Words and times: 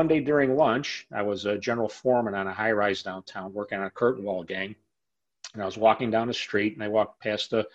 one 0.00 0.08
day 0.08 0.20
during 0.20 0.56
lunch, 0.56 1.06
I 1.12 1.20
was 1.20 1.44
a 1.44 1.58
general 1.58 1.90
foreman 1.90 2.34
on 2.34 2.46
a 2.46 2.54
high 2.54 2.72
rise 2.72 3.02
downtown 3.02 3.52
working 3.52 3.78
on 3.78 3.84
a 3.84 3.90
curtain 3.90 4.24
wall 4.24 4.42
gang. 4.42 4.74
And 5.52 5.62
I 5.62 5.66
was 5.66 5.76
walking 5.76 6.10
down 6.10 6.26
the 6.26 6.32
street 6.32 6.72
and 6.72 6.82
I 6.82 6.88
walked 6.88 7.20
past 7.20 7.52
a, 7.52 7.66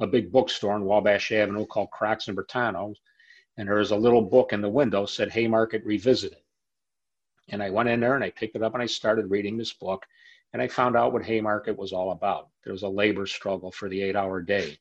a 0.00 0.06
big 0.06 0.32
bookstore 0.32 0.72
on 0.72 0.86
Wabash 0.86 1.30
Avenue 1.30 1.66
called 1.66 1.90
Kroch's 1.90 2.26
and 2.26 2.38
Brentano. 2.38 2.94
And 3.58 3.68
there 3.68 3.76
was 3.76 3.90
a 3.90 3.96
little 3.96 4.22
book 4.22 4.54
in 4.54 4.62
the 4.62 4.68
window 4.70 5.04
said 5.04 5.30
Haymarket 5.30 5.84
Revisited. 5.84 6.38
And 7.50 7.62
I 7.62 7.68
went 7.68 7.90
in 7.90 8.00
there 8.00 8.14
and 8.14 8.24
I 8.24 8.30
picked 8.30 8.56
it 8.56 8.62
up 8.62 8.72
and 8.72 8.82
I 8.82 8.86
started 8.86 9.30
reading 9.30 9.58
this 9.58 9.74
book. 9.74 10.06
And 10.54 10.62
I 10.62 10.68
found 10.68 10.96
out 10.96 11.12
what 11.12 11.26
Haymarket 11.26 11.76
was 11.76 11.92
all 11.92 12.12
about. 12.12 12.48
There 12.64 12.72
was 12.72 12.84
a 12.84 12.88
labor 12.88 13.26
struggle 13.26 13.70
for 13.70 13.90
the 13.90 14.00
eight 14.00 14.16
hour 14.16 14.40
day. 14.40 14.78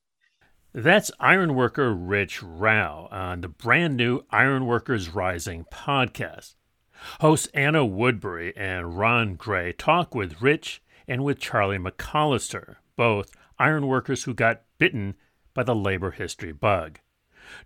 That's 0.72 1.12
ironworker 1.20 1.94
Rich 1.94 2.42
Rao 2.42 3.10
on 3.12 3.42
the 3.42 3.50
brand 3.50 3.98
new 3.98 4.24
Ironworkers 4.32 5.10
Rising 5.10 5.66
podcast. 5.66 6.56
Hosts 7.22 7.48
Anna 7.54 7.86
Woodbury 7.86 8.56
and 8.56 8.98
Ron 8.98 9.36
Gray 9.36 9.74
talk 9.74 10.16
with 10.16 10.42
Rich 10.42 10.82
and 11.08 11.24
with 11.24 11.40
Charlie 11.40 11.78
McAllister, 11.78 12.78
both 12.96 13.36
ironworkers 13.60 14.24
who 14.24 14.34
got 14.34 14.64
bitten 14.78 15.16
by 15.54 15.64
the 15.64 15.76
labor 15.76 16.12
history 16.12 16.52
bug. 16.52 17.00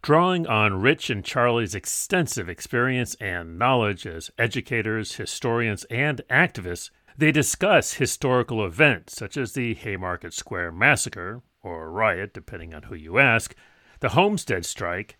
Drawing 0.01 0.47
on 0.47 0.81
Rich 0.81 1.09
and 1.09 1.23
Charlie's 1.23 1.75
extensive 1.75 2.49
experience 2.49 3.15
and 3.15 3.59
knowledge 3.59 4.05
as 4.07 4.31
educators, 4.37 5.15
historians, 5.15 5.83
and 5.85 6.21
activists, 6.29 6.89
they 7.17 7.31
discuss 7.31 7.93
historical 7.93 8.65
events 8.65 9.15
such 9.15 9.37
as 9.37 9.53
the 9.53 9.73
Haymarket 9.75 10.33
Square 10.33 10.73
Massacre, 10.73 11.41
or 11.63 11.91
riot, 11.91 12.33
depending 12.33 12.73
on 12.73 12.83
who 12.83 12.95
you 12.95 13.17
ask, 13.17 13.55
the 13.99 14.09
Homestead 14.09 14.65
Strike, 14.65 15.17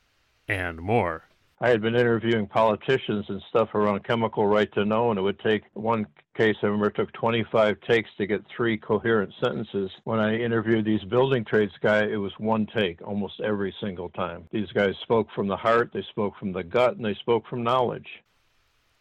and 0.47 0.79
more. 0.79 1.26
I 1.59 1.69
had 1.69 1.81
been 1.81 1.95
interviewing 1.95 2.45
politicians 2.45 3.25
and 3.29 3.41
stuff 3.49 3.73
around 3.73 4.03
chemical 4.03 4.45
right 4.45 4.71
to 4.73 4.85
know, 4.85 5.09
and 5.09 5.17
it 5.17 5.23
would 5.23 5.39
take 5.39 5.63
one 5.73 6.05
case, 6.35 6.55
I 6.61 6.67
remember 6.67 6.87
it 6.87 6.95
took 6.95 7.11
25 7.13 7.81
takes 7.81 8.11
to 8.19 8.27
get 8.27 8.41
three 8.55 8.77
coherent 8.77 9.33
sentences. 9.43 9.89
When 10.03 10.19
I 10.19 10.37
interviewed 10.37 10.85
these 10.85 11.03
building 11.05 11.43
trades 11.43 11.73
guy, 11.81 12.03
it 12.03 12.17
was 12.17 12.31
one 12.37 12.67
take 12.67 13.01
almost 13.01 13.41
every 13.43 13.73
single 13.81 14.09
time. 14.09 14.47
These 14.51 14.71
guys 14.71 14.93
spoke 15.01 15.29
from 15.33 15.47
the 15.47 15.57
heart, 15.57 15.89
they 15.91 16.03
spoke 16.11 16.35
from 16.37 16.53
the 16.53 16.63
gut, 16.63 16.95
and 16.95 17.03
they 17.03 17.15
spoke 17.15 17.47
from 17.47 17.63
knowledge. 17.63 18.07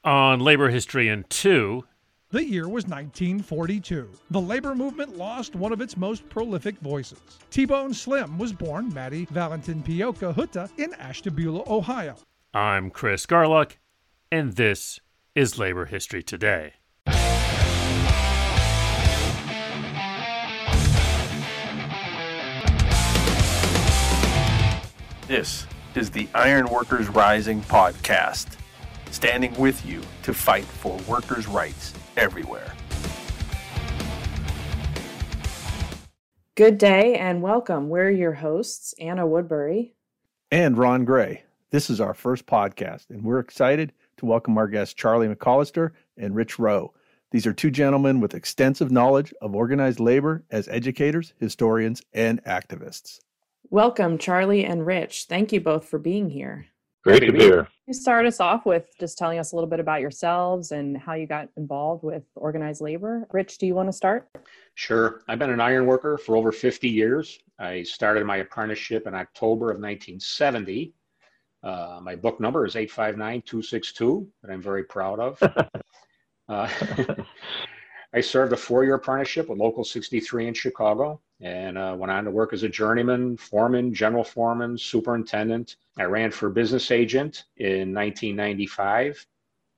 On 0.04 0.40
Labor 0.40 0.70
History 0.70 1.08
in 1.08 1.24
2, 1.28 1.84
the 2.30 2.42
year 2.42 2.68
was 2.68 2.86
1942. 2.86 4.08
The 4.30 4.40
labor 4.40 4.74
movement 4.74 5.18
lost 5.18 5.54
one 5.54 5.74
of 5.74 5.82
its 5.82 5.96
most 5.98 6.26
prolific 6.30 6.78
voices. 6.78 7.20
T-Bone 7.50 7.92
Slim 7.92 8.38
was 8.38 8.54
born 8.54 8.92
Matty 8.94 9.26
Valentinpoika 9.26 10.34
Huhta 10.34 10.70
in 10.78 10.94
Ashtabula, 10.94 11.62
Ohio. 11.66 12.16
I'm 12.56 12.88
Chris 12.88 13.26
Garlock, 13.26 13.72
and 14.32 14.54
this 14.54 14.98
is 15.34 15.58
Labor 15.58 15.84
History 15.84 16.22
Today. 16.22 16.72
This 25.28 25.66
is 25.94 26.10
the 26.10 26.26
Ironworkers 26.34 27.10
Rising 27.10 27.60
podcast, 27.60 28.56
standing 29.10 29.52
with 29.60 29.84
you 29.84 30.00
to 30.22 30.32
fight 30.32 30.64
for 30.64 30.96
workers' 31.06 31.46
rights 31.46 31.92
everywhere. 32.16 32.72
Good 36.54 36.78
day 36.78 37.16
and 37.16 37.42
welcome. 37.42 37.90
We're 37.90 38.08
your 38.08 38.32
hosts, 38.32 38.94
Anna 38.98 39.26
Woodbury 39.26 39.92
and 40.50 40.78
Ron 40.78 41.04
Gray. 41.04 41.42
This 41.72 41.90
is 41.90 42.00
our 42.00 42.14
first 42.14 42.46
podcast, 42.46 43.10
and 43.10 43.24
we're 43.24 43.40
excited 43.40 43.92
to 44.18 44.24
welcome 44.24 44.56
our 44.56 44.68
guests, 44.68 44.94
Charlie 44.94 45.26
McAllister 45.26 45.90
and 46.16 46.32
Rich 46.32 46.60
Rowe. 46.60 46.94
These 47.32 47.44
are 47.44 47.52
two 47.52 47.72
gentlemen 47.72 48.20
with 48.20 48.34
extensive 48.34 48.92
knowledge 48.92 49.34
of 49.42 49.56
organized 49.56 49.98
labor 49.98 50.44
as 50.52 50.68
educators, 50.68 51.34
historians, 51.40 52.02
and 52.12 52.42
activists. 52.44 53.18
Welcome, 53.68 54.16
Charlie 54.16 54.64
and 54.64 54.86
Rich. 54.86 55.24
Thank 55.28 55.52
you 55.52 55.60
both 55.60 55.88
for 55.88 55.98
being 55.98 56.30
here. 56.30 56.66
Great 57.02 57.20
to 57.20 57.32
be 57.32 57.40
here. 57.40 57.66
You 57.88 57.94
start 57.94 58.26
us 58.26 58.38
off 58.38 58.64
with 58.64 58.86
just 59.00 59.18
telling 59.18 59.40
us 59.40 59.50
a 59.50 59.56
little 59.56 59.70
bit 59.70 59.80
about 59.80 60.00
yourselves 60.00 60.70
and 60.70 60.96
how 60.96 61.14
you 61.14 61.26
got 61.26 61.48
involved 61.56 62.04
with 62.04 62.22
organized 62.36 62.80
labor. 62.80 63.26
Rich, 63.32 63.58
do 63.58 63.66
you 63.66 63.74
want 63.74 63.88
to 63.88 63.92
start? 63.92 64.28
Sure. 64.74 65.22
I've 65.26 65.40
been 65.40 65.50
an 65.50 65.60
iron 65.60 65.86
worker 65.86 66.16
for 66.16 66.36
over 66.36 66.52
50 66.52 66.88
years. 66.88 67.40
I 67.58 67.82
started 67.82 68.24
my 68.24 68.36
apprenticeship 68.36 69.08
in 69.08 69.14
October 69.14 69.66
of 69.66 69.78
1970. 69.78 70.94
Uh, 71.66 71.98
my 72.00 72.14
book 72.14 72.38
number 72.38 72.64
is 72.64 72.76
859262 72.76 74.28
that 74.42 74.52
I'm 74.52 74.62
very 74.62 74.84
proud 74.84 75.18
of. 75.18 75.42
uh, 76.48 76.68
I 78.14 78.20
served 78.20 78.52
a 78.52 78.56
four 78.56 78.84
year 78.84 78.94
apprenticeship 78.94 79.48
with 79.48 79.58
Local 79.58 79.82
63 79.82 80.46
in 80.46 80.54
Chicago 80.54 81.20
and 81.40 81.76
uh, 81.76 81.96
went 81.98 82.12
on 82.12 82.24
to 82.24 82.30
work 82.30 82.52
as 82.52 82.62
a 82.62 82.68
journeyman, 82.68 83.36
foreman, 83.36 83.92
general 83.92 84.22
foreman, 84.22 84.78
superintendent. 84.78 85.74
I 85.98 86.04
ran 86.04 86.30
for 86.30 86.50
business 86.50 86.92
agent 86.92 87.46
in 87.56 87.92
1995 87.92 89.26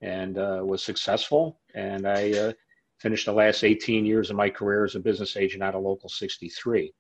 and 0.02 0.36
uh, 0.36 0.60
was 0.62 0.84
successful. 0.84 1.58
And 1.74 2.06
I 2.06 2.32
uh, 2.32 2.52
finished 2.98 3.24
the 3.24 3.32
last 3.32 3.64
18 3.64 4.04
years 4.04 4.28
of 4.28 4.36
my 4.36 4.50
career 4.50 4.84
as 4.84 4.94
a 4.94 5.00
business 5.00 5.38
agent 5.38 5.62
out 5.62 5.74
of 5.74 5.82
Local 5.82 6.10
63. 6.10 6.92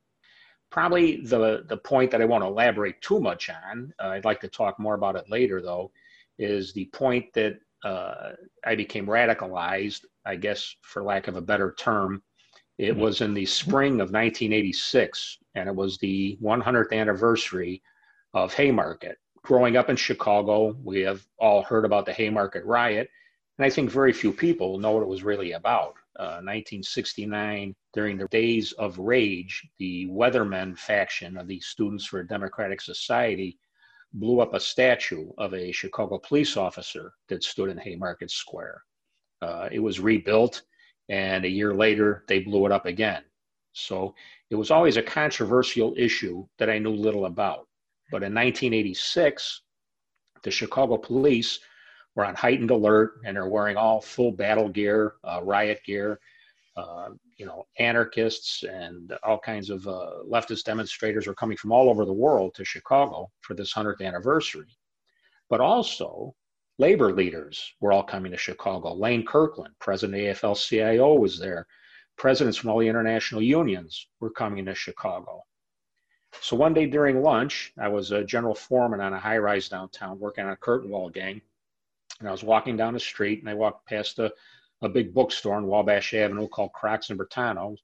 Probably 0.70 1.22
the, 1.22 1.64
the 1.66 1.76
point 1.76 2.10
that 2.10 2.20
I 2.20 2.26
won't 2.26 2.44
elaborate 2.44 3.00
too 3.00 3.20
much 3.20 3.50
on, 3.50 3.92
uh, 4.02 4.08
I'd 4.08 4.24
like 4.24 4.40
to 4.40 4.48
talk 4.48 4.78
more 4.78 4.94
about 4.94 5.16
it 5.16 5.30
later 5.30 5.62
though, 5.62 5.90
is 6.38 6.72
the 6.72 6.84
point 6.86 7.32
that 7.34 7.58
uh, 7.84 8.32
I 8.64 8.74
became 8.74 9.06
radicalized, 9.06 10.04
I 10.24 10.36
guess, 10.36 10.74
for 10.82 11.02
lack 11.02 11.28
of 11.28 11.36
a 11.36 11.40
better 11.40 11.74
term. 11.78 12.22
It 12.78 12.92
mm-hmm. 12.92 13.00
was 13.00 13.20
in 13.20 13.34
the 13.34 13.46
spring 13.46 13.94
of 13.94 14.12
1986, 14.12 15.38
and 15.54 15.68
it 15.68 15.74
was 15.74 15.98
the 15.98 16.38
100th 16.42 16.92
anniversary 16.92 17.82
of 18.34 18.54
Haymarket. 18.54 19.18
Growing 19.42 19.76
up 19.76 19.88
in 19.88 19.96
Chicago, 19.96 20.76
we 20.84 21.00
have 21.00 21.26
all 21.38 21.62
heard 21.62 21.84
about 21.84 22.06
the 22.06 22.12
Haymarket 22.12 22.64
riot, 22.64 23.08
and 23.58 23.64
I 23.64 23.70
think 23.70 23.90
very 23.90 24.12
few 24.12 24.32
people 24.32 24.78
know 24.78 24.92
what 24.92 25.02
it 25.02 25.08
was 25.08 25.22
really 25.22 25.52
about. 25.52 25.94
Uh, 26.18 26.42
1969, 26.42 27.74
during 27.98 28.16
the 28.16 28.28
days 28.28 28.70
of 28.74 28.96
rage, 29.00 29.66
the 29.80 30.06
Weathermen 30.06 30.78
faction 30.78 31.36
of 31.36 31.48
the 31.48 31.58
Students 31.58 32.06
for 32.06 32.20
a 32.20 32.26
Democratic 32.28 32.80
Society 32.80 33.58
blew 34.12 34.38
up 34.38 34.54
a 34.54 34.60
statue 34.60 35.32
of 35.36 35.52
a 35.52 35.72
Chicago 35.72 36.16
police 36.16 36.56
officer 36.56 37.14
that 37.28 37.42
stood 37.42 37.70
in 37.70 37.76
Haymarket 37.76 38.30
Square. 38.30 38.84
Uh, 39.42 39.68
it 39.72 39.80
was 39.80 39.98
rebuilt, 39.98 40.62
and 41.08 41.44
a 41.44 41.48
year 41.48 41.74
later, 41.74 42.22
they 42.28 42.38
blew 42.38 42.66
it 42.66 42.70
up 42.70 42.86
again. 42.86 43.24
So 43.72 44.14
it 44.48 44.54
was 44.54 44.70
always 44.70 44.96
a 44.96 45.02
controversial 45.02 45.92
issue 45.96 46.46
that 46.60 46.70
I 46.70 46.78
knew 46.78 46.94
little 46.94 47.26
about. 47.26 47.66
But 48.12 48.22
in 48.22 48.32
1986, 48.32 49.62
the 50.44 50.52
Chicago 50.52 50.98
police 50.98 51.58
were 52.14 52.24
on 52.24 52.36
heightened 52.36 52.70
alert 52.70 53.14
and 53.24 53.36
are 53.36 53.48
wearing 53.48 53.76
all 53.76 54.00
full 54.00 54.30
battle 54.30 54.68
gear, 54.68 55.14
uh, 55.24 55.40
riot 55.42 55.80
gear. 55.84 56.20
Uh, 56.76 57.08
you 57.38 57.46
know, 57.46 57.66
anarchists 57.78 58.64
and 58.64 59.16
all 59.22 59.38
kinds 59.38 59.70
of 59.70 59.86
uh, 59.86 60.10
leftist 60.28 60.64
demonstrators 60.64 61.26
were 61.26 61.34
coming 61.34 61.56
from 61.56 61.72
all 61.72 61.88
over 61.88 62.04
the 62.04 62.12
world 62.12 62.54
to 62.54 62.64
Chicago 62.64 63.30
for 63.40 63.54
this 63.54 63.72
100th 63.72 64.04
anniversary. 64.04 64.76
But 65.48 65.60
also, 65.60 66.34
labor 66.78 67.12
leaders 67.12 67.72
were 67.80 67.92
all 67.92 68.02
coming 68.02 68.32
to 68.32 68.38
Chicago. 68.38 68.92
Lane 68.92 69.24
Kirkland, 69.24 69.74
president 69.78 70.20
of 70.20 70.36
AFL 70.36 70.68
CIO, 70.68 71.14
was 71.14 71.38
there. 71.38 71.66
Presidents 72.16 72.56
from 72.56 72.70
all 72.70 72.80
the 72.80 72.88
international 72.88 73.40
unions 73.40 74.08
were 74.18 74.30
coming 74.30 74.66
to 74.66 74.74
Chicago. 74.74 75.44
So 76.40 76.56
one 76.56 76.74
day 76.74 76.86
during 76.86 77.22
lunch, 77.22 77.72
I 77.78 77.88
was 77.88 78.10
a 78.10 78.24
general 78.24 78.54
foreman 78.54 79.00
on 79.00 79.14
a 79.14 79.18
high 79.18 79.38
rise 79.38 79.68
downtown 79.68 80.18
working 80.18 80.44
on 80.44 80.50
a 80.50 80.56
curtain 80.56 80.90
wall 80.90 81.08
gang. 81.08 81.40
And 82.18 82.28
I 82.28 82.32
was 82.32 82.42
walking 82.42 82.76
down 82.76 82.94
the 82.94 83.00
street 83.00 83.40
and 83.40 83.48
I 83.48 83.54
walked 83.54 83.86
past 83.86 84.18
a 84.18 84.32
a 84.82 84.88
big 84.88 85.12
bookstore 85.12 85.56
on 85.56 85.66
Wabash 85.66 86.14
Avenue 86.14 86.48
called 86.48 86.72
Kroch's 86.72 87.10
and 87.10 87.18
Brentano, 87.18 87.76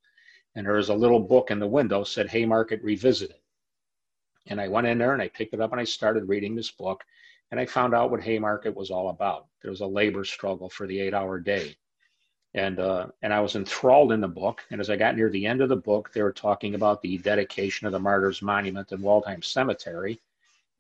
and 0.55 0.67
there 0.67 0.75
was 0.75 0.91
a 0.91 0.95
little 0.95 1.21
book 1.21 1.51
in 1.51 1.59
the 1.59 1.67
window 1.67 2.05
said 2.05 2.29
Haymarket 2.29 2.83
Revisited. 2.83 3.37
And 4.47 4.61
I 4.61 4.69
went 4.69 4.87
in 4.87 4.99
there 4.99 5.13
and 5.13 5.23
I 5.23 5.29
picked 5.29 5.55
it 5.55 5.61
up 5.61 5.73
and 5.73 5.81
I 5.81 5.85
started 5.85 6.29
reading 6.29 6.55
this 6.55 6.71
book, 6.71 7.03
and 7.51 7.59
I 7.59 7.67
found 7.67 7.95
out 7.95 8.11
what 8.11 8.23
Haymarket 8.23 8.75
was 8.75 8.91
all 8.91 9.11
about. 9.11 9.47
There 9.63 9.71
was 9.71 9.81
a 9.81 9.87
labor 9.87 10.25
struggle 10.25 10.69
for 10.69 10.87
the 10.87 11.01
eight-hour 11.01 11.41
day, 11.41 11.77
and 12.53 12.79
uh, 12.79 13.07
and 13.23 13.33
I 13.33 13.41
was 13.41 13.57
enthralled 13.57 14.13
in 14.13 14.21
the 14.21 14.29
book. 14.29 14.63
And 14.71 14.81
as 14.81 14.91
I 14.91 14.97
got 14.97 15.17
near 15.17 15.31
the 15.31 15.47
end 15.47 15.61
of 15.63 15.69
the 15.69 15.77
book, 15.77 16.13
they 16.13 16.23
were 16.23 16.33
talking 16.33 16.75
about 16.75 17.03
the 17.03 17.19
dedication 17.19 17.87
of 17.87 17.93
the 17.93 17.99
Martyrs 17.99 18.43
Monument 18.43 18.93
in 18.93 19.01
Waldheim 19.01 19.43
Cemetery, 19.43 20.21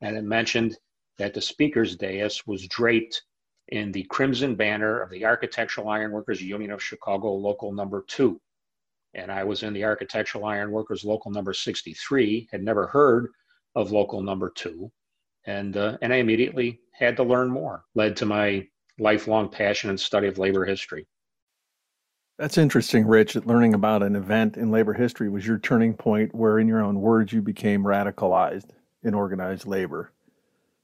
and 0.00 0.16
it 0.16 0.24
mentioned 0.24 0.76
that 1.16 1.34
the 1.34 1.40
speaker's 1.40 1.96
dais 1.96 2.46
was 2.46 2.66
draped 2.68 3.22
in 3.68 3.92
the 3.92 4.04
crimson 4.04 4.54
banner 4.54 5.00
of 5.00 5.10
the 5.10 5.24
Architectural 5.24 5.88
Ironworkers 5.88 6.42
Union 6.42 6.70
of 6.70 6.82
Chicago, 6.82 7.32
local 7.32 7.72
number 7.72 8.04
two. 8.06 8.40
And 9.14 9.30
I 9.30 9.44
was 9.44 9.62
in 9.62 9.72
the 9.72 9.84
Architectural 9.84 10.44
Ironworkers 10.44 11.04
local 11.04 11.30
number 11.30 11.54
63, 11.54 12.48
had 12.50 12.62
never 12.62 12.86
heard 12.86 13.28
of 13.74 13.92
local 13.92 14.22
number 14.22 14.50
two. 14.50 14.90
And, 15.46 15.76
uh, 15.76 15.98
and 16.02 16.12
I 16.12 16.16
immediately 16.16 16.80
had 16.92 17.16
to 17.16 17.22
learn 17.22 17.50
more. 17.50 17.84
Led 17.94 18.16
to 18.16 18.26
my 18.26 18.66
lifelong 18.98 19.48
passion 19.48 19.90
and 19.90 19.98
study 19.98 20.26
of 20.26 20.38
labor 20.38 20.64
history. 20.64 21.06
That's 22.38 22.58
interesting, 22.58 23.06
Rich. 23.06 23.34
That 23.34 23.46
learning 23.46 23.74
about 23.74 24.02
an 24.02 24.16
event 24.16 24.56
in 24.56 24.70
labor 24.70 24.92
history 24.92 25.28
was 25.28 25.46
your 25.46 25.58
turning 25.58 25.94
point 25.94 26.34
where, 26.34 26.58
in 26.58 26.66
your 26.66 26.82
own 26.82 27.00
words, 27.00 27.32
you 27.32 27.40
became 27.40 27.84
radicalized 27.84 28.70
in 29.04 29.14
organized 29.14 29.66
labor. 29.66 30.10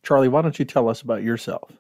Charlie, 0.05 0.29
why 0.29 0.43
don't 0.43 0.59
you 0.59 0.65
tell 0.65 0.89
us 0.89 1.03
about 1.03 1.25
yourself? 1.25 1.73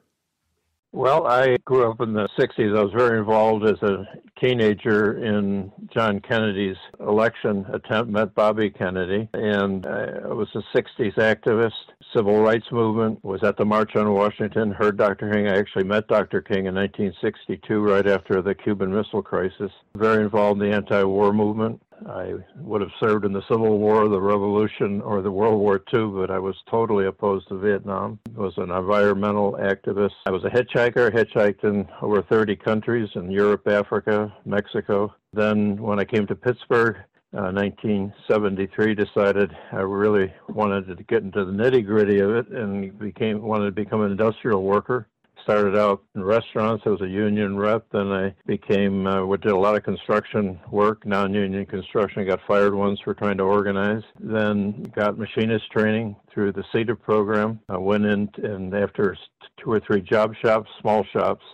Well, 0.92 1.26
I 1.28 1.56
grew 1.64 1.88
up 1.88 2.00
in 2.00 2.14
the 2.14 2.28
60s. 2.37 2.76
I 2.76 2.82
was 2.82 2.92
very 2.92 3.19
involved 3.19 3.64
as 3.64 3.81
a 3.81 4.08
teenager 4.40 5.22
in 5.22 5.70
John 5.94 6.20
Kennedy's 6.20 6.76
election 6.98 7.64
attempt, 7.72 8.10
met 8.10 8.34
Bobby 8.34 8.70
Kennedy, 8.70 9.28
and 9.32 9.87
I 9.87 10.26
was 10.26 10.48
a 10.54 10.76
60s 10.76 11.14
activist, 11.14 11.70
civil 12.14 12.40
rights 12.42 12.66
movement, 12.72 13.25
was 13.25 13.44
at 13.44 13.56
the 13.56 13.64
March 13.64 13.94
on 13.94 14.12
Washington, 14.12 14.72
heard 14.72 14.96
Dr. 14.96 15.31
King. 15.32 15.46
I 15.46 15.58
actually 15.58 15.84
met 15.84 16.08
Dr. 16.08 16.40
King 16.40 16.66
in 16.66 16.75
1962, 16.75 17.81
right 17.81 18.08
after 18.08 18.42
the 18.42 18.54
Cuban 18.54 18.92
Missile 18.92 19.22
Crisis. 19.22 19.70
Very 19.94 20.25
involved 20.25 20.60
in 20.60 20.70
the 20.70 20.75
anti 20.75 21.04
war 21.04 21.32
movement. 21.32 21.81
I 22.08 22.35
would 22.61 22.81
have 22.81 22.91
served 22.99 23.25
in 23.25 23.32
the 23.32 23.43
Civil 23.49 23.79
War, 23.79 24.08
the 24.08 24.20
Revolution, 24.20 25.00
or 25.02 25.23
the 25.23 25.31
World 25.31 25.61
War 25.61 25.82
II, 25.93 26.06
but 26.08 26.31
I 26.31 26.38
was 26.38 26.56
totally 26.70 27.06
opposed 27.06 27.49
to 27.49 27.58
Vietnam. 27.58 28.19
I 28.37 28.41
was 28.41 28.55
an 28.56 28.70
environmental 28.70 29.58
activist. 29.61 30.12
I 30.26 30.31
was 30.31 30.44
a 30.44 30.50
hitchhiker, 30.50 31.12
hitchhiked 31.12 31.64
in 31.64 31.88
over 32.02 32.23
30 32.23 32.56
countries 32.56 33.08
in 33.14 33.31
Europe, 33.31 33.67
Africa, 33.69 34.32
Mexico. 34.44 35.14
Then 35.32 35.76
when 35.81 36.00
I 36.00 36.05
came 36.05 36.26
to 36.26 36.35
Pittsburgh, 36.35 36.97
uh, 37.32 37.52
1973 37.52 38.94
decided 38.94 39.56
I 39.73 39.82
really 39.82 40.32
wanted 40.49 40.97
to 40.97 41.05
get 41.05 41.23
into 41.23 41.44
the 41.44 41.52
nitty 41.52 41.87
gritty 41.87 42.19
of 42.19 42.31
it 42.31 42.49
and 42.49 42.99
became 42.99 43.41
wanted 43.41 43.67
to 43.67 43.73
become 43.73 44.00
an 44.00 44.11
industrial 44.11 44.64
worker 44.64 45.06
started 45.42 45.76
out 45.76 46.02
in 46.14 46.22
restaurants. 46.22 46.82
I 46.87 46.90
was 46.90 47.00
a 47.00 47.08
union 47.08 47.56
rep. 47.56 47.87
Then 47.92 48.12
I 48.12 48.34
became, 48.46 49.06
uh, 49.06 49.25
we 49.25 49.37
did 49.38 49.52
a 49.52 49.58
lot 49.58 49.76
of 49.76 49.82
construction 49.82 50.58
work, 50.70 51.06
non-union 51.06 51.66
construction. 51.66 52.22
I 52.22 52.25
got 52.25 52.40
fired 52.46 52.75
once 52.75 53.00
for 53.00 53.14
trying 53.14 53.38
to 53.38 53.44
organize. 53.44 54.02
Then 54.19 54.90
got 54.94 55.19
machinist 55.19 55.70
training 55.70 56.16
through 56.32 56.52
the 56.52 56.64
CETA 56.72 57.00
program. 57.00 57.60
I 57.69 57.78
went 57.78 58.04
in 58.04 58.28
and 58.42 58.75
after 58.75 59.16
two 59.62 59.72
or 59.72 59.81
three 59.81 60.00
job 60.00 60.34
shops, 60.42 60.69
small 60.81 61.04
shops, 61.12 61.44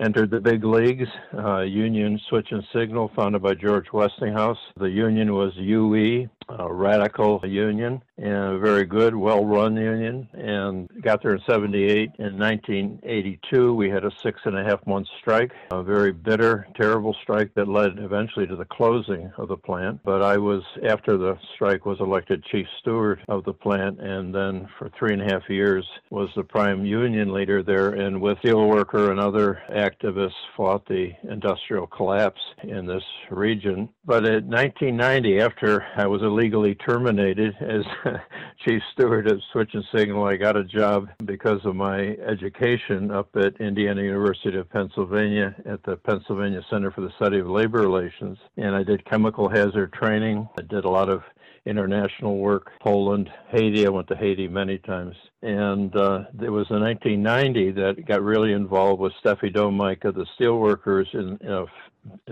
entered 0.00 0.30
the 0.30 0.40
big 0.40 0.64
leagues. 0.64 1.08
Uh, 1.36 1.60
union 1.60 2.18
Switch 2.28 2.48
and 2.50 2.64
Signal, 2.72 3.10
founded 3.14 3.42
by 3.42 3.54
George 3.54 3.86
Westinghouse. 3.92 4.58
The 4.78 4.88
union 4.88 5.34
was 5.34 5.52
UE, 5.56 6.28
a 6.58 6.72
radical 6.72 7.40
union, 7.44 8.02
and 8.18 8.54
a 8.54 8.58
very 8.58 8.84
good, 8.84 9.14
well-run 9.14 9.76
union. 9.76 10.28
And 10.32 10.88
got 11.02 11.22
there 11.22 11.34
in 11.34 11.42
'78. 11.48 12.10
In 12.18 12.38
1982, 12.38 13.74
we 13.74 13.88
had 13.88 14.04
a 14.04 14.10
six 14.22 14.40
and 14.44 14.58
a 14.58 14.64
half 14.64 14.86
month 14.86 15.08
strike, 15.20 15.52
a 15.70 15.82
very 15.82 16.12
bitter, 16.12 16.66
terrible 16.74 17.16
strike 17.22 17.54
that 17.54 17.68
led 17.68 17.98
eventually 17.98 18.46
to 18.46 18.56
the 18.56 18.64
closing 18.64 19.32
of 19.38 19.48
the 19.48 19.56
plant. 19.56 20.00
But 20.04 20.22
I 20.22 20.36
was, 20.36 20.62
after 20.88 21.16
the 21.16 21.38
strike, 21.54 21.86
was 21.86 22.00
elected 22.00 22.44
chief 22.44 22.66
steward 22.80 23.22
of 23.28 23.44
the 23.44 23.52
plant, 23.52 24.00
and 24.00 24.34
then 24.34 24.68
for 24.78 24.90
three 24.98 25.12
and 25.12 25.22
a 25.22 25.32
half 25.32 25.48
years 25.48 25.86
was 26.10 26.28
the 26.36 26.44
prime 26.44 26.84
union 26.84 27.32
leader 27.32 27.62
there. 27.62 27.90
And 27.90 28.20
with 28.20 28.38
steelworker 28.38 29.10
and 29.10 29.20
other 29.20 29.62
activists, 29.70 30.32
fought 30.56 30.86
the 30.86 31.12
industrial 31.28 31.86
collapse 31.86 32.40
in 32.62 32.86
this 32.86 33.04
region. 33.30 33.88
But 34.04 34.24
in 34.24 34.48
1990, 34.48 35.40
after 35.40 35.86
I 35.96 36.06
was 36.06 36.22
illegally 36.40 36.74
terminated 36.74 37.54
as 37.60 37.82
chief 38.64 38.80
steward 38.92 39.28
at 39.28 39.36
Switch 39.52 39.74
and 39.74 39.84
Signal. 39.94 40.24
I 40.24 40.36
got 40.36 40.56
a 40.56 40.64
job 40.64 41.08
because 41.26 41.60
of 41.64 41.76
my 41.76 42.16
education 42.26 43.10
up 43.10 43.28
at 43.36 43.60
Indiana 43.60 44.02
University 44.02 44.56
of 44.56 44.70
Pennsylvania 44.70 45.54
at 45.66 45.82
the 45.82 45.96
Pennsylvania 45.96 46.62
Center 46.70 46.90
for 46.92 47.02
the 47.02 47.12
Study 47.16 47.40
of 47.40 47.46
Labor 47.46 47.80
Relations. 47.82 48.38
And 48.56 48.74
I 48.74 48.82
did 48.82 49.04
chemical 49.04 49.50
hazard 49.50 49.92
training. 49.92 50.48
I 50.58 50.62
did 50.62 50.86
a 50.86 50.90
lot 50.90 51.10
of 51.10 51.22
international 51.66 52.38
work, 52.38 52.70
Poland, 52.80 53.28
Haiti. 53.50 53.86
I 53.86 53.90
went 53.90 54.08
to 54.08 54.16
Haiti 54.16 54.48
many 54.48 54.78
times. 54.78 55.16
And 55.42 55.94
uh, 55.94 56.24
it 56.42 56.48
was 56.48 56.66
in 56.70 56.80
1990 56.80 57.72
that 57.72 57.96
I 57.98 58.00
got 58.00 58.22
really 58.22 58.54
involved 58.54 59.02
with 59.02 59.12
Steffi 59.22 59.54
Domike, 59.54 60.02
the 60.02 60.26
steelworkers, 60.38 61.12
in, 61.12 61.36
in 61.46 61.66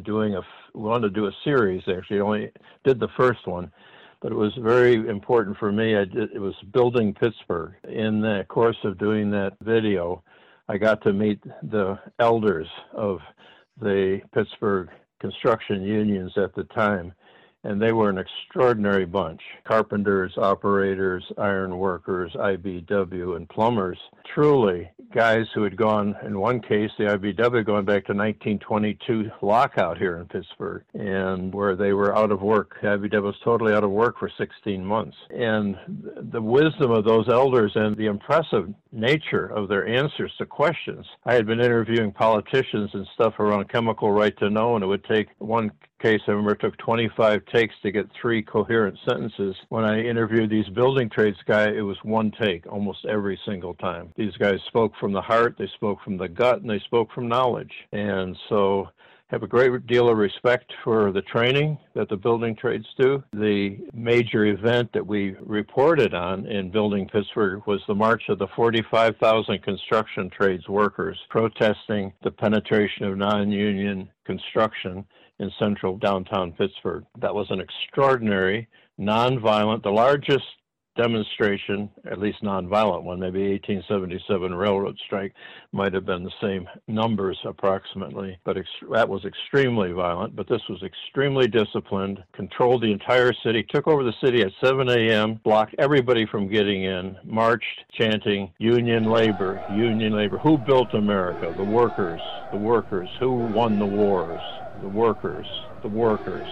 doing 0.03 0.35
a, 0.35 0.41
wanted 0.75 1.09
to 1.09 1.21
do 1.21 1.27
a 1.27 1.33
series 1.45 1.83
actually. 1.89 2.21
only 2.21 2.51
did 2.85 3.01
the 3.01 3.09
first 3.17 3.47
one 3.47 3.71
but 4.21 4.33
it 4.33 4.37
was 4.37 4.53
very 4.59 4.95
important 5.09 5.57
for 5.59 5.73
me. 5.73 5.97
I 5.97 6.05
did, 6.05 6.33
it 6.33 6.41
was 6.41 6.55
building 6.73 7.15
Pittsburgh. 7.15 7.75
In 7.85 8.21
the 8.21 8.45
course 8.49 8.79
of 8.85 8.99
doing 8.99 9.31
that 9.31 9.55
video, 9.63 10.23
I 10.69 10.79
got 10.79 11.03
to 11.03 11.13
meet 11.13 11.43
the 11.63 11.99
elders 12.19 12.69
of 12.93 13.21
the 13.81 14.21
Pittsburgh 14.35 14.89
construction 15.21 15.83
unions 15.83 16.33
at 16.37 16.55
the 16.55 16.65
time 16.65 17.13
and 17.65 17.81
they 17.83 17.93
were 17.93 18.09
an 18.09 18.19
extraordinary 18.19 19.05
bunch 19.05 19.41
carpenters, 19.65 20.33
operators, 20.39 21.25
iron 21.39 21.77
workers, 21.77 22.33
IBW, 22.35 23.37
and 23.37 23.49
plumbers. 23.49 23.99
Truly, 24.33 24.91
guys 25.13 25.47
who 25.55 25.63
had 25.63 25.77
gone, 25.77 26.17
in 26.25 26.39
one 26.39 26.61
case, 26.61 26.91
the 26.99 27.05
IBW 27.05 27.65
going 27.65 27.85
back 27.85 28.05
to 28.07 28.15
1922 28.15 29.31
lockout 29.43 29.99
here 29.99 30.19
in 30.19 30.27
Pittsburgh, 30.27 30.85
and 30.95 31.53
where 31.55 31.77
they 31.77 31.93
were 31.93 32.17
out 32.17 32.31
of 32.31 32.43
work. 32.43 32.77
The 32.81 32.89
IBW 32.89 33.23
was 33.23 33.35
totally 33.45 33.73
out 33.73 33.85
of 33.85 33.91
work 33.91 34.19
for 34.19 34.31
16 34.37 34.85
months. 34.85 35.17
And 35.31 35.77
the 36.31 36.43
wisdom 36.43 36.91
of 36.91 37.05
those 37.05 37.29
elders 37.29 37.73
and 37.75 37.97
the 37.97 38.07
impressive 38.07 38.73
nature 38.93 39.47
of 39.47 39.69
their 39.69 39.87
answers 39.87 40.33
to 40.39 40.47
questions. 40.47 41.07
I 41.25 41.35
had 41.35 41.47
been 41.47 41.61
interviewing 41.61 42.13
politicians 42.13 42.91
and 42.93 43.07
stuff 43.15 43.39
around 43.39 43.69
chemical 43.71 44.11
right 44.11 44.37
to 44.39 44.51
know, 44.51 44.75
and 44.75 44.85
it 44.85 44.89
would 44.89 45.05
take 45.05 45.29
one 45.39 45.73
case, 45.99 46.21
I 46.27 46.33
remember 46.33 46.53
it 46.53 46.61
took 46.61 46.77
25 46.79 47.45
takes 47.47 47.75
to 47.83 47.91
get 47.91 48.09
three 48.21 48.43
coherent 48.43 48.99
sentences. 49.09 49.57
When 49.69 49.85
I 49.85 50.01
interviewed 50.01 50.51
these 50.51 50.69
building 50.69 51.11
trades 51.11 51.39
guy, 51.47 51.69
it 51.69 51.81
was 51.81 51.99
one 52.03 52.33
take 52.41 52.67
almost 52.67 53.05
every 53.07 53.39
single 53.47 53.75
time. 53.75 54.13
These 54.17 54.37
guys 54.37 54.59
spoke 54.67 54.93
from 55.01 55.13
the 55.13 55.23
heart, 55.23 55.57
they 55.59 55.69
spoke 55.75 55.99
from 56.03 56.17
the 56.17 56.29
gut, 56.29 56.61
and 56.61 56.71
they 56.71 56.81
spoke 56.81 57.13
from 57.13 57.29
knowledge. 57.29 57.73
And 57.93 58.37
so 58.49 58.89
have 59.29 59.43
a 59.43 59.47
great 59.47 59.87
deal 59.87 60.09
of 60.09 60.17
respect 60.17 60.73
for 60.83 61.13
the 61.13 61.21
training 61.23 61.77
that 61.95 62.09
the 62.09 62.17
building 62.17 62.57
trades 62.57 62.87
do. 62.99 63.23
The 63.35 63.77
major 63.93 64.47
event 64.47 64.91
that 64.95 65.07
we 65.07 65.37
reported 65.41 66.15
on 66.15 66.47
in 66.47 66.71
Building 66.71 67.07
Pittsburgh 67.09 67.63
was 67.67 67.83
the 67.87 67.95
march 67.95 68.23
of 68.31 68.39
the 68.39 68.49
45,000 68.57 69.63
construction 69.63 70.31
trades 70.31 70.67
workers 70.67 71.19
protesting 71.29 72.13
the 72.23 72.31
penetration 72.31 73.05
of 73.05 73.19
non 73.19 73.51
union 73.51 74.09
construction 74.25 75.05
in 75.39 75.51
central 75.59 75.97
downtown 75.97 76.53
Pittsburgh. 76.53 77.05
That 77.21 77.35
was 77.35 77.51
an 77.51 77.61
extraordinary, 77.61 78.69
nonviolent, 78.99 79.83
the 79.83 79.91
largest 79.91 80.45
demonstration, 80.99 81.89
at 82.11 82.19
least 82.19 82.43
nonviolent 82.43 83.05
one, 83.05 83.21
maybe 83.21 83.53
1877 83.53 84.55
railroad 84.55 84.99
strike 85.07 85.33
might 85.73 85.95
have 85.95 86.05
been 86.05 86.25
the 86.25 86.31
same 86.43 86.69
numbers 86.89 87.39
approximately, 87.45 88.39
but 88.45 88.59
ex- 88.59 88.69
that 88.93 89.09
was 89.09 89.25
extremely 89.25 89.93
violent. 89.93 90.37
But 90.37 90.49
this 90.49 90.61
was 90.69 90.83
extremely 90.83 91.47
disciplined, 91.47 92.23
controlled 92.33 92.83
the 92.83 92.93
entire 92.93 93.33
city, 93.45 93.65
took 93.71 93.87
over 93.87 94.03
the 94.03 94.13
city 94.23 94.43
at 94.43 94.53
7 94.63 94.89
a.m., 94.89 95.41
blocked 95.45 95.77
everybody 95.79 96.27
from 96.27 96.49
getting 96.49 96.85
in, 96.85 97.17
marched 97.25 97.85
chanting 97.99 98.53
union 98.59 99.05
labor, 99.05 99.63
union 99.77 100.13
labor. 100.13 100.39
Who 100.39 100.59
built 100.59 100.93
America? 100.95 101.55
The 101.57 101.65
workers, 101.65 102.21
the 102.51 102.59
workers. 102.59 103.09
Who 103.21 103.33
won 103.33 103.79
the 103.79 103.87
wars? 103.87 104.41
the 104.81 104.89
workers, 104.89 105.47
the 105.83 105.89
workers. 105.89 106.47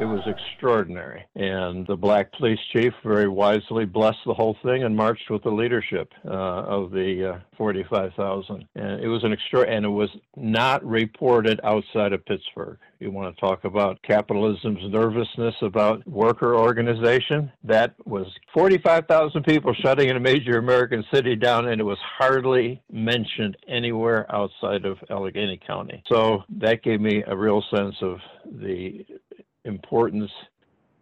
It 0.00 0.06
was 0.06 0.22
extraordinary. 0.26 1.26
And 1.34 1.86
the 1.86 1.96
black 1.96 2.32
police 2.32 2.58
chief 2.72 2.94
very 3.04 3.28
wisely 3.28 3.84
blessed 3.84 4.20
the 4.24 4.32
whole 4.32 4.56
thing 4.62 4.82
and 4.82 4.96
marched 4.96 5.28
with 5.28 5.42
the 5.42 5.50
leadership 5.50 6.10
uh, 6.24 6.30
of 6.30 6.90
the 6.90 7.34
uh, 7.34 7.40
45,000. 7.58 8.66
And 8.76 9.04
it 9.04 9.08
was 9.08 9.22
an 9.24 9.34
extra, 9.34 9.68
and 9.68 9.84
it 9.84 9.90
was 9.90 10.08
not 10.36 10.82
reported 10.86 11.60
outside 11.64 12.14
of 12.14 12.24
Pittsburgh. 12.24 12.78
You 12.98 13.10
want 13.10 13.34
to 13.34 13.40
talk 13.40 13.64
about 13.64 14.00
capitalism's 14.02 14.90
nervousness 14.90 15.54
about 15.60 16.06
worker 16.06 16.56
organization? 16.56 17.52
That 17.64 17.94
was 18.06 18.26
45,000 18.54 19.42
people 19.42 19.74
shutting 19.82 20.08
in 20.08 20.16
a 20.16 20.20
major 20.20 20.56
American 20.58 21.04
city 21.12 21.36
down, 21.36 21.68
and 21.68 21.78
it 21.78 21.84
was 21.84 21.98
hardly 22.18 22.82
mentioned 22.90 23.58
anywhere 23.68 24.26
outside 24.34 24.86
of 24.86 24.96
Allegheny 25.10 25.60
County. 25.66 26.02
So 26.10 26.44
that 26.58 26.82
gave 26.82 27.02
me 27.02 27.22
a 27.26 27.36
real 27.36 27.62
sense 27.70 27.96
of 28.00 28.18
the 28.50 29.04
importance, 29.64 30.30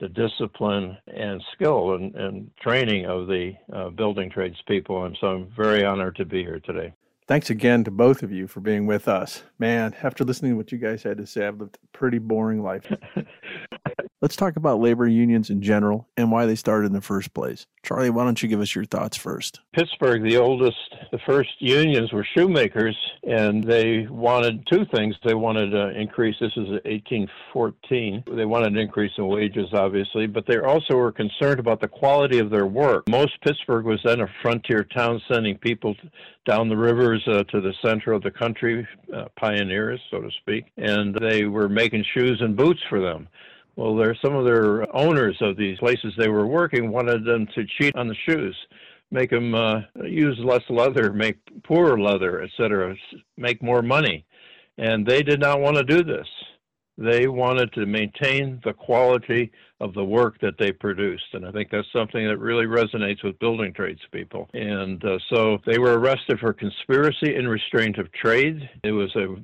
the 0.01 0.09
discipline 0.09 0.97
and 1.09 1.43
skill 1.53 1.95
and, 1.95 2.15
and 2.15 2.51
training 2.61 3.07
of 3.07 3.27
the 3.27 3.55
uh, 3.73 3.91
building 3.91 4.31
trades 4.31 4.57
people. 4.67 5.05
And 5.05 5.17
so 5.21 5.27
I'm 5.29 5.53
very 5.57 5.85
honored 5.85 6.17
to 6.17 6.25
be 6.25 6.43
here 6.43 6.61
today. 6.61 6.95
Thanks 7.27 7.51
again 7.51 7.85
to 7.85 7.91
both 7.91 8.23
of 8.23 8.33
you 8.33 8.47
for 8.47 8.61
being 8.61 8.87
with 8.87 9.07
us. 9.07 9.43
Man, 9.59 9.95
after 10.03 10.25
listening 10.25 10.53
to 10.53 10.57
what 10.57 10.73
you 10.73 10.79
guys 10.79 11.03
had 11.03 11.19
to 11.19 11.27
say, 11.27 11.47
I've 11.47 11.61
lived 11.61 11.77
a 11.83 11.97
pretty 11.97 12.19
boring 12.19 12.63
life. 12.63 12.91
Let's 14.21 14.35
talk 14.35 14.57
about 14.57 14.81
labor 14.81 15.07
unions 15.07 15.49
in 15.49 15.63
general 15.63 16.09
and 16.17 16.33
why 16.33 16.47
they 16.47 16.57
started 16.57 16.87
in 16.87 16.93
the 16.93 17.01
first 17.01 17.33
place. 17.35 17.67
Charlie, 17.85 18.11
why 18.11 18.25
don't 18.25 18.43
you 18.43 18.49
give 18.49 18.61
us 18.61 18.75
your 18.75 18.85
thoughts 18.85 19.17
first? 19.17 19.61
Pittsburgh, 19.73 20.25
the 20.25 20.37
oldest, 20.37 20.77
the 21.13 21.21
first 21.25 21.51
unions 21.61 22.13
were 22.13 22.27
shoemakers, 22.37 22.97
and 23.23 23.63
they 23.63 24.09
wanted 24.11 24.67
two 24.67 24.85
things. 24.93 25.15
They 25.25 25.35
wanted 25.35 25.71
to 25.71 25.91
increase, 25.97 26.35
this 26.41 26.51
is 26.57 26.69
1814, 26.85 28.25
they 28.33 28.45
wanted 28.45 28.73
an 28.73 28.79
increase 28.79 29.13
in 29.19 29.29
wages, 29.29 29.69
obviously, 29.73 30.27
but 30.27 30.49
they 30.49 30.59
also 30.59 30.97
were 30.97 31.13
concerned 31.13 31.61
about 31.61 31.81
the 31.81 31.87
quality 31.87 32.41
of 32.41 32.51
their 32.51 32.67
work. 32.67 33.09
Most 33.09 33.41
Pittsburgh 33.43 33.85
was 33.85 34.01
then 34.05 34.21
a 34.21 34.29
frontier 34.43 34.83
town 34.83 35.23
sending 35.33 35.57
people 35.59 35.95
down 36.45 36.69
the 36.69 36.77
rivers 36.77 37.23
uh, 37.29 37.45
to 37.45 37.61
the 37.61 37.75
center 37.85 38.11
of 38.11 38.25
the 38.25 38.33
country, 38.33 38.85
uh, 39.15 39.27
pioneers, 39.39 40.01
so 40.11 40.21
to 40.21 40.31
speak, 40.41 40.65
and 40.77 41.15
they 41.15 41.45
were 41.45 41.69
making 41.69 42.05
shoes 42.15 42.41
and 42.41 42.57
boots 42.57 42.81
for 42.89 43.01
them. 43.01 43.29
Well, 43.79 43.95
there 43.95 44.13
some 44.21 44.35
of 44.35 44.45
their 44.45 44.93
owners 44.95 45.37
of 45.41 45.57
these 45.57 45.79
places 45.79 46.13
they 46.19 46.27
were 46.27 46.49
working 46.49 46.91
wanted 46.91 47.25
them 47.25 47.47
to 47.55 47.65
cheat 47.79 47.95
on 47.95 48.09
the 48.09 48.17
shoes, 48.29 48.57
make 49.13 49.31
them 49.31 49.55
uh, 49.55 49.83
use 50.03 50.37
less 50.43 50.65
leather, 50.69 51.13
make 51.13 51.39
poorer 51.63 51.97
leather, 51.97 52.43
etc., 52.43 52.97
make 53.37 53.63
more 53.63 53.81
money, 53.81 54.27
and 54.79 55.07
they 55.07 55.23
did 55.23 55.39
not 55.39 55.61
want 55.61 55.77
to 55.77 55.85
do 55.85 56.03
this. 56.03 56.27
They 56.97 57.29
wanted 57.29 57.73
to 57.75 57.87
maintain 57.87 58.61
the 58.65 58.73
quality 58.73 59.53
of 59.79 59.95
the 59.95 60.05
work 60.05 60.41
that 60.41 60.59
they 60.59 60.73
produced. 60.73 61.33
And 61.35 61.47
I 61.47 61.53
think 61.53 61.71
that's 61.71 61.87
something 61.93 62.27
that 62.27 62.39
really 62.39 62.67
resonates 62.67 63.23
with 63.23 63.39
building 63.39 63.73
trades 63.73 64.01
people. 64.11 64.51
And 64.55 65.05
uh, 65.05 65.19
so 65.33 65.59
they 65.65 65.79
were 65.79 66.01
arrested 66.01 66.41
for 66.41 66.53
conspiracy 66.53 67.37
and 67.37 67.49
restraint 67.49 67.99
of 67.99 68.11
trade. 68.11 68.69
It 68.83 68.91
was 68.91 69.15
a 69.15 69.37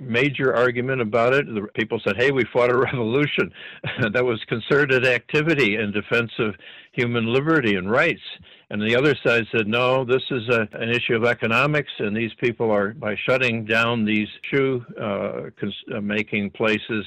major 0.00 0.54
argument 0.54 1.00
about 1.00 1.32
it. 1.32 1.46
The 1.46 1.66
people 1.74 2.00
said, 2.04 2.16
"Hey, 2.16 2.30
we 2.30 2.44
fought 2.52 2.70
a 2.70 2.76
revolution 2.92 3.52
that 4.12 4.24
was 4.24 4.42
concerted 4.48 5.06
activity 5.06 5.76
in 5.76 5.92
defense 5.92 6.32
of 6.38 6.54
human 6.92 7.32
liberty 7.32 7.76
and 7.76 7.90
rights." 7.90 8.22
And 8.70 8.82
the 8.82 8.96
other 8.96 9.14
side 9.24 9.44
said, 9.52 9.68
"No, 9.68 10.04
this 10.04 10.22
is 10.30 10.48
a, 10.48 10.68
an 10.72 10.90
issue 10.90 11.14
of 11.14 11.24
economics, 11.24 11.92
and 11.98 12.16
these 12.16 12.32
people 12.40 12.70
are 12.70 12.94
by 12.94 13.16
shutting 13.28 13.64
down 13.64 14.04
these 14.04 14.28
shoe 14.50 14.84
uh, 15.00 15.50
cons- 15.58 15.84
uh, 15.94 16.00
making 16.00 16.50
places." 16.50 17.04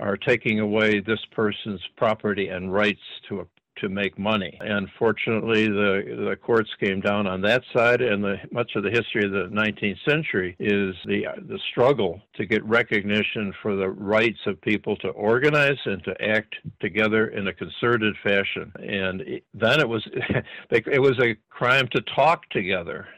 Are 0.00 0.16
taking 0.16 0.58
away 0.58 0.98
this 0.98 1.20
person's 1.30 1.80
property 1.96 2.48
and 2.48 2.72
rights 2.72 2.98
to 3.28 3.40
a 3.40 3.46
to 3.82 3.88
make 3.88 4.18
money. 4.18 4.56
And 4.60 4.88
fortunately, 4.98 5.66
the 5.66 6.26
the 6.28 6.36
courts 6.36 6.70
came 6.80 7.00
down 7.00 7.26
on 7.26 7.42
that 7.42 7.62
side, 7.74 8.00
and 8.00 8.24
the, 8.24 8.36
much 8.50 8.72
of 8.76 8.84
the 8.84 8.90
history 8.90 9.24
of 9.24 9.32
the 9.32 9.48
19th 9.52 9.98
century 10.08 10.56
is 10.58 10.94
the 11.04 11.26
the 11.48 11.58
struggle 11.70 12.22
to 12.36 12.46
get 12.46 12.64
recognition 12.64 13.52
for 13.60 13.76
the 13.76 13.90
rights 13.90 14.38
of 14.46 14.60
people 14.62 14.96
to 14.98 15.08
organize 15.08 15.78
and 15.84 16.02
to 16.04 16.14
act 16.22 16.54
together 16.80 17.28
in 17.28 17.48
a 17.48 17.52
concerted 17.52 18.14
fashion. 18.22 18.72
And 18.78 19.40
then 19.52 19.80
it 19.80 19.88
was 19.88 20.08
it 20.70 21.02
was 21.02 21.18
a 21.20 21.36
crime 21.50 21.88
to 21.92 22.00
talk 22.14 22.48
together 22.50 23.08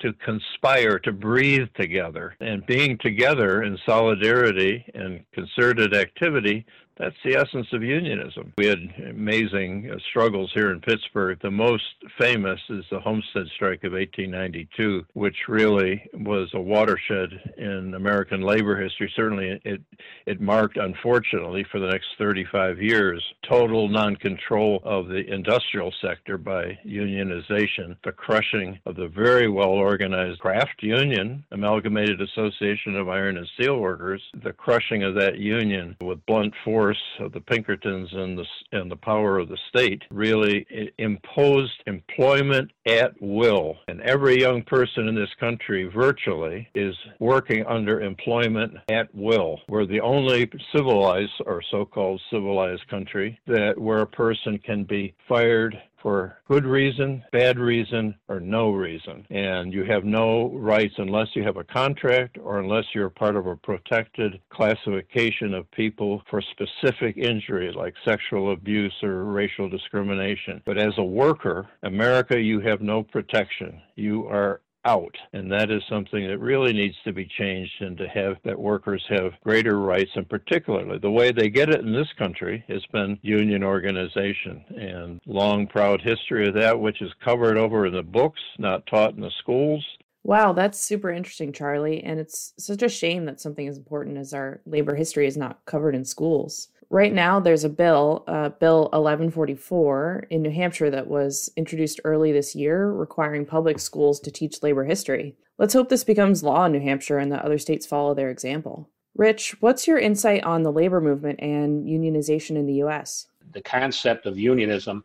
to 0.00 0.12
conspire, 0.24 0.98
to 0.98 1.12
breathe 1.12 1.68
together. 1.78 2.34
And 2.40 2.64
being 2.66 2.98
together 2.98 3.62
in 3.62 3.78
solidarity 3.86 4.84
and 4.94 5.24
concerted 5.32 5.94
activity 5.94 6.64
that's 7.00 7.16
the 7.24 7.34
essence 7.34 7.66
of 7.72 7.82
unionism. 7.82 8.52
We 8.58 8.66
had 8.66 8.78
amazing 9.08 9.90
uh, 9.90 9.96
struggles 10.10 10.50
here 10.54 10.70
in 10.70 10.80
Pittsburgh. 10.80 11.38
The 11.40 11.50
most 11.50 11.84
famous 12.18 12.60
is 12.68 12.84
the 12.90 13.00
Homestead 13.00 13.46
Strike 13.54 13.84
of 13.84 13.92
1892, 13.92 15.06
which 15.14 15.36
really 15.48 16.02
was 16.12 16.50
a 16.52 16.60
watershed 16.60 17.54
in 17.56 17.94
American 17.94 18.42
labor 18.42 18.80
history. 18.80 19.10
Certainly, 19.16 19.60
it 19.64 19.80
it 20.26 20.40
marked, 20.40 20.76
unfortunately, 20.76 21.64
for 21.72 21.80
the 21.80 21.88
next 21.88 22.08
35 22.18 22.82
years, 22.82 23.24
total 23.48 23.88
non-control 23.88 24.80
of 24.84 25.08
the 25.08 25.24
industrial 25.32 25.92
sector 26.02 26.36
by 26.36 26.78
unionization, 26.86 27.96
the 28.04 28.12
crushing 28.12 28.78
of 28.84 28.96
the 28.96 29.08
very 29.08 29.48
well-organized 29.48 30.38
craft 30.40 30.82
union, 30.82 31.44
Amalgamated 31.50 32.20
Association 32.20 32.94
of 32.96 33.08
Iron 33.08 33.38
and 33.38 33.48
Steel 33.54 33.78
Workers, 33.78 34.22
the 34.44 34.52
crushing 34.52 35.02
of 35.02 35.14
that 35.14 35.38
union 35.38 35.96
with 36.00 36.24
blunt 36.26 36.52
force 36.64 36.89
force 36.90 37.26
of 37.26 37.32
the 37.32 37.40
Pinkertons 37.40 38.08
and 38.12 38.36
the 38.36 38.44
and 38.72 38.90
the 38.90 38.96
power 38.96 39.38
of 39.38 39.48
the 39.48 39.58
state 39.68 40.02
really 40.10 40.66
imposed 40.98 41.72
employment 41.86 42.70
at 42.86 43.12
will, 43.20 43.76
and 43.88 44.00
every 44.00 44.40
young 44.40 44.62
person 44.62 45.06
in 45.08 45.14
this 45.14 45.32
country 45.38 45.84
virtually 45.84 46.68
is 46.74 46.94
working 47.20 47.64
under 47.66 48.00
employment 48.00 48.74
at 48.90 49.14
will. 49.14 49.60
We're 49.68 49.86
the 49.86 50.00
only 50.00 50.50
civilized 50.74 51.32
or 51.46 51.62
so-called 51.70 52.20
civilized 52.30 52.86
country 52.88 53.38
that 53.46 53.78
where 53.78 54.00
a 54.00 54.06
person 54.06 54.58
can 54.58 54.84
be 54.84 55.14
fired 55.28 55.80
for 56.02 56.38
good 56.48 56.64
reason, 56.64 57.22
bad 57.32 57.58
reason, 57.58 58.14
or 58.28 58.40
no 58.40 58.70
reason. 58.72 59.26
And 59.30 59.72
you 59.72 59.84
have 59.84 60.04
no 60.04 60.50
rights 60.50 60.94
unless 60.98 61.28
you 61.34 61.42
have 61.42 61.56
a 61.56 61.64
contract 61.64 62.38
or 62.42 62.58
unless 62.58 62.84
you're 62.94 63.10
part 63.10 63.36
of 63.36 63.46
a 63.46 63.56
protected 63.56 64.40
classification 64.50 65.54
of 65.54 65.70
people 65.70 66.22
for 66.30 66.42
specific 66.42 67.16
injury 67.16 67.72
like 67.72 67.94
sexual 68.04 68.52
abuse 68.52 68.94
or 69.02 69.24
racial 69.24 69.68
discrimination. 69.68 70.62
But 70.64 70.78
as 70.78 70.92
a 70.98 71.04
worker, 71.04 71.68
America, 71.82 72.40
you 72.40 72.60
have 72.60 72.80
no 72.80 73.02
protection. 73.02 73.80
You 73.96 74.26
are 74.28 74.60
out. 74.84 75.14
And 75.32 75.50
that 75.52 75.70
is 75.70 75.82
something 75.88 76.26
that 76.26 76.38
really 76.38 76.72
needs 76.72 76.96
to 77.04 77.12
be 77.12 77.28
changed 77.38 77.72
and 77.80 77.96
to 77.98 78.08
have 78.08 78.36
that 78.44 78.58
workers 78.58 79.04
have 79.08 79.32
greater 79.44 79.78
rights. 79.78 80.10
And 80.14 80.28
particularly, 80.28 80.98
the 80.98 81.10
way 81.10 81.32
they 81.32 81.48
get 81.48 81.70
it 81.70 81.80
in 81.80 81.92
this 81.92 82.12
country 82.18 82.64
has 82.68 82.84
been 82.92 83.18
union 83.22 83.62
organization 83.62 84.64
and 84.70 85.20
long, 85.26 85.66
proud 85.66 86.00
history 86.00 86.48
of 86.48 86.54
that, 86.54 86.78
which 86.78 87.02
is 87.02 87.10
covered 87.24 87.58
over 87.58 87.86
in 87.86 87.94
the 87.94 88.02
books, 88.02 88.40
not 88.58 88.86
taught 88.86 89.14
in 89.14 89.20
the 89.20 89.30
schools. 89.38 89.84
Wow, 90.22 90.52
that's 90.52 90.78
super 90.78 91.10
interesting, 91.10 91.52
Charlie. 91.52 92.02
And 92.04 92.20
it's 92.20 92.52
such 92.58 92.82
a 92.82 92.88
shame 92.88 93.24
that 93.24 93.40
something 93.40 93.66
as 93.66 93.78
important 93.78 94.18
as 94.18 94.34
our 94.34 94.60
labor 94.66 94.94
history 94.94 95.26
is 95.26 95.36
not 95.36 95.64
covered 95.64 95.94
in 95.94 96.04
schools 96.04 96.68
right 96.90 97.12
now 97.12 97.40
there's 97.40 97.64
a 97.64 97.68
bill, 97.68 98.24
uh, 98.26 98.50
Bill 98.50 98.82
1144 98.92 100.26
in 100.30 100.42
New 100.42 100.50
Hampshire 100.50 100.90
that 100.90 101.06
was 101.06 101.50
introduced 101.56 102.00
early 102.04 102.32
this 102.32 102.54
year 102.54 102.92
requiring 102.92 103.46
public 103.46 103.78
schools 103.78 104.20
to 104.20 104.30
teach 104.30 104.62
labor 104.62 104.84
history. 104.84 105.36
Let's 105.56 105.74
hope 105.74 105.88
this 105.88 106.04
becomes 106.04 106.42
law 106.42 106.64
in 106.66 106.72
New 106.72 106.80
Hampshire 106.80 107.18
and 107.18 107.30
that 107.32 107.44
other 107.44 107.58
states 107.58 107.86
follow 107.86 108.14
their 108.14 108.30
example. 108.30 108.90
Rich, 109.16 109.60
what's 109.60 109.86
your 109.86 109.98
insight 109.98 110.44
on 110.44 110.62
the 110.62 110.72
labor 110.72 111.00
movement 111.00 111.40
and 111.40 111.86
unionization 111.86 112.56
in 112.56 112.66
the 112.66 112.82
US? 112.84 113.26
The 113.52 113.62
concept 113.62 114.26
of 114.26 114.38
unionism 114.38 115.04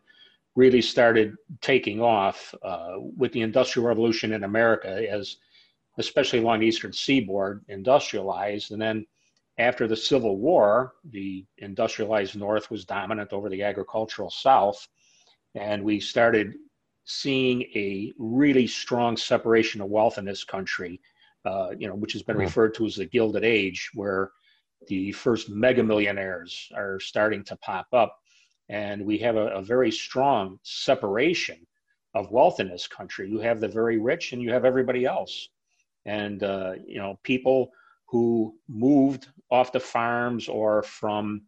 really 0.54 0.80
started 0.80 1.36
taking 1.60 2.00
off 2.00 2.54
uh, 2.62 2.94
with 3.16 3.32
the 3.32 3.42
Industrial 3.42 3.86
Revolution 3.86 4.32
in 4.32 4.44
America 4.44 5.10
as 5.10 5.36
especially 5.98 6.40
along 6.40 6.60
the 6.60 6.66
eastern 6.66 6.92
seaboard 6.92 7.64
industrialized 7.68 8.72
and 8.72 8.80
then 8.80 9.06
after 9.58 9.86
the 9.86 9.96
Civil 9.96 10.36
War, 10.36 10.94
the 11.04 11.44
industrialized 11.58 12.36
North 12.36 12.70
was 12.70 12.84
dominant 12.84 13.32
over 13.32 13.48
the 13.48 13.62
agricultural 13.62 14.30
South, 14.30 14.86
and 15.54 15.82
we 15.82 15.98
started 15.98 16.54
seeing 17.04 17.62
a 17.74 18.12
really 18.18 18.66
strong 18.66 19.16
separation 19.16 19.80
of 19.80 19.88
wealth 19.88 20.18
in 20.18 20.24
this 20.24 20.44
country, 20.44 21.00
uh, 21.44 21.70
you 21.78 21.88
know, 21.88 21.94
which 21.94 22.12
has 22.12 22.22
been 22.22 22.36
mm-hmm. 22.36 22.44
referred 22.44 22.74
to 22.74 22.84
as 22.84 22.96
the 22.96 23.06
Gilded 23.06 23.44
Age, 23.44 23.90
where 23.94 24.32
the 24.88 25.12
first 25.12 25.48
mega 25.48 25.82
millionaires 25.82 26.70
are 26.74 27.00
starting 27.00 27.42
to 27.44 27.56
pop 27.56 27.86
up, 27.92 28.18
and 28.68 29.06
we 29.06 29.16
have 29.18 29.36
a, 29.36 29.48
a 29.48 29.62
very 29.62 29.90
strong 29.90 30.58
separation 30.64 31.66
of 32.14 32.30
wealth 32.30 32.60
in 32.60 32.68
this 32.68 32.86
country. 32.86 33.30
You 33.30 33.38
have 33.40 33.60
the 33.60 33.68
very 33.68 33.98
rich, 33.98 34.32
and 34.32 34.42
you 34.42 34.52
have 34.52 34.66
everybody 34.66 35.06
else, 35.06 35.48
and 36.04 36.42
uh, 36.42 36.74
you 36.86 36.98
know, 36.98 37.18
people 37.22 37.70
who 38.08 38.54
moved 38.68 39.28
off 39.50 39.72
the 39.72 39.80
farms 39.80 40.48
or 40.48 40.82
from 40.82 41.42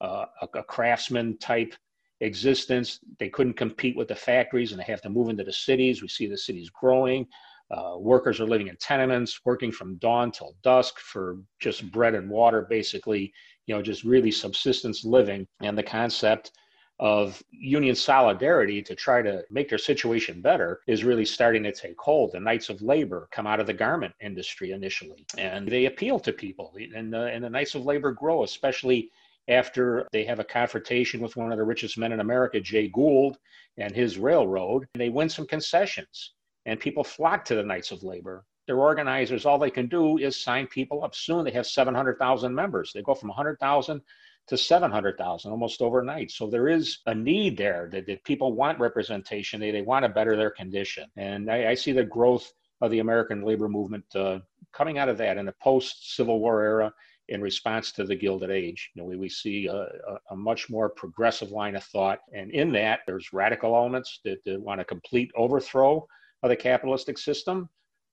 uh, 0.00 0.26
a, 0.40 0.58
a, 0.58 0.62
craftsman 0.62 1.38
type 1.38 1.74
existence. 2.20 2.98
They 3.18 3.28
couldn't 3.28 3.54
compete 3.54 3.96
with 3.96 4.08
the 4.08 4.14
factories 4.14 4.72
and 4.72 4.80
they 4.80 4.84
have 4.84 5.02
to 5.02 5.10
move 5.10 5.28
into 5.28 5.44
the 5.44 5.52
cities. 5.52 6.02
We 6.02 6.08
see 6.08 6.26
the 6.26 6.38
cities 6.38 6.70
growing. 6.70 7.26
Uh, 7.70 7.94
workers 7.98 8.40
are 8.40 8.46
living 8.46 8.68
in 8.68 8.76
tenements, 8.76 9.40
working 9.44 9.72
from 9.72 9.96
dawn 9.96 10.30
till 10.30 10.54
dusk 10.62 10.98
for 10.98 11.38
just 11.60 11.90
bread 11.90 12.14
and 12.14 12.28
water, 12.28 12.66
basically, 12.68 13.32
you 13.66 13.74
know, 13.74 13.80
just 13.80 14.04
really 14.04 14.30
subsistence 14.30 15.04
living. 15.04 15.46
And 15.62 15.76
the 15.76 15.82
concept 15.82 16.52
of 16.98 17.42
union 17.50 17.94
solidarity 17.94 18.80
to 18.82 18.94
try 18.94 19.22
to 19.22 19.44
make 19.50 19.68
their 19.68 19.78
situation 19.78 20.40
better 20.40 20.80
is 20.86 21.04
really 21.04 21.24
starting 21.24 21.62
to 21.64 21.72
take 21.72 22.00
hold. 22.00 22.32
The 22.32 22.40
Knights 22.40 22.68
of 22.68 22.82
Labor 22.82 23.28
come 23.32 23.46
out 23.46 23.60
of 23.60 23.66
the 23.66 23.72
garment 23.72 24.14
industry 24.20 24.70
initially, 24.70 25.26
and 25.36 25.66
they 25.66 25.86
appeal 25.86 26.20
to 26.20 26.32
people. 26.32 26.74
And, 26.94 27.14
uh, 27.14 27.24
and 27.24 27.42
the 27.42 27.50
Knights 27.50 27.74
of 27.74 27.84
Labor 27.84 28.12
grow, 28.12 28.44
especially 28.44 29.10
after 29.48 30.06
they 30.12 30.24
have 30.24 30.38
a 30.38 30.44
confrontation 30.44 31.20
with 31.20 31.36
one 31.36 31.50
of 31.50 31.58
the 31.58 31.64
richest 31.64 31.98
men 31.98 32.12
in 32.12 32.20
America, 32.20 32.60
Jay 32.60 32.88
Gould, 32.88 33.38
and 33.76 33.94
his 33.94 34.18
railroad. 34.18 34.86
They 34.94 35.08
win 35.08 35.28
some 35.28 35.46
concessions, 35.46 36.34
and 36.66 36.78
people 36.78 37.04
flock 37.04 37.44
to 37.46 37.54
the 37.54 37.64
Knights 37.64 37.90
of 37.90 38.04
Labor. 38.04 38.44
Their 38.66 38.78
organizers, 38.78 39.44
all 39.44 39.58
they 39.58 39.70
can 39.70 39.88
do 39.88 40.18
is 40.18 40.40
sign 40.40 40.68
people 40.68 41.02
up. 41.02 41.16
Soon 41.16 41.44
they 41.44 41.50
have 41.50 41.66
700,000 41.66 42.54
members. 42.54 42.92
They 42.92 43.02
go 43.02 43.14
from 43.14 43.30
100,000 43.30 44.00
to 44.48 44.56
700,000 44.56 45.50
almost 45.50 45.82
overnight. 45.82 46.30
So 46.30 46.48
there 46.48 46.68
is 46.68 46.98
a 47.06 47.14
need 47.14 47.56
there 47.56 47.88
that, 47.92 48.06
that 48.06 48.24
people 48.24 48.52
want 48.52 48.78
representation. 48.80 49.60
They, 49.60 49.70
they 49.70 49.82
want 49.82 50.04
to 50.04 50.08
better 50.08 50.36
their 50.36 50.50
condition. 50.50 51.08
And 51.16 51.50
I, 51.50 51.70
I 51.70 51.74
see 51.74 51.92
the 51.92 52.04
growth 52.04 52.52
of 52.80 52.90
the 52.90 52.98
American 52.98 53.42
labor 53.42 53.68
movement 53.68 54.04
uh, 54.14 54.40
coming 54.72 54.98
out 54.98 55.08
of 55.08 55.18
that 55.18 55.38
in 55.38 55.46
the 55.46 55.54
post 55.62 56.16
Civil 56.16 56.40
War 56.40 56.62
era 56.62 56.92
in 57.28 57.40
response 57.40 57.92
to 57.92 58.04
the 58.04 58.16
Gilded 58.16 58.50
Age. 58.50 58.90
You 58.94 59.02
know, 59.02 59.08
we, 59.08 59.16
we 59.16 59.28
see 59.28 59.66
a, 59.66 59.74
a, 59.74 60.18
a, 60.32 60.36
much 60.36 60.68
more 60.68 60.88
progressive 60.88 61.50
line 61.50 61.76
of 61.76 61.84
thought. 61.84 62.18
And 62.34 62.50
in 62.50 62.72
that, 62.72 63.00
there's 63.06 63.32
radical 63.32 63.76
elements 63.76 64.20
that, 64.24 64.42
that 64.44 64.60
want 64.60 64.80
a 64.80 64.84
complete 64.84 65.30
overthrow 65.36 66.06
of 66.42 66.50
the 66.50 66.56
capitalistic 66.56 67.16
system. 67.16 67.68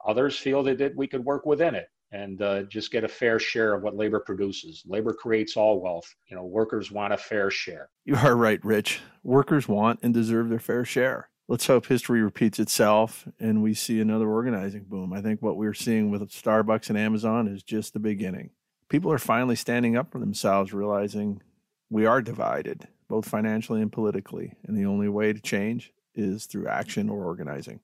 Others 0.07 0.37
feel 0.37 0.61
that, 0.63 0.77
that 0.77 0.95
we 0.95 1.07
could 1.07 1.25
work 1.25 1.45
within 1.47 1.73
it 1.73 1.87
and 2.11 2.41
uh, 2.41 2.63
just 2.63 2.91
get 2.91 3.03
a 3.03 3.07
fair 3.07 3.39
share 3.39 3.73
of 3.73 3.83
what 3.83 3.95
labor 3.95 4.19
produces. 4.19 4.83
Labor 4.87 5.13
creates 5.13 5.55
all 5.55 5.79
wealth. 5.79 6.13
You 6.27 6.35
know, 6.35 6.45
workers 6.45 6.91
want 6.91 7.13
a 7.13 7.17
fair 7.17 7.51
share. 7.51 7.89
You 8.05 8.15
are 8.15 8.35
right, 8.35 8.63
Rich. 8.63 9.01
Workers 9.23 9.67
want 9.67 9.99
and 10.01 10.13
deserve 10.13 10.49
their 10.49 10.59
fair 10.59 10.85
share. 10.85 11.29
Let's 11.47 11.67
hope 11.67 11.87
history 11.87 12.21
repeats 12.21 12.59
itself 12.59 13.27
and 13.39 13.63
we 13.63 13.73
see 13.73 13.99
another 13.99 14.29
organizing 14.29 14.83
boom. 14.83 15.13
I 15.13 15.21
think 15.21 15.41
what 15.41 15.57
we're 15.57 15.73
seeing 15.73 16.11
with 16.11 16.21
Starbucks 16.29 16.89
and 16.89 16.97
Amazon 16.97 17.47
is 17.47 17.63
just 17.63 17.93
the 17.93 17.99
beginning. 17.99 18.51
People 18.87 19.11
are 19.11 19.19
finally 19.19 19.55
standing 19.55 19.95
up 19.95 20.11
for 20.11 20.19
themselves, 20.19 20.73
realizing 20.73 21.41
we 21.89 22.05
are 22.05 22.21
divided, 22.21 22.87
both 23.07 23.27
financially 23.27 23.81
and 23.81 23.91
politically, 23.91 24.53
and 24.67 24.77
the 24.77 24.85
only 24.85 25.09
way 25.09 25.33
to 25.33 25.39
change 25.39 25.91
is 26.13 26.45
through 26.45 26.67
action 26.67 27.09
or 27.09 27.25
organizing. 27.25 27.79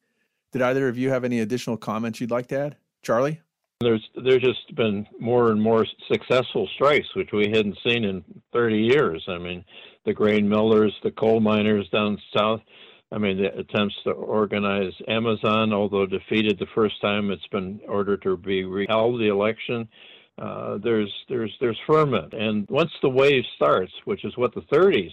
Did 0.52 0.62
either 0.62 0.88
of 0.88 0.98
you 0.98 1.10
have 1.10 1.24
any 1.24 1.40
additional 1.40 1.78
comments 1.78 2.22
you'd 2.22 2.32
like 2.32 2.48
to 2.48 2.60
add? 2.60 2.78
Charlie? 3.02 3.42
There's 3.82 4.08
there's 4.24 4.42
just 4.42 4.74
been 4.76 5.06
more 5.20 5.52
and 5.52 5.62
more 5.62 5.86
successful 6.12 6.68
strikes, 6.76 7.14
which 7.16 7.32
we 7.34 7.50
hadn't 7.50 7.78
seen 7.86 8.06
in 8.06 8.24
30 8.54 8.78
years. 8.78 9.24
I 9.28 9.38
mean, 9.38 9.66
the 10.06 10.14
grain 10.14 10.48
millers, 10.48 10.94
the 11.04 11.12
coal 11.12 11.40
miners 11.40 11.90
down 11.90 12.18
south. 12.36 12.62
I 13.12 13.18
mean, 13.18 13.38
the 13.38 13.54
attempts 13.58 13.96
to 14.04 14.12
organize 14.12 14.94
Amazon, 15.08 15.74
although 15.74 16.06
defeated 16.06 16.58
the 16.58 16.68
first 16.74 17.00
time, 17.02 17.32
it's 17.32 17.48
been 17.48 17.80
ordered 17.88 18.22
to 18.24 18.38
be 18.38 18.64
reheld 18.64 19.20
the 19.20 19.28
election. 19.28 19.88
Uh, 20.38 20.78
there's 20.82 21.14
there's 21.30 21.54
there's 21.60 21.80
ferment, 21.86 22.34
and 22.34 22.68
once 22.70 22.92
the 23.02 23.10
wave 23.10 23.44
starts, 23.56 23.94
which 24.06 24.26
is 24.26 24.36
what 24.38 24.54
the 24.56 24.62
30s 24.74 25.12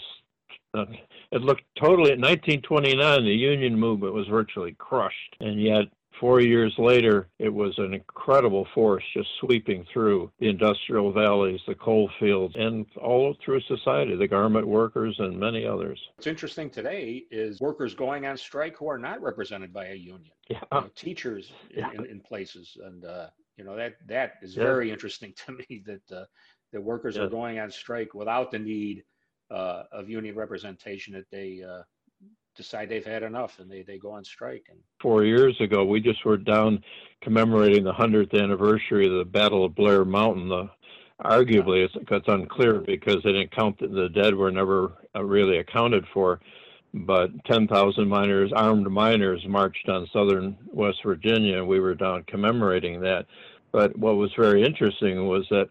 uh, 0.75 0.87
it 1.31 1.43
looked 1.43 1.65
totally, 1.79 2.13
in 2.13 2.21
1929, 2.21 3.25
the 3.25 3.31
union 3.31 3.79
movement 3.79 4.15
was 4.15 4.27
virtually 4.29 4.75
crushed. 4.79 5.37
And 5.41 5.61
yet, 5.61 5.85
four 6.21 6.41
years 6.41 6.75
later, 6.79 7.29
it 7.39 7.53
was 7.53 7.75
an 7.79 7.95
incredible 7.95 8.67
force 8.75 9.05
just 9.15 9.29
sweeping 9.41 9.85
through 9.93 10.31
the 10.39 10.49
industrial 10.49 11.13
valleys, 11.13 11.61
the 11.67 11.75
coal 11.75 12.11
fields, 12.19 12.55
and 12.57 12.87
all 13.01 13.37
through 13.45 13.61
society, 13.63 14.17
the 14.17 14.29
garment 14.29 14.67
workers 14.67 15.17
and 15.19 15.39
many 15.39 15.67
others. 15.67 16.01
What's 16.17 16.27
interesting 16.27 16.71
today 16.71 17.25
is 17.31 17.61
workers 17.61 17.95
going 17.95 18.27
on 18.27 18.37
strike 18.37 18.77
who 18.77 18.89
are 18.89 18.99
not 18.99 19.23
represented 19.23 19.73
by 19.73 19.89
a 19.89 19.95
union. 19.95 20.33
Yeah. 20.49 20.61
You 20.73 20.81
know, 20.81 20.91
teachers 20.95 21.53
yeah. 21.75 21.91
in, 21.93 22.07
in, 22.07 22.21
places. 22.21 22.77
And, 22.83 23.05
uh, 23.05 23.29
you 23.57 23.65
know, 23.65 23.77
that, 23.77 23.95
that 24.07 24.35
is 24.43 24.57
yeah. 24.57 24.65
very 24.65 24.91
interesting 24.91 25.35
to 25.47 25.53
me 25.53 25.83
that, 25.87 26.17
uh, 26.17 26.25
that 26.73 26.81
workers 26.81 27.17
yeah. 27.17 27.23
are 27.23 27.29
going 27.29 27.59
on 27.59 27.71
strike 27.71 28.15
without 28.15 28.51
the 28.51 28.59
need 28.59 29.05
uh, 29.51 29.85
of 29.93 30.09
union 30.09 30.35
representation 30.35 31.13
that 31.15 31.31
they 31.31 31.63
uh, 31.63 31.83
decide 32.55 32.89
they've 32.89 33.05
had 33.05 33.23
enough 33.23 33.59
and 33.59 33.71
they, 33.71 33.83
they 33.83 33.99
go 33.99 34.13
on 34.13 34.25
strike. 34.25 34.67
And 34.71 34.79
four 35.01 35.25
years 35.25 35.59
ago, 35.61 35.85
we 35.85 36.01
just 36.01 36.25
were 36.25 36.37
down 36.37 36.83
commemorating 37.23 37.85
the 37.85 37.93
hundredth 37.93 38.35
anniversary 38.35 39.07
of 39.07 39.15
the 39.19 39.25
Battle 39.25 39.65
of 39.65 39.75
Blair 39.75 40.05
Mountain. 40.05 40.49
The 40.49 40.71
arguably 41.25 41.85
it's, 41.85 41.95
it's 42.11 42.29
unclear 42.29 42.81
because 42.81 43.23
they 43.23 43.33
didn't 43.33 43.55
count 43.55 43.79
the, 43.79 43.89
the 43.89 44.09
dead 44.09 44.35
were 44.35 44.51
never 44.51 44.93
uh, 45.15 45.23
really 45.25 45.59
accounted 45.59 46.05
for. 46.13 46.41
But 46.95 47.31
10,000 47.47 48.07
miners, 48.07 48.53
armed 48.55 48.91
miners, 48.91 49.43
marched 49.49 49.89
on 49.89 50.07
southern 50.13 50.59
West 50.67 50.99
Virginia, 51.05 51.59
and 51.59 51.67
we 51.67 51.81
were 51.81 51.95
down 51.95 52.25
commemorating 52.25 53.01
that. 53.01 53.25
But 53.73 53.99
what 53.99 54.17
was 54.17 54.31
very 54.37 54.63
interesting 54.63 55.27
was 55.27 55.47
that 55.49 55.69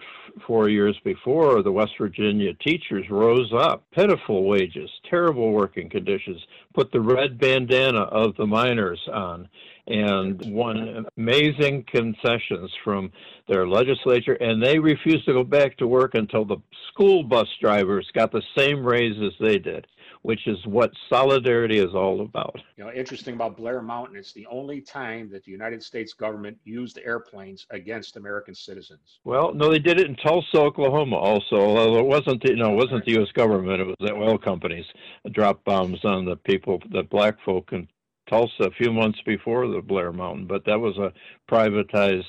four 0.47 0.69
years 0.69 0.97
before, 1.03 1.61
the 1.61 1.71
West 1.71 1.91
Virginia 1.99 2.53
teachers 2.55 3.05
rose 3.11 3.53
up, 3.53 3.83
pitiful 3.91 4.45
wages, 4.45 4.89
terrible 5.07 5.51
working 5.51 5.87
conditions, 5.87 6.41
put 6.73 6.91
the 6.91 7.01
red 7.01 7.39
bandana 7.39 8.01
of 8.01 8.35
the 8.35 8.45
miners 8.45 8.99
on, 9.11 9.47
and 9.87 10.41
won 10.53 11.05
amazing 11.17 11.83
concessions 11.91 12.71
from 12.83 13.11
their 13.47 13.67
legislature. 13.67 14.33
And 14.33 14.63
they 14.63 14.79
refused 14.79 15.25
to 15.25 15.33
go 15.33 15.43
back 15.43 15.77
to 15.77 15.87
work 15.87 16.15
until 16.15 16.45
the 16.45 16.57
school 16.91 17.23
bus 17.23 17.47
drivers 17.59 18.09
got 18.13 18.31
the 18.31 18.43
same 18.55 18.85
raise 18.85 19.21
as 19.21 19.33
they 19.39 19.57
did 19.57 19.87
which 20.23 20.47
is 20.47 20.57
what 20.65 20.91
solidarity 21.09 21.79
is 21.79 21.93
all 21.95 22.21
about. 22.21 22.59
You 22.77 22.83
know, 22.83 22.91
interesting 22.91 23.33
about 23.33 23.57
Blair 23.57 23.81
Mountain, 23.81 24.15
it's 24.15 24.33
the 24.33 24.45
only 24.47 24.81
time 24.81 25.29
that 25.31 25.43
the 25.43 25.51
United 25.51 25.83
States 25.83 26.13
government 26.13 26.57
used 26.63 26.99
airplanes 27.03 27.65
against 27.71 28.17
American 28.17 28.53
citizens. 28.53 29.19
Well, 29.23 29.53
no, 29.53 29.71
they 29.71 29.79
did 29.79 29.99
it 29.99 30.07
in 30.07 30.15
Tulsa, 30.15 30.57
Oklahoma, 30.57 31.15
also. 31.15 31.55
Although 31.55 31.99
it 31.99 32.05
wasn't, 32.05 32.43
you 32.43 32.55
know, 32.55 32.73
it 32.73 32.75
wasn't 32.75 33.05
the 33.05 33.13
U.S. 33.13 33.31
government; 33.33 33.81
it 33.81 33.85
was 33.85 33.95
the 33.99 34.13
oil 34.13 34.37
companies 34.37 34.85
dropped 35.31 35.65
bombs 35.65 36.03
on 36.03 36.25
the 36.25 36.35
people, 36.35 36.60
the 36.65 37.03
black 37.09 37.35
folk 37.43 37.69
in 37.71 37.87
Tulsa, 38.29 38.63
a 38.63 38.71
few 38.71 38.91
months 38.91 39.19
before 39.25 39.67
the 39.67 39.81
Blair 39.81 40.11
Mountain. 40.11 40.47
But 40.47 40.65
that 40.65 40.79
was 40.79 40.97
a 40.97 41.11
privatized 41.51 42.23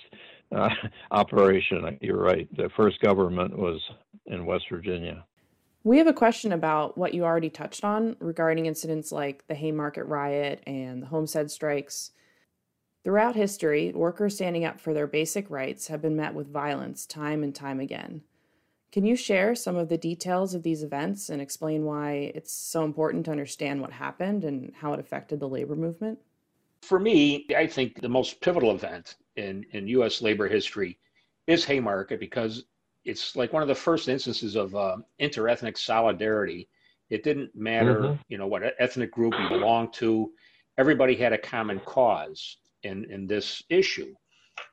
uh, 0.54 0.68
operation. 1.10 1.98
You're 2.00 2.22
right. 2.22 2.48
The 2.56 2.70
first 2.76 3.00
government 3.00 3.56
was 3.56 3.80
in 4.26 4.46
West 4.46 4.64
Virginia. 4.70 5.24
We 5.84 5.98
have 5.98 6.06
a 6.06 6.12
question 6.12 6.52
about 6.52 6.96
what 6.96 7.12
you 7.12 7.24
already 7.24 7.50
touched 7.50 7.82
on 7.82 8.16
regarding 8.20 8.66
incidents 8.66 9.10
like 9.10 9.46
the 9.48 9.54
Haymarket 9.54 10.06
riot 10.06 10.62
and 10.66 11.02
the 11.02 11.06
homestead 11.06 11.50
strikes. 11.50 12.12
Throughout 13.02 13.34
history, 13.34 13.90
workers 13.92 14.36
standing 14.36 14.64
up 14.64 14.80
for 14.80 14.94
their 14.94 15.08
basic 15.08 15.50
rights 15.50 15.88
have 15.88 16.00
been 16.00 16.14
met 16.14 16.34
with 16.34 16.52
violence 16.52 17.04
time 17.04 17.42
and 17.42 17.52
time 17.52 17.80
again. 17.80 18.22
Can 18.92 19.06
you 19.06 19.16
share 19.16 19.54
some 19.54 19.76
of 19.76 19.88
the 19.88 19.96
details 19.96 20.54
of 20.54 20.62
these 20.62 20.82
events 20.82 21.30
and 21.30 21.40
explain 21.40 21.84
why 21.84 22.30
it's 22.34 22.52
so 22.52 22.84
important 22.84 23.24
to 23.24 23.30
understand 23.30 23.80
what 23.80 23.90
happened 23.90 24.44
and 24.44 24.70
how 24.76 24.92
it 24.92 25.00
affected 25.00 25.40
the 25.40 25.48
labor 25.48 25.74
movement? 25.74 26.18
For 26.82 27.00
me, 27.00 27.46
I 27.56 27.66
think 27.66 28.02
the 28.02 28.08
most 28.10 28.42
pivotal 28.42 28.72
event 28.72 29.16
in, 29.36 29.64
in 29.70 29.88
U.S. 29.88 30.20
labor 30.20 30.46
history 30.46 30.98
is 31.46 31.64
Haymarket 31.64 32.20
because 32.20 32.64
it's 33.06 33.34
like 33.34 33.54
one 33.54 33.62
of 33.62 33.68
the 33.68 33.74
first 33.74 34.08
instances 34.08 34.56
of 34.56 34.76
uh, 34.76 34.98
interethnic 35.18 35.78
solidarity. 35.78 36.68
It 37.08 37.22
didn't 37.22 37.54
matter, 37.56 38.00
mm-hmm. 38.00 38.22
you 38.28 38.36
know, 38.36 38.46
what 38.46 38.62
ethnic 38.78 39.10
group 39.10 39.34
you 39.40 39.48
belonged 39.48 39.94
to. 39.94 40.32
Everybody 40.76 41.14
had 41.14 41.32
a 41.32 41.38
common 41.38 41.80
cause 41.80 42.58
in 42.82 43.04
in 43.10 43.26
this 43.26 43.62
issue, 43.68 44.14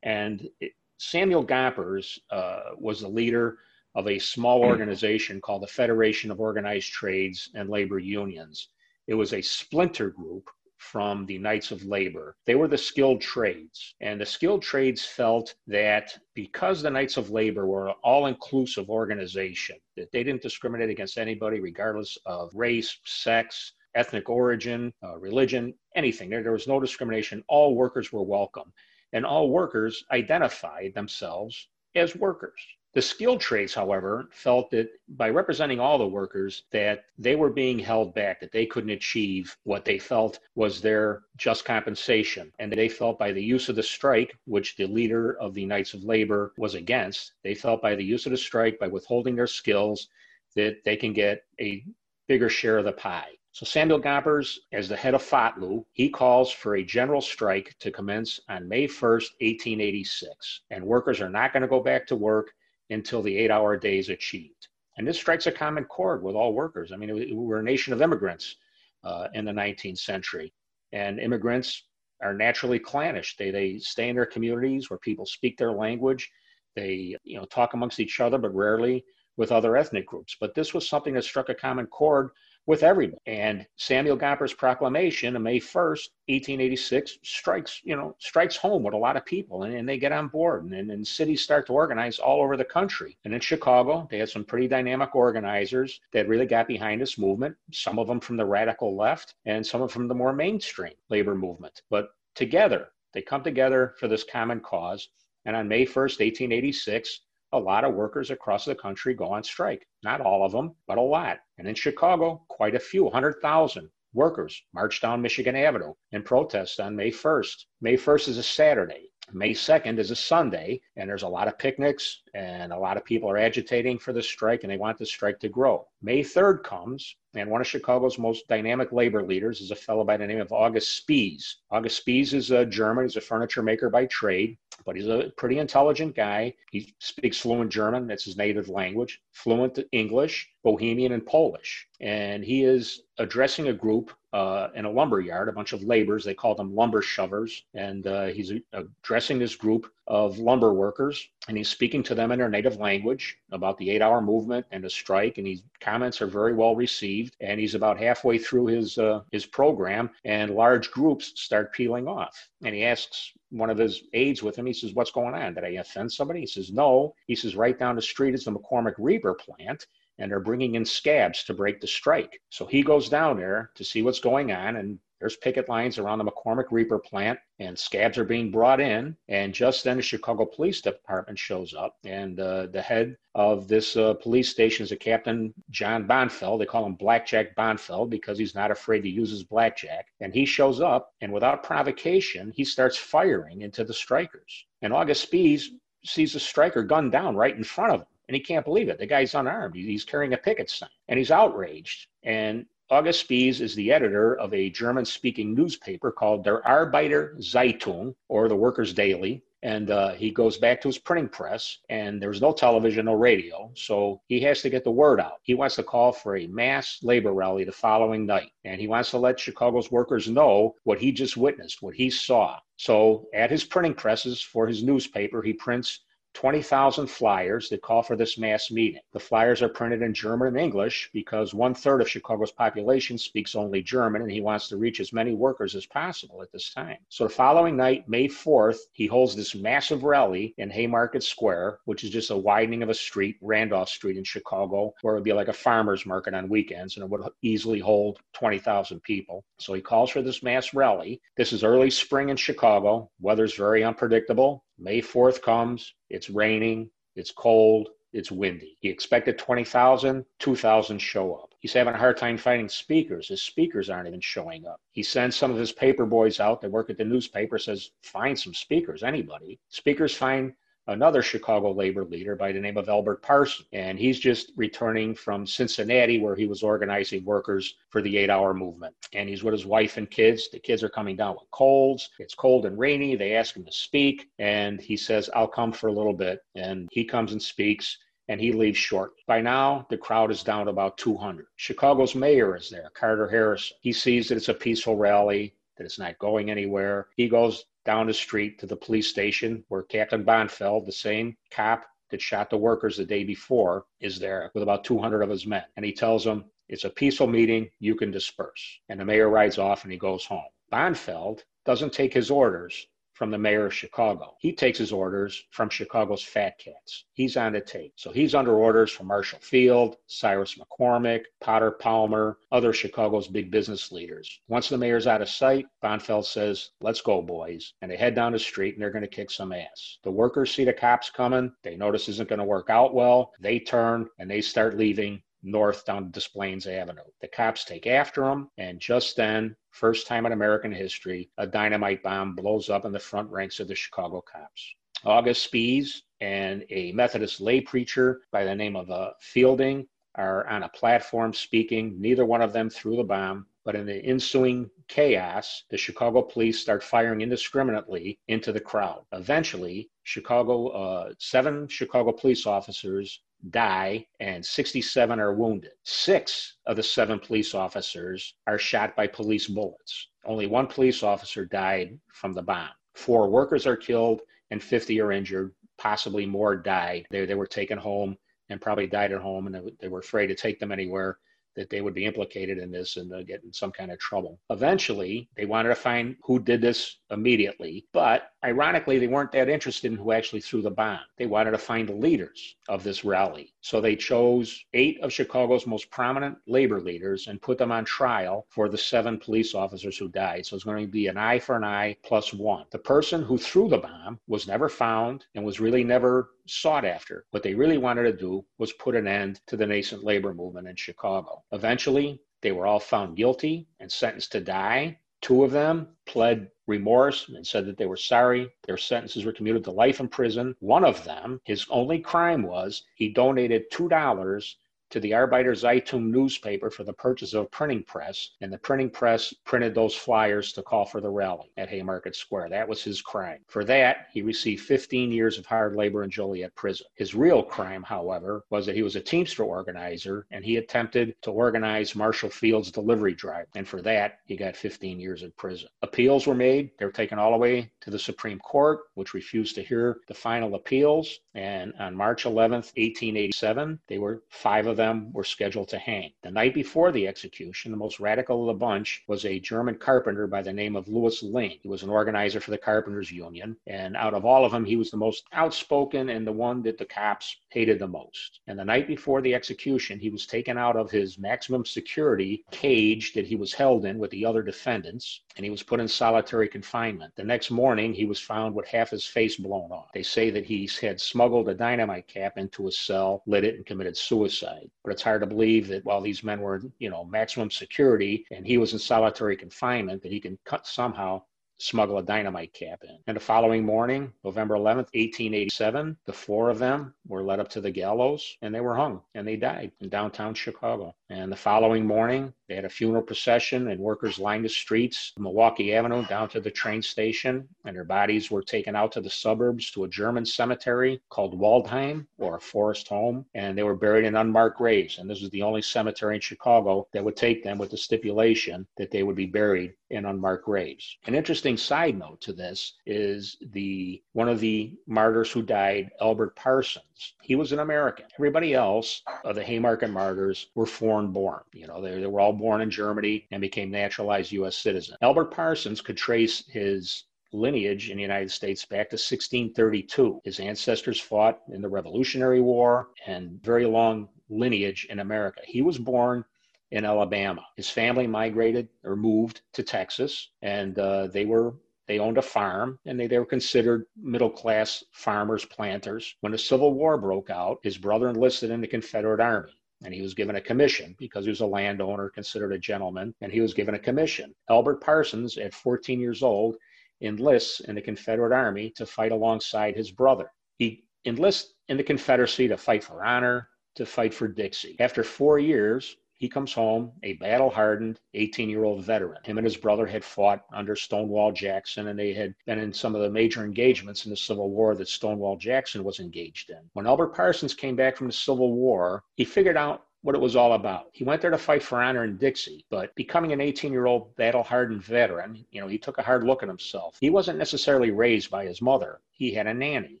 and 0.02 0.48
it, 0.60 0.72
Samuel 0.98 1.44
Gompers 1.44 2.18
uh, 2.30 2.70
was 2.76 3.00
the 3.00 3.08
leader 3.08 3.58
of 3.94 4.08
a 4.08 4.18
small 4.18 4.62
organization 4.62 5.40
called 5.40 5.62
the 5.62 5.68
Federation 5.68 6.30
of 6.30 6.40
Organized 6.40 6.92
Trades 6.92 7.50
and 7.54 7.68
Labor 7.68 7.98
Unions. 7.98 8.68
It 9.06 9.14
was 9.14 9.32
a 9.32 9.42
splinter 9.42 10.10
group 10.10 10.48
from 10.78 11.24
the 11.26 11.38
Knights 11.38 11.70
of 11.70 11.84
Labor. 11.84 12.36
They 12.46 12.54
were 12.54 12.68
the 12.68 12.78
skilled 12.78 13.20
trades. 13.20 13.94
And 14.00 14.20
the 14.20 14.26
skilled 14.26 14.62
trades 14.62 15.04
felt 15.04 15.54
that 15.66 16.16
because 16.34 16.82
the 16.82 16.90
Knights 16.90 17.16
of 17.16 17.30
Labor 17.30 17.66
were 17.66 17.88
an 17.88 17.94
all 18.02 18.26
inclusive 18.26 18.90
organization, 18.90 19.76
that 19.96 20.12
they 20.12 20.22
didn't 20.22 20.42
discriminate 20.42 20.90
against 20.90 21.16
anybody 21.16 21.60
regardless 21.60 22.18
of 22.26 22.50
race, 22.54 22.98
sex, 23.04 23.72
ethnic 23.94 24.28
origin, 24.28 24.92
uh, 25.02 25.16
religion, 25.18 25.72
anything. 25.96 26.28
There, 26.28 26.42
there 26.42 26.52
was 26.52 26.68
no 26.68 26.80
discrimination. 26.80 27.44
All 27.48 27.74
workers 27.74 28.12
were 28.12 28.24
welcome. 28.24 28.72
And 29.12 29.24
all 29.24 29.50
workers 29.50 30.04
identified 30.10 30.92
themselves 30.94 31.68
as 31.94 32.16
workers. 32.16 32.60
The 32.94 33.02
skilled 33.02 33.40
trades, 33.40 33.74
however, 33.74 34.28
felt 34.30 34.70
that 34.70 34.88
by 35.08 35.28
representing 35.28 35.80
all 35.80 35.98
the 35.98 36.06
workers, 36.06 36.62
that 36.70 37.06
they 37.18 37.34
were 37.34 37.50
being 37.50 37.76
held 37.76 38.14
back, 38.14 38.38
that 38.38 38.52
they 38.52 38.66
couldn't 38.66 38.90
achieve 38.90 39.56
what 39.64 39.84
they 39.84 39.98
felt 39.98 40.38
was 40.54 40.80
their 40.80 41.22
just 41.36 41.64
compensation. 41.64 42.52
And 42.60 42.72
they 42.72 42.88
felt 42.88 43.18
by 43.18 43.32
the 43.32 43.42
use 43.42 43.68
of 43.68 43.74
the 43.74 43.82
strike, 43.82 44.38
which 44.46 44.76
the 44.76 44.86
leader 44.86 45.36
of 45.40 45.54
the 45.54 45.66
Knights 45.66 45.94
of 45.94 46.04
Labor 46.04 46.52
was 46.56 46.76
against, 46.76 47.32
they 47.42 47.56
felt 47.56 47.82
by 47.82 47.96
the 47.96 48.04
use 48.04 48.26
of 48.26 48.30
the 48.30 48.38
strike, 48.38 48.78
by 48.78 48.86
withholding 48.86 49.34
their 49.34 49.48
skills, 49.48 50.08
that 50.54 50.84
they 50.84 50.96
can 50.96 51.12
get 51.12 51.44
a 51.60 51.84
bigger 52.28 52.48
share 52.48 52.78
of 52.78 52.84
the 52.84 52.92
pie. 52.92 53.32
So 53.50 53.66
Samuel 53.66 53.98
Gompers, 53.98 54.60
as 54.72 54.88
the 54.88 54.96
head 54.96 55.14
of 55.14 55.22
FOTLU, 55.22 55.84
he 55.92 56.08
calls 56.08 56.52
for 56.52 56.76
a 56.76 56.84
general 56.84 57.20
strike 57.20 57.74
to 57.80 57.90
commence 57.90 58.38
on 58.48 58.68
May 58.68 58.86
1st, 58.86 59.30
1886. 59.40 60.60
And 60.70 60.84
workers 60.84 61.20
are 61.20 61.28
not 61.28 61.52
going 61.52 61.62
to 61.62 61.68
go 61.68 61.80
back 61.80 62.06
to 62.06 62.16
work 62.16 62.52
until 62.90 63.22
the 63.22 63.36
eight 63.36 63.50
hour 63.50 63.76
day 63.76 63.98
is 63.98 64.08
achieved. 64.08 64.68
And 64.96 65.06
this 65.06 65.16
strikes 65.16 65.46
a 65.46 65.52
common 65.52 65.84
chord 65.84 66.22
with 66.22 66.36
all 66.36 66.52
workers. 66.52 66.92
I 66.92 66.96
mean, 66.96 67.36
we're 67.36 67.58
a 67.58 67.62
nation 67.62 67.92
of 67.92 68.02
immigrants 68.02 68.56
uh, 69.02 69.28
in 69.34 69.44
the 69.44 69.52
19th 69.52 69.98
century, 69.98 70.52
and 70.92 71.18
immigrants 71.18 71.84
are 72.22 72.34
naturally 72.34 72.78
clannish. 72.78 73.36
They, 73.36 73.50
they 73.50 73.78
stay 73.78 74.08
in 74.08 74.16
their 74.16 74.26
communities 74.26 74.88
where 74.88 74.98
people 74.98 75.26
speak 75.26 75.58
their 75.58 75.72
language. 75.72 76.30
They 76.76 77.16
you 77.24 77.38
know 77.38 77.44
talk 77.46 77.74
amongst 77.74 78.00
each 78.00 78.20
other, 78.20 78.38
but 78.38 78.54
rarely 78.54 79.04
with 79.36 79.52
other 79.52 79.76
ethnic 79.76 80.06
groups. 80.06 80.36
But 80.40 80.54
this 80.54 80.72
was 80.72 80.88
something 80.88 81.14
that 81.14 81.24
struck 81.24 81.48
a 81.48 81.54
common 81.54 81.86
chord 81.86 82.30
with 82.66 82.82
everybody. 82.82 83.20
And 83.26 83.66
Samuel 83.76 84.16
Gomper's 84.16 84.54
proclamation 84.54 85.36
on 85.36 85.42
May 85.42 85.60
1st, 85.60 86.08
1886, 86.28 87.18
strikes, 87.22 87.80
you 87.84 87.96
know, 87.96 88.16
strikes 88.18 88.56
home 88.56 88.82
with 88.82 88.94
a 88.94 88.98
lot 88.98 89.16
of 89.16 89.26
people 89.26 89.64
and, 89.64 89.74
and 89.74 89.88
they 89.88 89.98
get 89.98 90.12
on 90.12 90.28
board 90.28 90.64
and, 90.64 90.90
and 90.90 91.06
cities 91.06 91.42
start 91.42 91.66
to 91.66 91.72
organize 91.72 92.18
all 92.18 92.42
over 92.42 92.56
the 92.56 92.64
country. 92.64 93.18
And 93.24 93.34
in 93.34 93.40
Chicago, 93.40 94.08
they 94.10 94.18
had 94.18 94.30
some 94.30 94.44
pretty 94.44 94.68
dynamic 94.68 95.14
organizers 95.14 96.00
that 96.12 96.28
really 96.28 96.46
got 96.46 96.66
behind 96.66 97.00
this 97.00 97.18
movement, 97.18 97.54
some 97.72 97.98
of 97.98 98.06
them 98.06 98.20
from 98.20 98.36
the 98.36 98.46
radical 98.46 98.96
left 98.96 99.34
and 99.44 99.66
some 99.66 99.82
of 99.82 99.90
them 99.90 99.94
from 99.94 100.08
the 100.08 100.14
more 100.14 100.32
mainstream 100.32 100.94
labor 101.10 101.34
movement. 101.34 101.82
But 101.90 102.08
together, 102.34 102.88
they 103.12 103.22
come 103.22 103.42
together 103.42 103.94
for 103.98 104.08
this 104.08 104.24
common 104.24 104.60
cause. 104.60 105.08
And 105.44 105.54
on 105.54 105.68
May 105.68 105.84
1st, 105.84 106.20
1886, 106.20 107.20
a 107.54 107.58
lot 107.58 107.84
of 107.84 107.94
workers 107.94 108.30
across 108.30 108.64
the 108.64 108.74
country 108.74 109.14
go 109.14 109.26
on 109.26 109.44
strike. 109.44 109.86
Not 110.02 110.20
all 110.20 110.44
of 110.44 110.52
them, 110.52 110.74
but 110.88 110.98
a 110.98 111.02
lot. 111.02 111.38
And 111.58 111.68
in 111.68 111.74
Chicago, 111.74 112.44
quite 112.48 112.74
a 112.74 112.80
few, 112.80 113.04
100,000 113.04 113.88
workers 114.12 114.60
marched 114.72 115.02
down 115.02 115.22
Michigan 115.22 115.56
Avenue 115.56 115.94
in 116.12 116.22
protest 116.22 116.80
on 116.80 116.96
May 116.96 117.10
1st. 117.10 117.64
May 117.80 117.96
1st 117.96 118.28
is 118.28 118.38
a 118.38 118.42
Saturday. 118.42 119.10
May 119.32 119.52
2nd 119.52 119.98
is 119.98 120.10
a 120.10 120.16
Sunday, 120.16 120.80
and 120.96 121.08
there's 121.08 121.22
a 121.22 121.28
lot 121.28 121.48
of 121.48 121.58
picnics, 121.58 122.20
and 122.34 122.72
a 122.72 122.78
lot 122.78 122.98
of 122.98 123.06
people 123.06 123.30
are 123.30 123.38
agitating 123.38 123.98
for 123.98 124.12
the 124.12 124.22
strike, 124.22 124.64
and 124.64 124.70
they 124.70 124.76
want 124.76 124.98
the 124.98 125.06
strike 125.06 125.38
to 125.40 125.48
grow. 125.48 125.86
May 126.02 126.20
3rd 126.20 126.62
comes, 126.62 127.16
and 127.34 127.48
one 127.48 127.62
of 127.62 127.66
Chicago's 127.66 128.18
most 128.18 128.46
dynamic 128.48 128.92
labor 128.92 129.22
leaders 129.22 129.62
is 129.62 129.70
a 129.70 129.76
fellow 129.76 130.04
by 130.04 130.18
the 130.18 130.26
name 130.26 130.40
of 130.40 130.52
August 130.52 130.96
Spies. 130.96 131.56
August 131.70 131.96
Spies 131.96 132.34
is 132.34 132.50
a 132.50 132.66
German, 132.66 133.06
he's 133.06 133.16
a 133.16 133.20
furniture 133.20 133.62
maker 133.62 133.88
by 133.88 134.04
trade, 134.06 134.58
but 134.84 134.96
he's 134.96 135.08
a 135.08 135.32
pretty 135.36 135.58
intelligent 135.58 136.14
guy. 136.14 136.54
He 136.70 136.94
speaks 136.98 137.38
fluent 137.38 137.70
German, 137.70 138.06
that's 138.06 138.24
his 138.24 138.36
native 138.36 138.68
language, 138.68 139.20
fluent 139.32 139.78
English, 139.92 140.50
Bohemian, 140.62 141.12
and 141.12 141.24
Polish. 141.24 141.86
And 142.00 142.44
he 142.44 142.64
is 142.64 143.02
addressing 143.18 143.68
a 143.68 143.72
group 143.72 144.12
uh, 144.32 144.68
in 144.74 144.84
a 144.84 144.90
lumber 144.90 145.20
yard, 145.20 145.48
a 145.48 145.52
bunch 145.52 145.72
of 145.72 145.82
laborers. 145.82 146.24
They 146.24 146.34
call 146.34 146.54
them 146.54 146.74
lumber 146.74 147.02
shovers. 147.02 147.64
And 147.74 148.06
uh, 148.06 148.26
he's 148.26 148.52
addressing 148.72 149.38
this 149.38 149.54
group 149.54 149.90
of 150.06 150.38
lumber 150.38 150.74
workers 150.74 151.28
and 151.48 151.56
he's 151.56 151.68
speaking 151.68 152.02
to 152.02 152.14
them 152.14 152.30
in 152.30 152.38
their 152.38 152.48
native 152.48 152.76
language 152.76 153.38
about 153.52 153.78
the 153.78 153.88
eight 153.90 154.02
hour 154.02 154.20
movement 154.20 154.66
and 154.70 154.84
the 154.84 154.90
strike 154.90 155.38
and 155.38 155.46
his 155.46 155.62
comments 155.80 156.20
are 156.20 156.26
very 156.26 156.52
well 156.52 156.76
received 156.76 157.36
and 157.40 157.58
he's 157.58 157.74
about 157.74 157.98
halfway 157.98 158.36
through 158.36 158.66
his 158.66 158.98
uh, 158.98 159.20
his 159.30 159.46
program 159.46 160.10
and 160.24 160.54
large 160.54 160.90
groups 160.90 161.32
start 161.36 161.72
peeling 161.72 162.06
off 162.06 162.48
and 162.64 162.74
he 162.74 162.84
asks 162.84 163.32
one 163.54 163.70
of 163.70 163.78
his 163.78 164.02
aides 164.12 164.42
with 164.42 164.56
him. 164.56 164.66
He 164.66 164.72
says 164.72 164.94
what's 164.94 165.10
going 165.10 165.34
on? 165.34 165.54
Did 165.54 165.64
i 165.64 165.68
offend 165.68 166.12
somebody? 166.12 166.40
He 166.40 166.46
says 166.46 166.72
no. 166.72 167.14
He 167.26 167.36
says 167.36 167.56
right 167.56 167.78
down 167.78 167.96
the 167.96 168.02
street 168.02 168.34
is 168.34 168.44
the 168.44 168.52
mccormick 168.52 168.94
reaper 168.98 169.34
plant 169.34 169.86
and 170.18 170.30
they're 170.30 170.40
bringing 170.40 170.74
in 170.74 170.84
scabs 170.84 171.44
to 171.44 171.54
break 171.54 171.80
the 171.80 171.86
strike. 171.86 172.40
So 172.50 172.66
he 172.66 172.82
goes 172.82 173.08
down 173.08 173.36
there 173.36 173.70
to 173.74 173.84
see 173.84 174.02
what's 174.02 174.20
going 174.20 174.52
on, 174.52 174.76
and 174.76 174.98
there's 175.24 175.36
picket 175.38 175.70
lines 175.70 175.96
around 175.96 176.18
the 176.18 176.24
McCormick 176.26 176.70
Reaper 176.70 176.98
plant, 176.98 177.38
and 177.58 177.78
scabs 177.78 178.18
are 178.18 178.26
being 178.26 178.50
brought 178.50 178.78
in. 178.78 179.16
And 179.26 179.54
just 179.54 179.82
then, 179.82 179.96
the 179.96 180.02
Chicago 180.02 180.44
Police 180.44 180.82
Department 180.82 181.38
shows 181.38 181.72
up, 181.72 181.96
and 182.04 182.38
uh, 182.38 182.66
the 182.66 182.82
head 182.82 183.16
of 183.34 183.66
this 183.66 183.96
uh, 183.96 184.12
police 184.12 184.50
station 184.50 184.84
is 184.84 184.92
a 184.92 184.96
Captain 184.96 185.54
John 185.70 186.06
Bonfield. 186.06 186.58
They 186.58 186.66
call 186.66 186.84
him 186.84 186.96
Blackjack 186.96 187.56
Bonfield 187.56 188.10
because 188.10 188.36
he's 188.36 188.54
not 188.54 188.70
afraid 188.70 189.00
to 189.00 189.08
use 189.08 189.30
his 189.30 189.44
blackjack. 189.44 190.08
And 190.20 190.34
he 190.34 190.44
shows 190.44 190.82
up, 190.82 191.14
and 191.22 191.32
without 191.32 191.62
provocation, 191.62 192.52
he 192.54 192.66
starts 192.66 192.98
firing 192.98 193.62
into 193.62 193.82
the 193.82 193.94
strikers. 193.94 194.66
And 194.82 194.92
August 194.92 195.22
Spies 195.22 195.70
sees 196.04 196.34
a 196.34 196.40
striker 196.40 196.82
gunned 196.82 197.12
down 197.12 197.34
right 197.34 197.56
in 197.56 197.64
front 197.64 197.94
of 197.94 198.00
him 198.00 198.08
and 198.28 198.34
he 198.34 198.40
can't 198.40 198.64
believe 198.64 198.88
it. 198.88 198.98
The 198.98 199.06
guy's 199.06 199.34
unarmed. 199.34 199.74
He's 199.74 200.04
carrying 200.04 200.32
a 200.32 200.38
picket 200.38 200.70
sign, 200.70 200.88
and 201.08 201.18
he's 201.18 201.30
outraged. 201.30 202.06
And 202.22 202.64
August 202.90 203.20
Spies 203.20 203.62
is 203.62 203.74
the 203.74 203.90
editor 203.90 204.34
of 204.38 204.52
a 204.52 204.68
German 204.68 205.06
speaking 205.06 205.54
newspaper 205.54 206.12
called 206.12 206.44
Der 206.44 206.60
Arbeiter 206.62 207.34
Zeitung, 207.38 208.14
or 208.28 208.46
the 208.46 208.56
Workers' 208.56 208.92
Daily. 208.92 209.42
And 209.62 209.90
uh, 209.90 210.12
he 210.12 210.30
goes 210.30 210.58
back 210.58 210.82
to 210.82 210.88
his 210.88 210.98
printing 210.98 211.30
press, 211.30 211.78
and 211.88 212.20
there's 212.20 212.42
no 212.42 212.52
television, 212.52 213.06
no 213.06 213.14
radio. 213.14 213.72
So 213.74 214.20
he 214.28 214.38
has 214.42 214.60
to 214.60 214.68
get 214.68 214.84
the 214.84 214.90
word 214.90 215.18
out. 215.18 215.38
He 215.42 215.54
wants 215.54 215.76
to 215.76 215.82
call 215.82 216.12
for 216.12 216.36
a 216.36 216.46
mass 216.48 216.98
labor 217.02 217.32
rally 217.32 217.64
the 217.64 217.72
following 217.72 218.26
night. 218.26 218.50
And 218.64 218.78
he 218.78 218.86
wants 218.86 219.10
to 219.12 219.18
let 219.18 219.40
Chicago's 219.40 219.90
workers 219.90 220.28
know 220.28 220.74
what 220.82 220.98
he 220.98 221.10
just 221.10 221.38
witnessed, 221.38 221.80
what 221.80 221.94
he 221.94 222.10
saw. 222.10 222.58
So 222.76 223.26
at 223.32 223.50
his 223.50 223.64
printing 223.64 223.94
presses 223.94 224.42
for 224.42 224.66
his 224.66 224.82
newspaper, 224.82 225.40
he 225.40 225.54
prints 225.54 226.00
20,000 226.34 227.06
flyers 227.06 227.68
that 227.68 227.80
call 227.80 228.02
for 228.02 228.16
this 228.16 228.36
mass 228.36 228.70
meeting. 228.70 229.00
The 229.12 229.20
flyers 229.20 229.62
are 229.62 229.68
printed 229.68 230.02
in 230.02 230.12
German 230.12 230.48
and 230.48 230.58
English 230.58 231.10
because 231.12 231.54
one 231.54 231.74
third 231.74 232.00
of 232.00 232.08
Chicago's 232.10 232.50
population 232.50 233.16
speaks 233.16 233.54
only 233.54 233.82
German 233.82 234.22
and 234.22 234.30
he 234.30 234.40
wants 234.40 234.68
to 234.68 234.76
reach 234.76 235.00
as 235.00 235.12
many 235.12 235.32
workers 235.32 235.74
as 235.74 235.86
possible 235.86 236.42
at 236.42 236.50
this 236.52 236.74
time. 236.74 236.98
So 237.08 237.24
the 237.24 237.30
following 237.30 237.76
night, 237.76 238.08
May 238.08 238.28
4th, 238.28 238.78
he 238.92 239.06
holds 239.06 239.36
this 239.36 239.54
massive 239.54 240.02
rally 240.02 240.54
in 240.58 240.70
Haymarket 240.70 241.22
Square, 241.22 241.78
which 241.84 242.04
is 242.04 242.10
just 242.10 242.30
a 242.30 242.36
widening 242.36 242.82
of 242.82 242.88
a 242.88 242.94
street, 242.94 243.36
Randolph 243.40 243.88
Street 243.88 244.16
in 244.16 244.24
Chicago, 244.24 244.94
where 245.02 245.14
it 245.14 245.18
would 245.18 245.24
be 245.24 245.32
like 245.32 245.48
a 245.48 245.52
farmer's 245.52 246.04
market 246.04 246.34
on 246.34 246.48
weekends 246.48 246.96
and 246.96 247.04
it 247.04 247.10
would 247.10 247.22
easily 247.42 247.78
hold 247.78 248.18
20,000 248.32 249.00
people. 249.02 249.44
So 249.58 249.72
he 249.72 249.80
calls 249.80 250.10
for 250.10 250.20
this 250.20 250.42
mass 250.42 250.74
rally. 250.74 251.20
This 251.36 251.52
is 251.52 251.62
early 251.62 251.90
spring 251.90 252.30
in 252.30 252.36
Chicago. 252.36 253.10
Weather's 253.20 253.54
very 253.54 253.84
unpredictable. 253.84 254.63
May 254.78 255.00
4th 255.00 255.40
comes, 255.42 255.94
it's 256.10 256.30
raining, 256.30 256.90
it's 257.16 257.30
cold, 257.30 257.90
it's 258.12 258.30
windy. 258.30 258.76
He 258.80 258.88
expected 258.88 259.38
20,000, 259.38 260.24
2,000 260.38 260.98
show 260.98 261.34
up. 261.34 261.54
He's 261.58 261.72
having 261.72 261.94
a 261.94 261.98
hard 261.98 262.16
time 262.16 262.38
finding 262.38 262.68
speakers. 262.68 263.28
His 263.28 263.42
speakers 263.42 263.90
aren't 263.90 264.06
even 264.06 264.20
showing 264.20 264.66
up. 264.66 264.80
He 264.92 265.02
sends 265.02 265.34
some 265.34 265.50
of 265.50 265.56
his 265.56 265.72
paper 265.72 266.06
boys 266.06 266.38
out 266.38 266.60
that 266.60 266.70
work 266.70 266.90
at 266.90 266.98
the 266.98 267.04
newspaper, 267.04 267.58
says, 267.58 267.90
find 268.02 268.38
some 268.38 268.54
speakers, 268.54 269.02
anybody. 269.02 269.58
Speakers 269.68 270.14
find 270.14 270.52
another 270.86 271.22
Chicago 271.22 271.72
labor 271.72 272.04
leader 272.04 272.36
by 272.36 272.52
the 272.52 272.60
name 272.60 272.76
of 272.76 272.88
Albert 272.88 273.22
Parson. 273.22 273.64
And 273.72 273.98
he's 273.98 274.18
just 274.18 274.52
returning 274.56 275.14
from 275.14 275.46
Cincinnati, 275.46 276.18
where 276.18 276.34
he 276.34 276.46
was 276.46 276.62
organizing 276.62 277.24
workers 277.24 277.76
for 277.90 278.02
the 278.02 278.16
eight 278.16 278.30
hour 278.30 278.54
movement. 278.54 278.94
And 279.12 279.28
he's 279.28 279.42
with 279.42 279.52
his 279.52 279.66
wife 279.66 279.96
and 279.96 280.10
kids. 280.10 280.48
The 280.50 280.58
kids 280.58 280.82
are 280.82 280.88
coming 280.88 281.16
down 281.16 281.34
with 281.34 281.50
colds. 281.50 282.10
It's 282.18 282.34
cold 282.34 282.66
and 282.66 282.78
rainy. 282.78 283.16
They 283.16 283.34
ask 283.34 283.56
him 283.56 283.64
to 283.64 283.72
speak. 283.72 284.28
And 284.38 284.80
he 284.80 284.96
says, 284.96 285.30
I'll 285.34 285.48
come 285.48 285.72
for 285.72 285.88
a 285.88 285.92
little 285.92 286.12
bit. 286.12 286.40
And 286.54 286.88
he 286.92 287.04
comes 287.04 287.32
and 287.32 287.42
speaks 287.42 287.98
and 288.28 288.40
he 288.40 288.52
leaves 288.52 288.78
short. 288.78 289.12
By 289.26 289.40
now, 289.40 289.86
the 289.90 289.98
crowd 289.98 290.30
is 290.30 290.42
down 290.42 290.66
to 290.66 290.70
about 290.70 290.96
200. 290.96 291.46
Chicago's 291.56 292.14
mayor 292.14 292.56
is 292.56 292.70
there, 292.70 292.90
Carter 292.94 293.28
Harrison. 293.28 293.76
He 293.80 293.92
sees 293.92 294.28
that 294.28 294.36
it's 294.36 294.48
a 294.48 294.54
peaceful 294.54 294.96
rally, 294.96 295.54
that 295.76 295.84
it's 295.84 295.98
not 295.98 296.18
going 296.18 296.50
anywhere. 296.50 297.08
He 297.16 297.28
goes 297.28 297.66
down 297.84 298.06
the 298.06 298.14
street 298.14 298.58
to 298.58 298.66
the 298.66 298.76
police 298.76 299.08
station 299.08 299.64
where 299.68 299.82
Captain 299.82 300.24
Bonfield, 300.24 300.86
the 300.86 300.92
same 300.92 301.36
cop 301.50 301.84
that 302.10 302.20
shot 302.20 302.50
the 302.50 302.56
workers 302.56 302.96
the 302.96 303.04
day 303.04 303.24
before, 303.24 303.84
is 304.00 304.18
there 304.18 304.50
with 304.54 304.62
about 304.62 304.84
200 304.84 305.22
of 305.22 305.30
his 305.30 305.46
men. 305.46 305.64
And 305.76 305.84
he 305.84 305.92
tells 305.92 306.24
them, 306.24 306.44
It's 306.68 306.84
a 306.84 306.90
peaceful 306.90 307.26
meeting, 307.26 307.70
you 307.80 307.94
can 307.94 308.10
disperse. 308.10 308.80
And 308.88 309.00
the 309.00 309.04
mayor 309.04 309.28
rides 309.28 309.58
off 309.58 309.84
and 309.84 309.92
he 309.92 309.98
goes 309.98 310.24
home. 310.24 310.44
Bonfield 310.72 311.44
doesn't 311.64 311.92
take 311.92 312.14
his 312.14 312.30
orders 312.30 312.86
from 313.14 313.30
the 313.30 313.38
mayor 313.38 313.66
of 313.66 313.74
Chicago. 313.74 314.34
He 314.38 314.52
takes 314.52 314.78
his 314.78 314.92
orders 314.92 315.44
from 315.50 315.70
Chicago's 315.70 316.22
fat 316.22 316.58
cats. 316.58 317.06
He's 317.14 317.36
on 317.36 317.52
the 317.52 317.60
tape. 317.60 317.94
So 317.96 318.10
he's 318.10 318.34
under 318.34 318.54
orders 318.54 318.90
from 318.90 319.06
Marshall 319.06 319.38
Field, 319.40 319.96
Cyrus 320.06 320.56
McCormick, 320.56 321.22
Potter 321.40 321.70
Palmer, 321.70 322.38
other 322.52 322.72
Chicago's 322.72 323.28
big 323.28 323.50
business 323.50 323.92
leaders. 323.92 324.40
Once 324.48 324.68
the 324.68 324.78
mayor's 324.78 325.06
out 325.06 325.22
of 325.22 325.28
sight, 325.28 325.66
Bonfield 325.82 326.24
says, 326.24 326.70
Let's 326.80 327.00
go, 327.00 327.22
boys. 327.22 327.72
And 327.80 327.90
they 327.90 327.96
head 327.96 328.14
down 328.14 328.32
the 328.32 328.38
street 328.38 328.74
and 328.74 328.82
they're 328.82 328.90
going 328.90 329.02
to 329.02 329.08
kick 329.08 329.30
some 329.30 329.52
ass. 329.52 329.98
The 330.02 330.10
workers 330.10 330.54
see 330.54 330.64
the 330.64 330.72
cops 330.72 331.08
coming. 331.08 331.52
They 331.62 331.76
notice 331.76 332.08
isn't 332.08 332.28
going 332.28 332.40
to 332.40 332.44
work 332.44 332.68
out 332.68 332.94
well. 332.94 333.32
They 333.40 333.60
turn 333.60 334.08
and 334.18 334.30
they 334.30 334.40
start 334.40 334.76
leaving 334.76 335.22
north 335.44 335.84
down 335.84 336.10
Des 336.10 336.28
Plaines 336.32 336.66
Avenue. 336.66 337.02
The 337.20 337.28
cops 337.28 337.64
take 337.64 337.86
after 337.86 338.22
them, 338.22 338.50
and 338.58 338.80
just 338.80 339.16
then, 339.16 339.54
first 339.74 340.06
time 340.06 340.24
in 340.24 340.32
American 340.32 340.72
history, 340.72 341.28
a 341.36 341.46
dynamite 341.46 342.02
bomb 342.02 342.34
blows 342.34 342.70
up 342.70 342.84
in 342.84 342.92
the 342.92 342.98
front 342.98 343.30
ranks 343.30 343.58
of 343.58 343.68
the 343.68 343.74
Chicago 343.74 344.22
cops. 344.22 344.74
August 345.04 345.42
Spies 345.42 346.02
and 346.20 346.64
a 346.70 346.92
Methodist 346.92 347.40
lay 347.40 347.60
preacher 347.60 348.22
by 348.30 348.44
the 348.44 348.54
name 348.54 348.76
of 348.76 348.90
uh, 348.90 349.10
Fielden 349.20 349.86
are 350.14 350.46
on 350.46 350.62
a 350.62 350.68
platform 350.68 351.34
speaking. 351.34 352.00
Neither 352.00 352.24
one 352.24 352.40
of 352.40 352.52
them 352.52 352.70
threw 352.70 352.96
the 352.96 353.04
bomb. 353.04 353.46
But 353.64 353.74
in 353.74 353.86
the 353.86 354.04
ensuing 354.04 354.70
chaos, 354.88 355.64
the 355.70 355.76
Chicago 355.76 356.22
police 356.22 356.60
start 356.60 356.84
firing 356.84 357.22
indiscriminately 357.22 358.18
into 358.28 358.52
the 358.52 358.60
crowd. 358.60 359.04
Eventually, 359.12 359.90
Chicago, 360.04 360.68
uh, 360.68 361.12
seven 361.18 361.66
Chicago 361.66 362.12
police 362.12 362.46
officers 362.46 363.22
die 363.50 364.06
and 364.20 364.44
67 364.44 365.20
are 365.20 365.34
wounded. 365.34 365.72
Six 365.82 366.56
of 366.66 366.76
the 366.76 366.82
seven 366.82 367.18
police 367.18 367.54
officers 367.54 368.34
are 368.46 368.58
shot 368.58 368.96
by 368.96 369.06
police 369.06 369.48
bullets. 369.48 370.08
Only 370.24 370.46
one 370.46 370.66
police 370.66 371.02
officer 371.02 371.44
died 371.44 371.98
from 372.12 372.32
the 372.32 372.42
bomb. 372.42 372.70
Four 372.94 373.28
workers 373.28 373.66
are 373.66 373.76
killed 373.76 374.22
and 374.50 374.62
50 374.62 375.00
are 375.00 375.12
injured. 375.12 375.52
Possibly 375.76 376.24
more 376.24 376.56
died. 376.56 377.06
They, 377.10 377.26
they 377.26 377.34
were 377.34 377.46
taken 377.46 377.76
home 377.76 378.16
and 378.48 378.60
probably 378.60 378.86
died 378.86 379.12
at 379.12 379.20
home, 379.20 379.46
and 379.46 379.72
they 379.80 379.88
were 379.88 380.00
afraid 380.00 380.28
to 380.28 380.34
take 380.34 380.60
them 380.60 380.70
anywhere 380.70 381.18
that 381.56 381.70
they 381.70 381.80
would 381.80 381.94
be 381.94 382.04
implicated 382.04 382.58
in 382.58 382.70
this 382.70 382.96
and 382.96 383.12
uh, 383.12 383.22
get 383.22 383.42
in 383.44 383.52
some 383.52 383.70
kind 383.70 383.90
of 383.90 383.98
trouble. 383.98 384.40
Eventually, 384.50 385.28
they 385.36 385.44
wanted 385.44 385.68
to 385.68 385.74
find 385.74 386.16
who 386.22 386.38
did 386.38 386.60
this 386.60 386.98
immediately, 387.14 387.86
but 387.92 388.32
ironically, 388.44 388.98
they 388.98 389.06
weren't 389.06 389.32
that 389.32 389.48
interested 389.48 389.90
in 389.90 389.96
who 389.98 390.12
actually 390.12 390.40
threw 390.40 390.60
the 390.60 390.70
bomb. 390.70 391.00
They 391.16 391.26
wanted 391.26 391.52
to 391.52 391.58
find 391.58 391.88
the 391.88 391.94
leaders 391.94 392.56
of 392.68 392.84
this 392.84 393.04
rally. 393.04 393.54
So 393.62 393.80
they 393.80 393.96
chose 393.96 394.64
eight 394.74 395.00
of 395.00 395.12
Chicago's 395.12 395.66
most 395.66 395.90
prominent 395.90 396.36
labor 396.46 396.80
leaders 396.80 397.28
and 397.28 397.40
put 397.40 397.56
them 397.56 397.72
on 397.72 397.84
trial 397.84 398.46
for 398.50 398.68
the 398.68 398.76
seven 398.76 399.18
police 399.18 399.54
officers 399.54 399.96
who 399.96 400.08
died. 400.08 400.44
So 400.44 400.56
it's 400.56 400.64
going 400.64 400.84
to 400.84 400.90
be 400.90 401.06
an 401.06 401.16
eye 401.16 401.38
for 401.38 401.56
an 401.56 401.64
eye 401.64 401.96
plus 402.04 402.34
one. 402.34 402.66
The 402.70 402.78
person 402.78 403.22
who 403.22 403.38
threw 403.38 403.68
the 403.68 403.78
bomb 403.78 404.18
was 404.26 404.46
never 404.46 404.68
found 404.68 405.26
and 405.34 405.44
was 405.44 405.60
really 405.60 405.84
never 405.84 406.30
sought 406.46 406.84
after. 406.84 407.24
What 407.30 407.42
they 407.42 407.54
really 407.54 407.78
wanted 407.78 408.04
to 408.04 408.12
do 408.12 408.44
was 408.58 408.72
put 408.74 408.94
an 408.94 409.06
end 409.06 409.40
to 409.46 409.56
the 409.56 409.66
nascent 409.66 410.04
labor 410.04 410.34
movement 410.34 410.68
in 410.68 410.76
Chicago. 410.76 411.42
Eventually, 411.52 412.20
they 412.42 412.52
were 412.52 412.66
all 412.66 412.80
found 412.80 413.16
guilty 413.16 413.66
and 413.80 413.90
sentenced 413.90 414.32
to 414.32 414.40
die. 414.40 414.98
Two 415.22 415.44
of 415.44 415.52
them 415.52 415.88
pled 416.04 416.50
remorse 416.66 417.28
and 417.28 417.46
said 417.46 417.66
that 417.66 417.76
they 417.76 417.86
were 417.86 417.96
sorry. 417.96 418.50
Their 418.66 418.76
sentences 418.76 419.24
were 419.24 419.32
commuted 419.32 419.64
to 419.64 419.70
life 419.70 420.00
in 420.00 420.08
prison. 420.08 420.56
One 420.60 420.84
of 420.84 421.04
them, 421.04 421.40
his 421.44 421.66
only 421.70 421.98
crime 421.98 422.42
was 422.42 422.82
he 422.94 423.08
donated 423.10 423.70
$2 423.70 424.54
to 424.94 425.00
the 425.00 425.10
Arbeiter 425.10 425.56
Zeitung 425.56 426.12
newspaper 426.12 426.70
for 426.70 426.84
the 426.84 426.92
purchase 426.92 427.34
of 427.34 427.46
a 427.46 427.48
printing 427.48 427.82
press, 427.82 428.30
and 428.40 428.52
the 428.52 428.58
printing 428.58 428.88
press 428.88 429.34
printed 429.44 429.74
those 429.74 429.92
flyers 429.92 430.52
to 430.52 430.62
call 430.62 430.84
for 430.84 431.00
the 431.00 431.10
rally 431.10 431.50
at 431.56 431.68
Haymarket 431.68 432.14
Square. 432.14 432.50
That 432.50 432.68
was 432.68 432.80
his 432.80 433.02
crime. 433.02 433.40
For 433.48 433.64
that, 433.64 434.06
he 434.12 434.22
received 434.22 434.62
15 434.62 435.10
years 435.10 435.36
of 435.36 435.46
hard 435.46 435.74
labor 435.74 436.04
in 436.04 436.10
Joliet 436.10 436.54
prison. 436.54 436.86
His 436.94 437.12
real 437.12 437.42
crime, 437.42 437.82
however, 437.82 438.44
was 438.50 438.66
that 438.66 438.76
he 438.76 438.84
was 438.84 438.94
a 438.94 439.00
Teamster 439.00 439.42
organizer 439.42 440.28
and 440.30 440.44
he 440.44 440.58
attempted 440.58 441.16
to 441.22 441.32
organize 441.32 441.96
Marshall 441.96 442.30
Field's 442.30 442.70
delivery 442.70 443.14
drive, 443.14 443.46
and 443.56 443.66
for 443.66 443.82
that, 443.82 444.18
he 444.26 444.36
got 444.36 444.54
15 444.54 445.00
years 445.00 445.24
in 445.24 445.32
prison. 445.32 445.68
Appeals 445.82 446.28
were 446.28 446.36
made. 446.36 446.70
They 446.78 446.84
were 446.84 446.92
taken 446.92 447.18
all 447.18 447.32
the 447.32 447.38
way 447.38 447.72
to 447.80 447.90
the 447.90 447.98
Supreme 447.98 448.38
Court, 448.38 448.82
which 448.94 449.12
refused 449.12 449.56
to 449.56 449.62
hear 449.64 449.96
the 450.06 450.14
final 450.14 450.54
appeals. 450.54 451.18
And 451.34 451.72
on 451.80 451.96
March 451.96 452.22
11th, 452.22 452.70
1887, 452.76 453.80
they 453.88 453.98
were 453.98 454.22
five 454.30 454.68
of 454.68 454.76
them 454.76 454.83
them 454.84 455.12
were 455.12 455.24
scheduled 455.24 455.68
to 455.68 455.78
hang. 455.78 456.12
The 456.22 456.30
night 456.30 456.54
before 456.54 456.92
the 456.92 457.08
execution, 457.08 457.70
the 457.70 457.76
most 457.76 458.00
radical 458.00 458.42
of 458.42 458.54
the 458.54 458.58
bunch 458.58 459.02
was 459.06 459.24
a 459.24 459.40
German 459.40 459.76
carpenter 459.76 460.26
by 460.26 460.42
the 460.42 460.52
name 460.52 460.76
of 460.76 460.88
Louis 460.88 461.22
Lingg. 461.22 461.60
He 461.62 461.68
was 461.68 461.82
an 461.82 461.90
organizer 461.90 462.40
for 462.40 462.50
the 462.50 462.58
Carpenters 462.58 463.10
Union, 463.10 463.56
and 463.66 463.96
out 463.96 464.14
of 464.14 464.24
all 464.24 464.44
of 464.44 464.52
them, 464.52 464.64
he 464.64 464.76
was 464.76 464.90
the 464.90 464.96
most 464.96 465.24
outspoken 465.32 466.08
and 466.10 466.26
the 466.26 466.32
one 466.32 466.62
that 466.62 466.78
the 466.78 466.84
cops 466.84 467.36
hated 467.48 467.78
the 467.78 467.86
most. 467.86 468.40
And 468.46 468.58
the 468.58 468.64
night 468.64 468.86
before 468.86 469.20
the 469.20 469.34
execution, 469.34 469.98
he 469.98 470.10
was 470.10 470.26
taken 470.26 470.58
out 470.58 470.76
of 470.76 470.90
his 470.90 471.18
maximum 471.18 471.64
security 471.64 472.44
cage 472.50 473.12
that 473.14 473.26
he 473.26 473.36
was 473.36 473.52
held 473.52 473.84
in 473.86 473.98
with 473.98 474.10
the 474.10 474.26
other 474.26 474.42
defendants, 474.42 475.20
and 475.36 475.44
he 475.44 475.50
was 475.50 475.62
put 475.62 475.80
in 475.80 475.88
solitary 475.88 476.48
confinement. 476.48 477.14
The 477.16 477.24
next 477.24 477.50
morning, 477.50 477.94
he 477.94 478.04
was 478.04 478.20
found 478.20 478.54
with 478.54 478.66
half 478.66 478.90
his 478.90 479.06
face 479.06 479.36
blown 479.36 479.72
off. 479.72 479.92
They 479.94 480.02
say 480.02 480.30
that 480.30 480.44
he 480.44 480.68
had 480.80 481.00
smuggled 481.00 481.48
a 481.48 481.54
dynamite 481.54 482.08
cap 482.08 482.36
into 482.36 482.68
a 482.68 482.72
cell, 482.72 483.22
lit 483.26 483.44
it, 483.44 483.56
and 483.56 483.66
committed 483.66 483.96
suicide. 483.96 484.63
But 484.82 484.92
it's 484.92 485.02
hard 485.02 485.22
to 485.22 485.26
believe 485.26 485.68
that 485.68 485.84
while 485.84 486.00
these 486.00 486.24
men 486.24 486.40
were, 486.40 486.62
you 486.78 486.90
know, 486.90 487.04
maximum 487.04 487.50
security 487.50 488.26
and 488.30 488.46
he 488.46 488.58
was 488.58 488.72
in 488.72 488.78
solitary 488.78 489.36
confinement, 489.36 490.02
that 490.02 490.12
he 490.12 490.20
can 490.20 490.38
cut 490.44 490.66
somehow 490.66 491.22
smuggle 491.58 491.98
a 491.98 492.02
dynamite 492.02 492.52
cap 492.52 492.82
in. 492.84 492.98
And 493.06 493.16
the 493.16 493.20
following 493.20 493.64
morning, 493.64 494.12
November 494.24 494.54
11th, 494.56 494.90
1887, 494.92 495.96
the 496.04 496.12
four 496.12 496.50
of 496.50 496.58
them 496.58 496.94
were 497.06 497.22
led 497.22 497.40
up 497.40 497.48
to 497.50 497.60
the 497.60 497.70
gallows 497.70 498.36
and 498.42 498.54
they 498.54 498.60
were 498.60 498.76
hung 498.76 499.02
and 499.14 499.26
they 499.26 499.36
died 499.36 499.72
in 499.80 499.88
downtown 499.88 500.34
Chicago. 500.34 500.94
And 501.10 501.30
the 501.30 501.36
following 501.36 501.86
morning, 501.86 502.32
they 502.48 502.54
had 502.54 502.64
a 502.64 502.70
funeral 502.70 503.02
procession 503.02 503.68
and 503.68 503.78
workers 503.80 504.18
lined 504.18 504.44
the 504.44 504.48
streets, 504.48 505.12
Milwaukee 505.18 505.74
Avenue 505.74 506.06
down 506.06 506.28
to 506.30 506.40
the 506.40 506.50
train 506.50 506.80
station, 506.82 507.46
and 507.64 507.76
their 507.76 507.84
bodies 507.84 508.30
were 508.30 508.42
taken 508.42 508.74
out 508.74 508.92
to 508.92 509.00
the 509.00 509.10
suburbs 509.10 509.70
to 509.72 509.84
a 509.84 509.88
German 509.88 510.24
cemetery 510.24 511.00
called 511.10 511.38
Waldheim 511.38 512.06
or 512.18 512.36
a 512.36 512.40
forest 512.40 512.88
home, 512.88 513.26
and 513.34 513.56
they 513.56 513.62
were 513.62 513.76
buried 513.76 514.04
in 514.04 514.16
unmarked 514.16 514.58
graves. 514.58 514.98
And 514.98 515.08
this 515.08 515.20
was 515.20 515.30
the 515.30 515.42
only 515.42 515.62
cemetery 515.62 516.14
in 516.14 516.20
Chicago 516.20 516.86
that 516.92 517.04
would 517.04 517.16
take 517.16 517.42
them 517.42 517.58
with 517.58 517.70
the 517.70 517.76
stipulation 517.76 518.66
that 518.76 518.90
they 518.90 519.02
would 519.02 519.16
be 519.16 519.26
buried 519.26 519.74
in 519.90 520.06
unmarked 520.06 520.44
graves. 520.44 520.96
An 521.06 521.14
interesting 521.14 521.56
side 521.56 521.98
note 521.98 522.20
to 522.22 522.32
this 522.32 522.74
is 522.86 523.36
the 523.52 524.02
one 524.12 524.28
of 524.28 524.40
the 524.40 524.74
martyrs 524.86 525.30
who 525.30 525.42
died, 525.42 525.90
Albert 526.00 526.34
Parsons. 526.36 527.14
He 527.22 527.34
was 527.34 527.52
an 527.52 527.58
American. 527.58 528.06
Everybody 528.18 528.54
else 528.54 529.02
of 529.24 529.34
the 529.34 529.42
Haymarket 529.42 529.90
martyrs 529.90 530.48
were 530.54 530.66
foreign 530.66 530.93
born. 531.12 531.40
You 531.52 531.66
know, 531.66 531.80
they, 531.80 532.00
they 532.00 532.06
were 532.06 532.20
all 532.20 532.32
born 532.32 532.60
in 532.60 532.70
Germany 532.70 533.26
and 533.30 533.40
became 533.40 533.70
naturalized 533.70 534.32
U.S. 534.32 534.56
citizens. 534.56 534.96
Albert 535.02 535.26
Parsons 535.26 535.80
could 535.80 535.96
trace 535.96 536.46
his 536.48 537.04
lineage 537.32 537.90
in 537.90 537.96
the 537.96 538.02
United 538.02 538.30
States 538.30 538.64
back 538.64 538.88
to 538.90 538.94
1632. 538.94 540.20
His 540.24 540.40
ancestors 540.40 541.00
fought 541.00 541.40
in 541.52 541.60
the 541.60 541.68
Revolutionary 541.68 542.40
War 542.40 542.88
and 543.06 543.42
very 543.42 543.66
long 543.66 544.08
lineage 544.28 544.86
in 544.88 545.00
America. 545.00 545.40
He 545.44 545.60
was 545.60 545.78
born 545.78 546.24
in 546.70 546.84
Alabama. 546.84 547.44
His 547.56 547.68
family 547.68 548.06
migrated 548.06 548.68
or 548.84 548.96
moved 548.96 549.42
to 549.52 549.62
Texas, 549.62 550.30
and 550.42 550.78
uh, 550.78 551.08
they 551.08 551.24
were 551.24 551.54
they 551.86 551.98
owned 551.98 552.16
a 552.16 552.22
farm 552.22 552.78
and 552.86 552.98
they, 552.98 553.06
they 553.06 553.18
were 553.18 553.26
considered 553.26 553.84
middle 553.94 554.30
class 554.30 554.82
farmers, 554.92 555.44
planters. 555.44 556.16
When 556.20 556.32
the 556.32 556.38
Civil 556.38 556.72
War 556.72 556.96
broke 556.96 557.28
out, 557.28 557.58
his 557.62 557.76
brother 557.76 558.08
enlisted 558.08 558.50
in 558.50 558.62
the 558.62 558.66
Confederate 558.66 559.20
Army 559.20 559.52
and 559.84 559.94
he 559.94 560.02
was 560.02 560.14
given 560.14 560.36
a 560.36 560.40
commission 560.40 560.94
because 560.98 561.24
he 561.24 561.30
was 561.30 561.40
a 561.40 561.46
landowner, 561.46 562.08
considered 562.08 562.52
a 562.52 562.58
gentleman, 562.58 563.14
and 563.20 563.30
he 563.30 563.40
was 563.40 563.54
given 563.54 563.74
a 563.74 563.78
commission. 563.78 564.34
Albert 564.48 564.80
Parsons, 564.80 565.38
at 565.38 565.54
14 565.54 566.00
years 566.00 566.22
old, 566.22 566.56
enlists 567.02 567.60
in 567.60 567.74
the 567.74 567.82
Confederate 567.82 568.32
Army 568.32 568.70
to 568.70 568.86
fight 568.86 569.12
alongside 569.12 569.76
his 569.76 569.90
brother. 569.90 570.30
He 570.58 570.84
enlists 571.04 571.54
in 571.68 571.76
the 571.76 571.82
Confederacy 571.82 572.48
to 572.48 572.56
fight 572.56 572.82
for 572.82 573.04
honor, 573.04 573.48
to 573.76 573.84
fight 573.84 574.14
for 574.14 574.28
Dixie. 574.28 574.76
After 574.80 575.04
four 575.04 575.38
years, 575.38 575.96
he 576.16 576.28
comes 576.28 576.52
home 576.52 576.92
a 577.02 577.14
battle 577.14 577.50
hardened 577.50 578.00
18 578.14 578.48
year 578.48 578.64
old 578.64 578.84
veteran. 578.84 579.20
Him 579.24 579.38
and 579.38 579.46
his 579.46 579.56
brother 579.56 579.86
had 579.86 580.04
fought 580.04 580.44
under 580.52 580.76
Stonewall 580.76 581.32
Jackson 581.32 581.88
and 581.88 581.98
they 581.98 582.12
had 582.12 582.34
been 582.46 582.58
in 582.58 582.72
some 582.72 582.94
of 582.94 583.02
the 583.02 583.10
major 583.10 583.44
engagements 583.44 584.04
in 584.04 584.10
the 584.10 584.16
Civil 584.16 584.50
War 584.50 584.74
that 584.74 584.88
Stonewall 584.88 585.36
Jackson 585.36 585.84
was 585.84 586.00
engaged 586.00 586.50
in. 586.50 586.60
When 586.72 586.86
Albert 586.86 587.14
Parsons 587.14 587.54
came 587.54 587.76
back 587.76 587.96
from 587.96 588.06
the 588.06 588.12
Civil 588.12 588.52
War, 588.52 589.04
he 589.16 589.24
figured 589.24 589.56
out 589.56 589.86
what 590.02 590.14
it 590.14 590.20
was 590.20 590.36
all 590.36 590.52
about. 590.52 590.90
He 590.92 591.02
went 591.02 591.22
there 591.22 591.30
to 591.30 591.38
fight 591.38 591.62
for 591.62 591.82
honor 591.82 592.04
in 592.04 592.18
Dixie, 592.18 592.66
but 592.68 592.94
becoming 592.94 593.32
an 593.32 593.40
18 593.40 593.72
year 593.72 593.86
old 593.86 594.14
battle 594.16 594.42
hardened 594.42 594.82
veteran, 594.82 595.44
you 595.50 595.62
know, 595.62 595.66
he 595.66 595.78
took 595.78 595.96
a 595.96 596.02
hard 596.02 596.24
look 596.24 596.42
at 596.42 596.48
himself. 596.48 596.98
He 597.00 597.08
wasn't 597.08 597.38
necessarily 597.38 597.90
raised 597.90 598.30
by 598.30 598.44
his 598.44 598.60
mother, 598.60 599.00
he 599.12 599.32
had 599.32 599.46
a 599.46 599.54
nanny. 599.54 600.00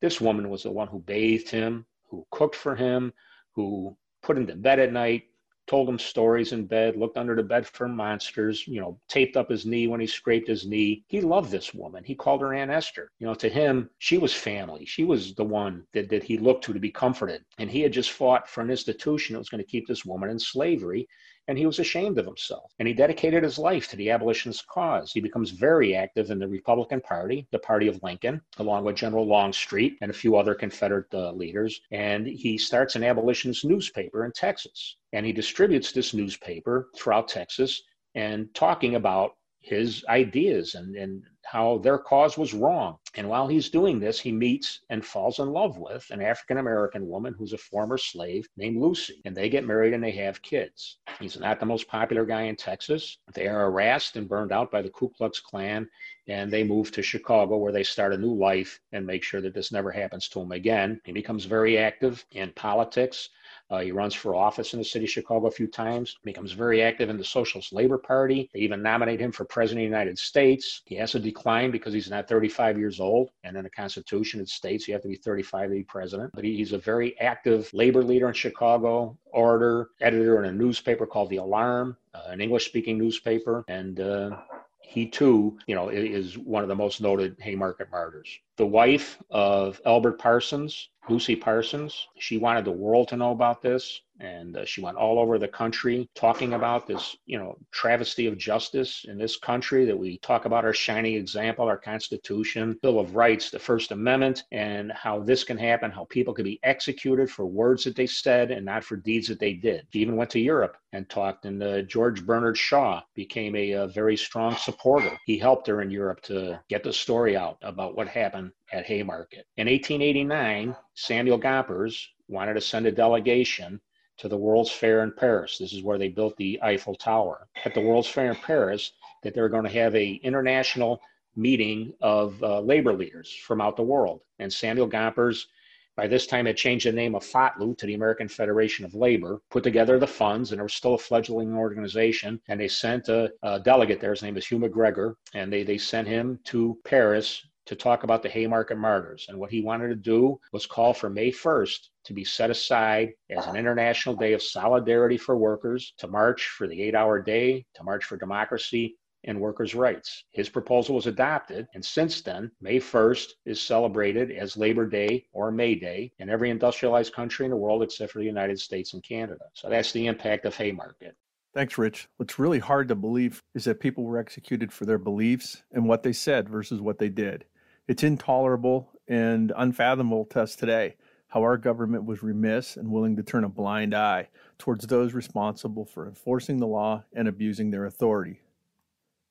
This 0.00 0.20
woman 0.20 0.50
was 0.50 0.64
the 0.64 0.72
one 0.72 0.88
who 0.88 0.98
bathed 0.98 1.48
him, 1.48 1.86
who 2.08 2.26
cooked 2.30 2.56
for 2.56 2.74
him, 2.74 3.12
who 3.52 3.96
put 4.20 4.36
him 4.36 4.48
to 4.48 4.56
bed 4.56 4.80
at 4.80 4.92
night, 4.92 5.24
told 5.66 5.88
him 5.88 5.98
stories 5.98 6.52
in 6.52 6.66
bed, 6.66 6.96
looked 6.96 7.16
under 7.16 7.34
the 7.34 7.42
bed 7.42 7.66
for 7.66 7.88
monsters, 7.88 8.66
you 8.66 8.80
know, 8.80 8.98
taped 9.08 9.36
up 9.36 9.50
his 9.50 9.64
knee 9.64 9.86
when 9.86 10.00
he 10.00 10.06
scraped 10.06 10.48
his 10.48 10.66
knee. 10.66 11.04
He 11.08 11.20
loved 11.20 11.50
this 11.50 11.72
woman. 11.72 12.04
He 12.04 12.14
called 12.14 12.40
her 12.42 12.54
Aunt 12.54 12.70
Esther. 12.70 13.10
You 13.18 13.26
know, 13.26 13.34
to 13.34 13.48
him, 13.48 13.88
she 13.98 14.18
was 14.18 14.34
family. 14.34 14.84
She 14.84 15.04
was 15.04 15.34
the 15.34 15.44
one 15.44 15.84
that, 15.92 16.08
that 16.10 16.22
he 16.22 16.38
looked 16.38 16.64
to 16.64 16.72
to 16.72 16.80
be 16.80 16.90
comforted. 16.90 17.42
And 17.58 17.70
he 17.70 17.80
had 17.80 17.92
just 17.92 18.10
fought 18.10 18.48
for 18.48 18.60
an 18.60 18.70
institution 18.70 19.34
that 19.34 19.40
was 19.40 19.48
going 19.48 19.62
to 19.62 19.70
keep 19.70 19.86
this 19.86 20.04
woman 20.04 20.30
in 20.30 20.38
slavery 20.38 21.08
and 21.48 21.58
he 21.58 21.66
was 21.66 21.78
ashamed 21.78 22.18
of 22.18 22.26
himself. 22.26 22.72
And 22.78 22.88
he 22.88 22.94
dedicated 22.94 23.42
his 23.42 23.58
life 23.58 23.88
to 23.88 23.96
the 23.96 24.10
abolitionist 24.10 24.66
cause. 24.66 25.12
He 25.12 25.20
becomes 25.20 25.50
very 25.50 25.94
active 25.94 26.30
in 26.30 26.38
the 26.38 26.48
Republican 26.48 27.00
Party, 27.00 27.46
the 27.52 27.58
party 27.58 27.88
of 27.88 28.02
Lincoln, 28.02 28.40
along 28.58 28.84
with 28.84 28.96
General 28.96 29.26
Longstreet 29.26 29.98
and 30.00 30.10
a 30.10 30.14
few 30.14 30.36
other 30.36 30.54
Confederate 30.54 31.12
uh, 31.12 31.32
leaders. 31.32 31.80
And 31.90 32.26
he 32.26 32.56
starts 32.56 32.96
an 32.96 33.04
abolitionist 33.04 33.64
newspaper 33.64 34.24
in 34.24 34.32
Texas. 34.32 34.96
And 35.12 35.24
he 35.26 35.32
distributes 35.32 35.92
this 35.92 36.14
newspaper 36.14 36.88
throughout 36.96 37.28
Texas 37.28 37.82
and 38.14 38.52
talking 38.54 38.94
about 38.94 39.32
his 39.64 40.04
ideas 40.10 40.74
and, 40.74 40.94
and 40.94 41.22
how 41.42 41.78
their 41.78 41.98
cause 41.98 42.36
was 42.36 42.52
wrong. 42.52 42.98
And 43.14 43.28
while 43.28 43.48
he's 43.48 43.70
doing 43.70 43.98
this, 43.98 44.20
he 44.20 44.30
meets 44.30 44.80
and 44.90 45.04
falls 45.04 45.38
in 45.38 45.48
love 45.52 45.78
with 45.78 46.06
an 46.10 46.20
African 46.20 46.58
American 46.58 47.08
woman 47.08 47.34
who's 47.38 47.54
a 47.54 47.58
former 47.58 47.96
slave 47.96 48.46
named 48.58 48.80
Lucy. 48.80 49.22
And 49.24 49.34
they 49.34 49.48
get 49.48 49.66
married 49.66 49.94
and 49.94 50.04
they 50.04 50.10
have 50.12 50.42
kids. 50.42 50.98
He's 51.18 51.38
not 51.38 51.60
the 51.60 51.66
most 51.66 51.88
popular 51.88 52.26
guy 52.26 52.42
in 52.42 52.56
Texas. 52.56 53.18
They 53.32 53.46
are 53.48 53.70
harassed 53.70 54.16
and 54.16 54.28
burned 54.28 54.52
out 54.52 54.70
by 54.70 54.82
the 54.82 54.90
Ku 54.90 55.08
Klux 55.08 55.40
Klan. 55.40 55.88
And 56.28 56.52
they 56.52 56.64
move 56.64 56.90
to 56.92 57.02
Chicago 57.02 57.56
where 57.56 57.72
they 57.72 57.84
start 57.84 58.12
a 58.12 58.18
new 58.18 58.34
life 58.34 58.80
and 58.92 59.06
make 59.06 59.22
sure 59.22 59.40
that 59.40 59.54
this 59.54 59.72
never 59.72 59.90
happens 59.90 60.28
to 60.30 60.40
him 60.40 60.52
again. 60.52 61.00
He 61.04 61.12
becomes 61.12 61.46
very 61.46 61.78
active 61.78 62.24
in 62.32 62.52
politics. 62.52 63.30
Uh, 63.70 63.80
he 63.80 63.92
runs 63.92 64.14
for 64.14 64.34
office 64.34 64.72
in 64.72 64.78
the 64.78 64.84
city 64.84 65.04
of 65.04 65.10
Chicago 65.10 65.46
a 65.46 65.50
few 65.50 65.66
times, 65.66 66.16
becomes 66.24 66.52
very 66.52 66.82
active 66.82 67.08
in 67.08 67.16
the 67.16 67.24
Socialist 67.24 67.72
Labor 67.72 67.98
Party. 67.98 68.50
They 68.52 68.60
even 68.60 68.82
nominate 68.82 69.20
him 69.20 69.32
for 69.32 69.44
president 69.44 69.84
of 69.84 69.90
the 69.90 69.96
United 69.96 70.18
States. 70.18 70.82
He 70.84 70.94
has 70.96 71.14
a 71.14 71.20
decline 71.20 71.70
because 71.70 71.94
he's 71.94 72.10
not 72.10 72.28
35 72.28 72.78
years 72.78 73.00
old. 73.00 73.30
And 73.42 73.56
in 73.56 73.64
the 73.64 73.70
Constitution, 73.70 74.40
it 74.40 74.48
states 74.48 74.86
you 74.86 74.94
have 74.94 75.02
to 75.02 75.08
be 75.08 75.16
35 75.16 75.70
to 75.70 75.74
be 75.76 75.82
president. 75.82 76.32
But 76.34 76.44
he, 76.44 76.56
he's 76.56 76.72
a 76.72 76.78
very 76.78 77.18
active 77.20 77.70
labor 77.72 78.02
leader 78.02 78.28
in 78.28 78.34
Chicago, 78.34 79.16
orator, 79.32 79.90
editor 80.00 80.42
in 80.42 80.48
a 80.50 80.52
newspaper 80.52 81.06
called 81.06 81.30
The 81.30 81.36
Alarm, 81.36 81.96
uh, 82.14 82.22
an 82.28 82.40
English 82.40 82.66
speaking 82.66 82.98
newspaper. 82.98 83.64
And 83.68 83.98
uh, 84.00 84.36
he 84.80 85.06
too, 85.08 85.58
you 85.66 85.74
know, 85.74 85.88
is 85.88 86.38
one 86.38 86.62
of 86.62 86.68
the 86.68 86.76
most 86.76 87.00
noted 87.00 87.36
Haymarket 87.40 87.90
martyrs. 87.90 88.28
The 88.56 88.66
wife 88.66 89.20
of 89.30 89.80
Albert 89.84 90.18
Parsons, 90.18 90.90
Lucy 91.08 91.34
Parsons, 91.34 92.06
she 92.18 92.38
wanted 92.38 92.64
the 92.64 92.72
world 92.72 93.08
to 93.08 93.16
know 93.16 93.32
about 93.32 93.62
this 93.62 94.00
and 94.20 94.56
uh, 94.56 94.64
she 94.64 94.80
went 94.80 94.96
all 94.96 95.18
over 95.18 95.38
the 95.38 95.48
country 95.48 96.08
talking 96.14 96.52
about 96.52 96.86
this 96.86 97.16
you 97.26 97.38
know 97.38 97.56
travesty 97.72 98.26
of 98.26 98.38
justice 98.38 99.04
in 99.08 99.18
this 99.18 99.36
country 99.36 99.84
that 99.84 99.98
we 99.98 100.18
talk 100.18 100.44
about 100.44 100.64
our 100.64 100.72
shining 100.72 101.14
example 101.14 101.66
our 101.66 101.76
constitution 101.76 102.78
bill 102.82 103.00
of 103.00 103.16
rights 103.16 103.50
the 103.50 103.58
first 103.58 103.90
amendment 103.90 104.44
and 104.52 104.92
how 104.92 105.18
this 105.18 105.42
can 105.42 105.58
happen 105.58 105.90
how 105.90 106.04
people 106.06 106.32
can 106.32 106.44
be 106.44 106.60
executed 106.62 107.28
for 107.28 107.46
words 107.46 107.84
that 107.84 107.96
they 107.96 108.06
said 108.06 108.50
and 108.50 108.64
not 108.64 108.84
for 108.84 108.96
deeds 108.96 109.28
that 109.28 109.40
they 109.40 109.52
did. 109.52 109.86
She 109.92 110.00
even 110.00 110.16
went 110.16 110.30
to 110.30 110.40
europe 110.40 110.76
and 110.92 111.08
talked 111.08 111.44
and 111.44 111.62
uh, 111.62 111.82
george 111.82 112.24
bernard 112.24 112.56
shaw 112.56 113.02
became 113.14 113.56
a, 113.56 113.72
a 113.72 113.88
very 113.88 114.16
strong 114.16 114.54
supporter. 114.56 115.18
He 115.26 115.38
helped 115.38 115.66
her 115.66 115.82
in 115.82 115.90
europe 115.90 116.20
to 116.22 116.60
get 116.68 116.84
the 116.84 116.92
story 116.92 117.36
out 117.36 117.58
about 117.62 117.96
what 117.96 118.08
happened 118.08 118.43
at 118.72 118.86
haymarket 118.86 119.46
in 119.56 119.66
1889 119.66 120.74
samuel 120.94 121.38
gompers 121.38 122.08
wanted 122.28 122.54
to 122.54 122.60
send 122.60 122.86
a 122.86 122.92
delegation 122.92 123.80
to 124.16 124.28
the 124.28 124.36
World's 124.36 124.70
Fair 124.70 125.02
in 125.02 125.12
Paris. 125.12 125.58
This 125.58 125.72
is 125.72 125.82
where 125.82 125.98
they 125.98 126.08
built 126.08 126.36
the 126.36 126.60
Eiffel 126.62 126.94
Tower. 126.94 127.48
At 127.64 127.74
the 127.74 127.80
World's 127.80 128.08
Fair 128.08 128.30
in 128.30 128.36
Paris, 128.36 128.92
that 129.22 129.34
they 129.34 129.40
were 129.40 129.48
going 129.48 129.64
to 129.64 129.70
have 129.70 129.94
a 129.96 130.20
international 130.22 131.00
meeting 131.36 131.92
of 132.00 132.40
uh, 132.42 132.60
labor 132.60 132.92
leaders 132.92 133.32
from 133.32 133.60
out 133.60 133.76
the 133.76 133.82
world. 133.82 134.20
And 134.38 134.52
Samuel 134.52 134.86
Gompers, 134.86 135.48
by 135.96 136.06
this 136.06 136.26
time, 136.26 136.46
had 136.46 136.56
changed 136.56 136.86
the 136.86 136.92
name 136.92 137.14
of 137.14 137.24
FOTLU 137.24 137.76
to 137.76 137.86
the 137.86 137.94
American 137.94 138.28
Federation 138.28 138.84
of 138.84 138.94
Labor, 138.94 139.42
put 139.50 139.64
together 139.64 139.98
the 139.98 140.06
funds, 140.06 140.52
and 140.52 140.60
it 140.60 140.62
was 140.62 140.74
still 140.74 140.94
a 140.94 140.98
fledgling 140.98 141.56
organization. 141.56 142.40
And 142.48 142.60
they 142.60 142.68
sent 142.68 143.08
a, 143.08 143.32
a 143.42 143.58
delegate 143.58 144.00
there. 144.00 144.12
His 144.12 144.22
name 144.22 144.36
is 144.36 144.46
Hugh 144.46 144.58
McGregor, 144.58 145.14
and 145.34 145.52
they 145.52 145.64
they 145.64 145.78
sent 145.78 146.06
him 146.06 146.38
to 146.44 146.78
Paris 146.84 147.44
to 147.66 147.74
talk 147.74 148.04
about 148.04 148.22
the 148.22 148.28
Haymarket 148.28 148.78
Martyrs. 148.78 149.26
And 149.28 149.38
what 149.38 149.50
he 149.50 149.62
wanted 149.62 149.88
to 149.88 149.94
do 149.94 150.38
was 150.52 150.66
call 150.66 150.92
for 150.92 151.08
May 151.08 151.30
1st 151.30 151.88
to 152.04 152.12
be 152.12 152.24
set 152.24 152.50
aside 152.50 153.12
as 153.30 153.44
an 153.44 153.50
uh-huh. 153.50 153.58
international 153.58 154.16
day 154.16 154.32
of 154.32 154.42
solidarity 154.42 155.16
for 155.16 155.36
workers, 155.36 155.94
to 155.98 156.06
march 156.06 156.48
for 156.48 156.66
the 156.66 156.82
eight 156.82 156.94
hour 156.94 157.20
day, 157.20 157.64
to 157.74 157.82
march 157.82 158.04
for 158.04 158.16
democracy 158.16 158.96
and 159.26 159.40
workers' 159.40 159.74
rights. 159.74 160.24
His 160.32 160.48
proposal 160.48 160.94
was 160.94 161.06
adopted, 161.06 161.66
and 161.74 161.84
since 161.84 162.20
then, 162.20 162.50
May 162.60 162.78
1st 162.78 163.28
is 163.46 163.60
celebrated 163.60 164.30
as 164.30 164.56
Labor 164.56 164.86
Day 164.86 165.26
or 165.32 165.50
May 165.50 165.74
Day 165.74 166.12
in 166.18 166.28
every 166.28 166.50
industrialized 166.50 167.14
country 167.14 167.46
in 167.46 167.50
the 167.50 167.56
world 167.56 167.82
except 167.82 168.12
for 168.12 168.18
the 168.18 168.24
United 168.26 168.60
States 168.60 168.92
and 168.92 169.02
Canada. 169.02 169.44
So 169.54 169.68
that's 169.68 169.92
the 169.92 170.06
impact 170.06 170.44
of 170.44 170.54
Haymarket. 170.56 171.16
Thanks, 171.54 171.78
Rich. 171.78 172.08
What's 172.16 172.38
really 172.38 172.58
hard 172.58 172.88
to 172.88 172.96
believe 172.96 173.40
is 173.54 173.64
that 173.64 173.78
people 173.78 174.02
were 174.04 174.18
executed 174.18 174.72
for 174.72 174.86
their 174.86 174.98
beliefs 174.98 175.62
and 175.72 175.86
what 175.88 176.02
they 176.02 176.12
said 176.12 176.48
versus 176.48 176.80
what 176.80 176.98
they 176.98 177.08
did. 177.08 177.44
It's 177.86 178.02
intolerable 178.02 178.90
and 179.06 179.52
unfathomable 179.54 180.24
to 180.26 180.42
us 180.42 180.56
today 180.56 180.96
how 181.28 181.42
our 181.42 181.58
government 181.58 182.04
was 182.04 182.22
remiss 182.22 182.76
and 182.76 182.90
willing 182.90 183.16
to 183.16 183.22
turn 183.22 183.44
a 183.44 183.48
blind 183.48 183.92
eye 183.92 184.28
towards 184.56 184.86
those 184.86 185.12
responsible 185.12 185.84
for 185.84 186.06
enforcing 186.06 186.58
the 186.58 186.66
law 186.66 187.04
and 187.12 187.26
abusing 187.26 187.70
their 187.70 187.84
authority. 187.84 188.40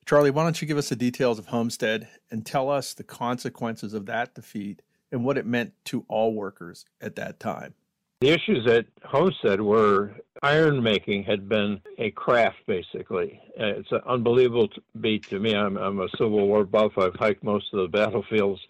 Charlie, 0.06 0.30
why 0.30 0.44
don't 0.44 0.62
you 0.62 0.68
give 0.68 0.78
us 0.78 0.89
the 0.89 0.98
details 0.98 1.39
of 1.39 1.48
Homestead 1.48 2.10
and 2.30 2.46
tell 2.46 2.70
us 2.70 2.94
the 2.94 3.06
consequences 3.06 3.94
of 3.94 4.06
that 4.08 4.36
defeat 4.36 4.82
and 5.12 5.24
what 5.24 5.38
it 5.38 5.46
meant 5.46 5.74
to 5.86 6.06
all 6.10 6.34
workers 6.34 6.86
at 7.00 7.16
that 7.16 7.39
time? 7.39 7.74
The 8.24 8.30
issues 8.30 8.66
at 8.68 8.86
Homestead 9.04 9.60
were 9.60 10.16
iron 10.42 10.82
making 10.82 11.26
had 11.26 11.50
been 11.50 11.82
a 11.98 12.10
craft, 12.12 12.56
basically. 12.66 13.42
It's 13.58 13.92
an 13.92 14.00
unbelievable 14.08 14.70
beat 15.02 15.28
to 15.28 15.40
me. 15.40 15.54
I'm, 15.54 15.76
I'm 15.76 16.00
a 16.00 16.08
Civil 16.18 16.48
War 16.48 16.64
buff. 16.64 16.94
I've 16.98 17.16
hiked 17.16 17.44
most 17.44 17.66
of 17.74 17.82
the 17.82 17.90
battlefields. 17.90 18.62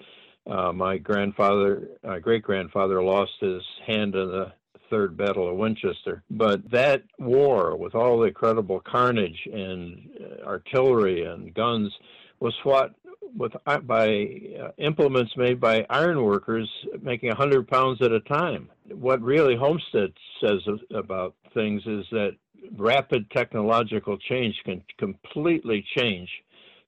Uh, 0.50 0.72
my 0.74 0.98
grandfather, 0.98 1.88
uh, 2.04 2.18
great 2.18 2.42
grandfather, 2.42 3.04
lost 3.04 3.34
his 3.42 3.62
hand 3.86 4.16
in 4.16 4.28
the 4.28 4.54
Third 4.89 5.16
Battle 5.16 5.48
of 5.48 5.56
Winchester. 5.56 6.24
But 6.32 6.72
that 6.72 7.04
war, 7.20 7.78
with 7.78 7.94
all 7.94 8.18
the 8.18 8.30
incredible 8.30 8.80
carnage 8.80 9.48
and 9.54 10.10
uh, 10.20 10.48
artillery 10.48 11.26
and 11.26 11.54
guns, 11.54 11.94
was 12.39 12.56
fought 12.63 12.96
with 13.36 13.54
uh, 13.66 13.80
by 13.80 14.30
uh, 14.62 14.70
implements 14.78 15.32
made 15.38 15.60
by 15.60 15.86
ironworkers 15.90 16.70
making 17.02 17.30
100 17.30 17.68
pounds 17.68 18.02
at 18.02 18.12
a 18.12 18.20
time. 18.22 18.70
What 18.90 19.22
really 19.22 19.56
Homestead 19.56 20.14
says 20.42 20.60
about 20.94 21.36
things 21.54 21.82
is 21.86 22.06
that 22.12 22.36
rapid 22.78 23.30
technological 23.32 24.18
change 24.18 24.56
can 24.66 24.84
completely 24.98 25.86
change 25.96 26.30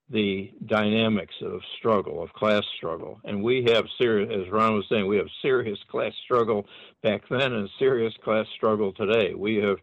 the 0.10 0.52
dynamics 0.68 1.34
of 1.42 1.62
struggle, 1.80 2.22
of 2.22 2.32
class 2.34 2.64
struggle. 2.78 3.20
And 3.24 3.44
we 3.44 3.64
have 3.70 3.86
serious, 3.98 4.30
as 4.32 4.52
Ron 4.52 4.76
was 4.76 4.86
saying, 4.88 5.08
we 5.08 5.18
have 5.18 5.28
serious 5.42 5.80
class 5.90 6.14
struggle 6.24 6.68
back 7.02 7.24
then 7.30 7.54
and 7.54 7.70
serious 7.80 8.14
class 8.24 8.46
struggle 8.56 8.94
today. 8.94 9.34
We 9.34 9.56
have, 9.56 9.78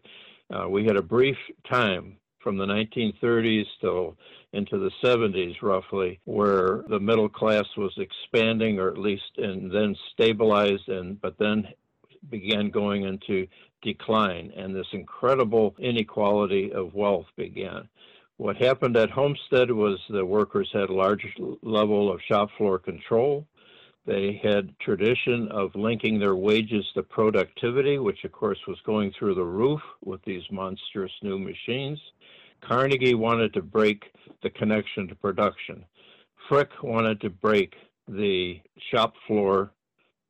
uh, 0.53 0.69
we 0.69 0.85
had 0.85 0.95
a 0.95 1.01
brief 1.01 1.37
time 1.69 2.17
from 2.43 2.57
the 2.57 2.65
1930s 2.65 3.65
till 3.81 4.15
into 4.51 4.77
the 4.77 4.91
70s 5.03 5.61
roughly 5.61 6.19
where 6.25 6.83
the 6.89 6.99
middle 6.99 7.29
class 7.29 7.65
was 7.77 7.93
expanding 7.97 8.79
or 8.79 8.89
at 8.89 8.97
least 8.97 9.37
and 9.37 9.71
then 9.71 9.95
stabilized 10.13 10.87
and 10.89 11.19
but 11.21 11.37
then 11.39 11.67
began 12.29 12.69
going 12.69 13.03
into 13.03 13.47
decline. 13.81 14.51
And 14.55 14.75
this 14.75 14.87
incredible 14.93 15.75
inequality 15.79 16.71
of 16.71 16.93
wealth 16.93 17.25
began. 17.35 17.89
What 18.37 18.57
happened 18.57 18.97
at 18.97 19.09
homestead 19.09 19.71
was 19.71 19.99
the 20.09 20.25
workers 20.25 20.69
had 20.73 20.89
a 20.89 20.93
large 20.93 21.25
level 21.61 22.11
of 22.11 22.21
shop 22.27 22.49
floor 22.57 22.79
control 22.79 23.45
they 24.05 24.39
had 24.43 24.77
tradition 24.79 25.47
of 25.49 25.73
linking 25.75 26.19
their 26.19 26.35
wages 26.35 26.85
to 26.93 27.03
productivity 27.03 27.97
which 27.97 28.23
of 28.23 28.31
course 28.31 28.59
was 28.67 28.79
going 28.85 29.11
through 29.17 29.35
the 29.35 29.43
roof 29.43 29.81
with 30.03 30.21
these 30.23 30.43
monstrous 30.51 31.11
new 31.21 31.39
machines 31.39 31.99
Carnegie 32.67 33.13
wanted 33.13 33.53
to 33.53 33.61
break 33.61 34.11
the 34.41 34.49
connection 34.49 35.07
to 35.09 35.15
production. 35.15 35.83
Frick 36.47 36.69
wanted 36.81 37.19
to 37.21 37.29
break 37.29 37.73
the 38.07 38.61
shop 38.91 39.13
floor 39.27 39.71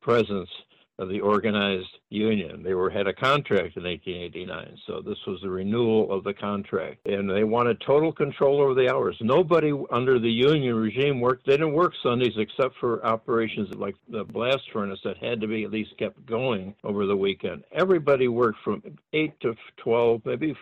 presence 0.00 0.48
of 0.98 1.08
the 1.08 1.20
organized 1.20 1.98
union. 2.10 2.62
They 2.62 2.74
were 2.74 2.90
had 2.90 3.06
a 3.06 3.12
contract 3.12 3.76
in 3.76 3.84
1889, 3.84 4.78
so 4.86 5.02
this 5.04 5.18
was 5.26 5.40
the 5.42 5.50
renewal 5.50 6.12
of 6.12 6.22
the 6.24 6.34
contract, 6.34 7.06
and 7.06 7.28
they 7.28 7.44
wanted 7.44 7.80
total 7.80 8.12
control 8.12 8.60
over 8.60 8.74
the 8.74 8.88
hours. 8.88 9.16
Nobody 9.20 9.72
under 9.90 10.18
the 10.18 10.30
union 10.30 10.74
regime 10.76 11.20
worked. 11.20 11.46
They 11.46 11.52
didn't 11.52 11.72
work 11.72 11.92
Sundays 12.02 12.34
except 12.36 12.76
for 12.78 13.04
operations 13.04 13.74
like 13.74 13.96
the 14.08 14.24
blast 14.24 14.62
furnace 14.72 15.00
that 15.04 15.16
had 15.18 15.40
to 15.40 15.48
be 15.48 15.64
at 15.64 15.72
least 15.72 15.98
kept 15.98 16.24
going 16.26 16.74
over 16.84 17.06
the 17.06 17.16
weekend. 17.16 17.64
Everybody 17.72 18.28
worked 18.28 18.58
from 18.62 18.82
eight 19.12 19.38
to 19.40 19.54
12, 19.78 20.22
maybe 20.24 20.54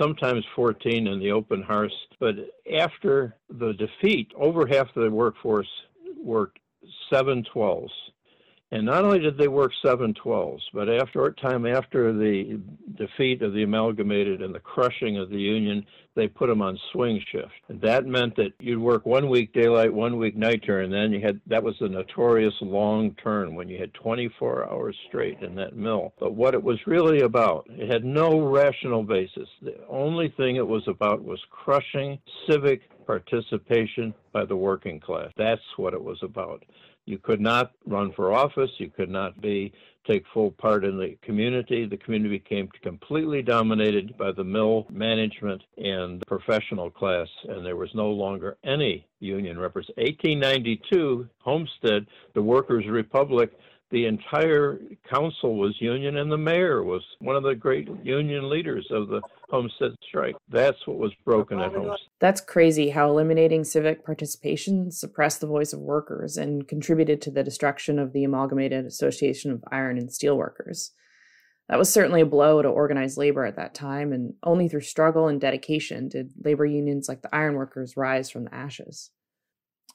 sometimes 0.00 0.44
14 0.54 1.06
in 1.06 1.18
the 1.18 1.32
open 1.32 1.62
hearth. 1.62 1.92
But 2.20 2.36
after 2.78 3.36
the 3.50 3.72
defeat, 3.72 4.30
over 4.36 4.66
half 4.66 4.88
the 4.94 5.10
workforce 5.10 5.68
worked 6.22 6.58
712s. 7.12 7.88
And 8.72 8.86
not 8.86 9.04
only 9.04 9.18
did 9.18 9.36
they 9.36 9.48
work 9.48 9.72
712s, 9.84 10.62
but 10.72 10.88
after 10.88 11.30
time 11.32 11.66
after 11.66 12.10
the 12.10 12.58
defeat 12.96 13.42
of 13.42 13.52
the 13.52 13.64
amalgamated 13.64 14.40
and 14.40 14.54
the 14.54 14.60
crushing 14.60 15.18
of 15.18 15.28
the 15.28 15.38
union, 15.38 15.84
they 16.14 16.26
put 16.26 16.48
them 16.48 16.62
on 16.62 16.78
swing 16.90 17.22
shift. 17.30 17.52
And 17.68 17.82
that 17.82 18.06
meant 18.06 18.34
that 18.36 18.52
you'd 18.60 18.78
work 18.78 19.04
one 19.04 19.28
week 19.28 19.52
daylight, 19.52 19.92
one 19.92 20.16
week 20.16 20.36
night 20.36 20.62
turn, 20.64 20.86
and 20.86 20.92
then 20.94 21.12
you 21.12 21.20
had 21.20 21.38
that 21.48 21.62
was 21.62 21.74
the 21.80 21.88
notorious 21.88 22.54
long 22.62 23.14
turn 23.22 23.54
when 23.54 23.68
you 23.68 23.78
had 23.78 23.92
24 23.92 24.70
hours 24.70 24.96
straight 25.06 25.42
in 25.42 25.54
that 25.56 25.76
mill. 25.76 26.14
But 26.18 26.32
what 26.34 26.54
it 26.54 26.62
was 26.62 26.78
really 26.86 27.20
about, 27.20 27.66
it 27.68 27.92
had 27.92 28.06
no 28.06 28.40
rational 28.40 29.02
basis. 29.02 29.48
The 29.60 29.76
only 29.86 30.32
thing 30.38 30.56
it 30.56 30.66
was 30.66 30.88
about 30.88 31.22
was 31.22 31.40
crushing 31.50 32.18
civic 32.48 32.80
participation 33.06 34.14
by 34.32 34.46
the 34.46 34.56
working 34.56 34.98
class. 34.98 35.30
That's 35.36 35.60
what 35.76 35.92
it 35.92 36.02
was 36.02 36.18
about. 36.22 36.64
You 37.04 37.18
could 37.18 37.40
not 37.40 37.72
run 37.86 38.12
for 38.12 38.32
office. 38.32 38.70
You 38.78 38.90
could 38.90 39.10
not 39.10 39.40
be 39.40 39.72
take 40.06 40.24
full 40.32 40.50
part 40.50 40.84
in 40.84 40.98
the 40.98 41.16
community. 41.22 41.86
The 41.86 41.96
community 41.96 42.38
became 42.38 42.68
completely 42.82 43.42
dominated 43.42 44.16
by 44.18 44.32
the 44.32 44.44
mill 44.44 44.86
management 44.90 45.62
and 45.76 46.20
the 46.20 46.26
professional 46.26 46.90
class, 46.90 47.28
and 47.48 47.64
there 47.64 47.76
was 47.76 47.94
no 47.94 48.10
longer 48.10 48.56
any 48.64 49.06
union 49.20 49.58
representation. 49.58 50.02
1892, 50.02 51.28
Homestead, 51.38 52.06
the 52.34 52.42
Workers' 52.42 52.86
Republic, 52.88 53.52
the 53.92 54.06
entire 54.06 54.80
council 55.08 55.56
was 55.56 55.76
union 55.78 56.16
and 56.16 56.32
the 56.32 56.38
mayor 56.38 56.82
was 56.82 57.02
one 57.20 57.36
of 57.36 57.42
the 57.42 57.54
great 57.54 57.88
union 58.02 58.48
leaders 58.48 58.86
of 58.90 59.08
the 59.08 59.20
Homestead 59.50 59.92
strike. 60.08 60.34
That's 60.48 60.86
what 60.86 60.98
was 60.98 61.12
broken 61.26 61.60
at 61.60 61.72
Homestead. 61.72 62.08
That's 62.18 62.40
crazy 62.40 62.88
how 62.88 63.10
eliminating 63.10 63.64
civic 63.64 64.04
participation 64.04 64.90
suppressed 64.90 65.42
the 65.42 65.46
voice 65.46 65.74
of 65.74 65.80
workers 65.80 66.38
and 66.38 66.66
contributed 66.66 67.20
to 67.22 67.30
the 67.30 67.44
destruction 67.44 67.98
of 67.98 68.14
the 68.14 68.24
Amalgamated 68.24 68.86
Association 68.86 69.52
of 69.52 69.62
Iron 69.70 69.98
and 69.98 70.10
Steel 70.10 70.38
Workers. 70.38 70.92
That 71.68 71.78
was 71.78 71.92
certainly 71.92 72.22
a 72.22 72.26
blow 72.26 72.62
to 72.62 72.68
organized 72.68 73.18
labor 73.18 73.44
at 73.44 73.56
that 73.56 73.74
time, 73.74 74.12
and 74.12 74.34
only 74.42 74.68
through 74.68 74.80
struggle 74.80 75.28
and 75.28 75.40
dedication 75.40 76.08
did 76.08 76.32
labor 76.42 76.66
unions 76.66 77.08
like 77.08 77.22
the 77.22 77.34
ironworkers 77.34 77.96
rise 77.96 78.30
from 78.30 78.44
the 78.44 78.54
ashes. 78.54 79.10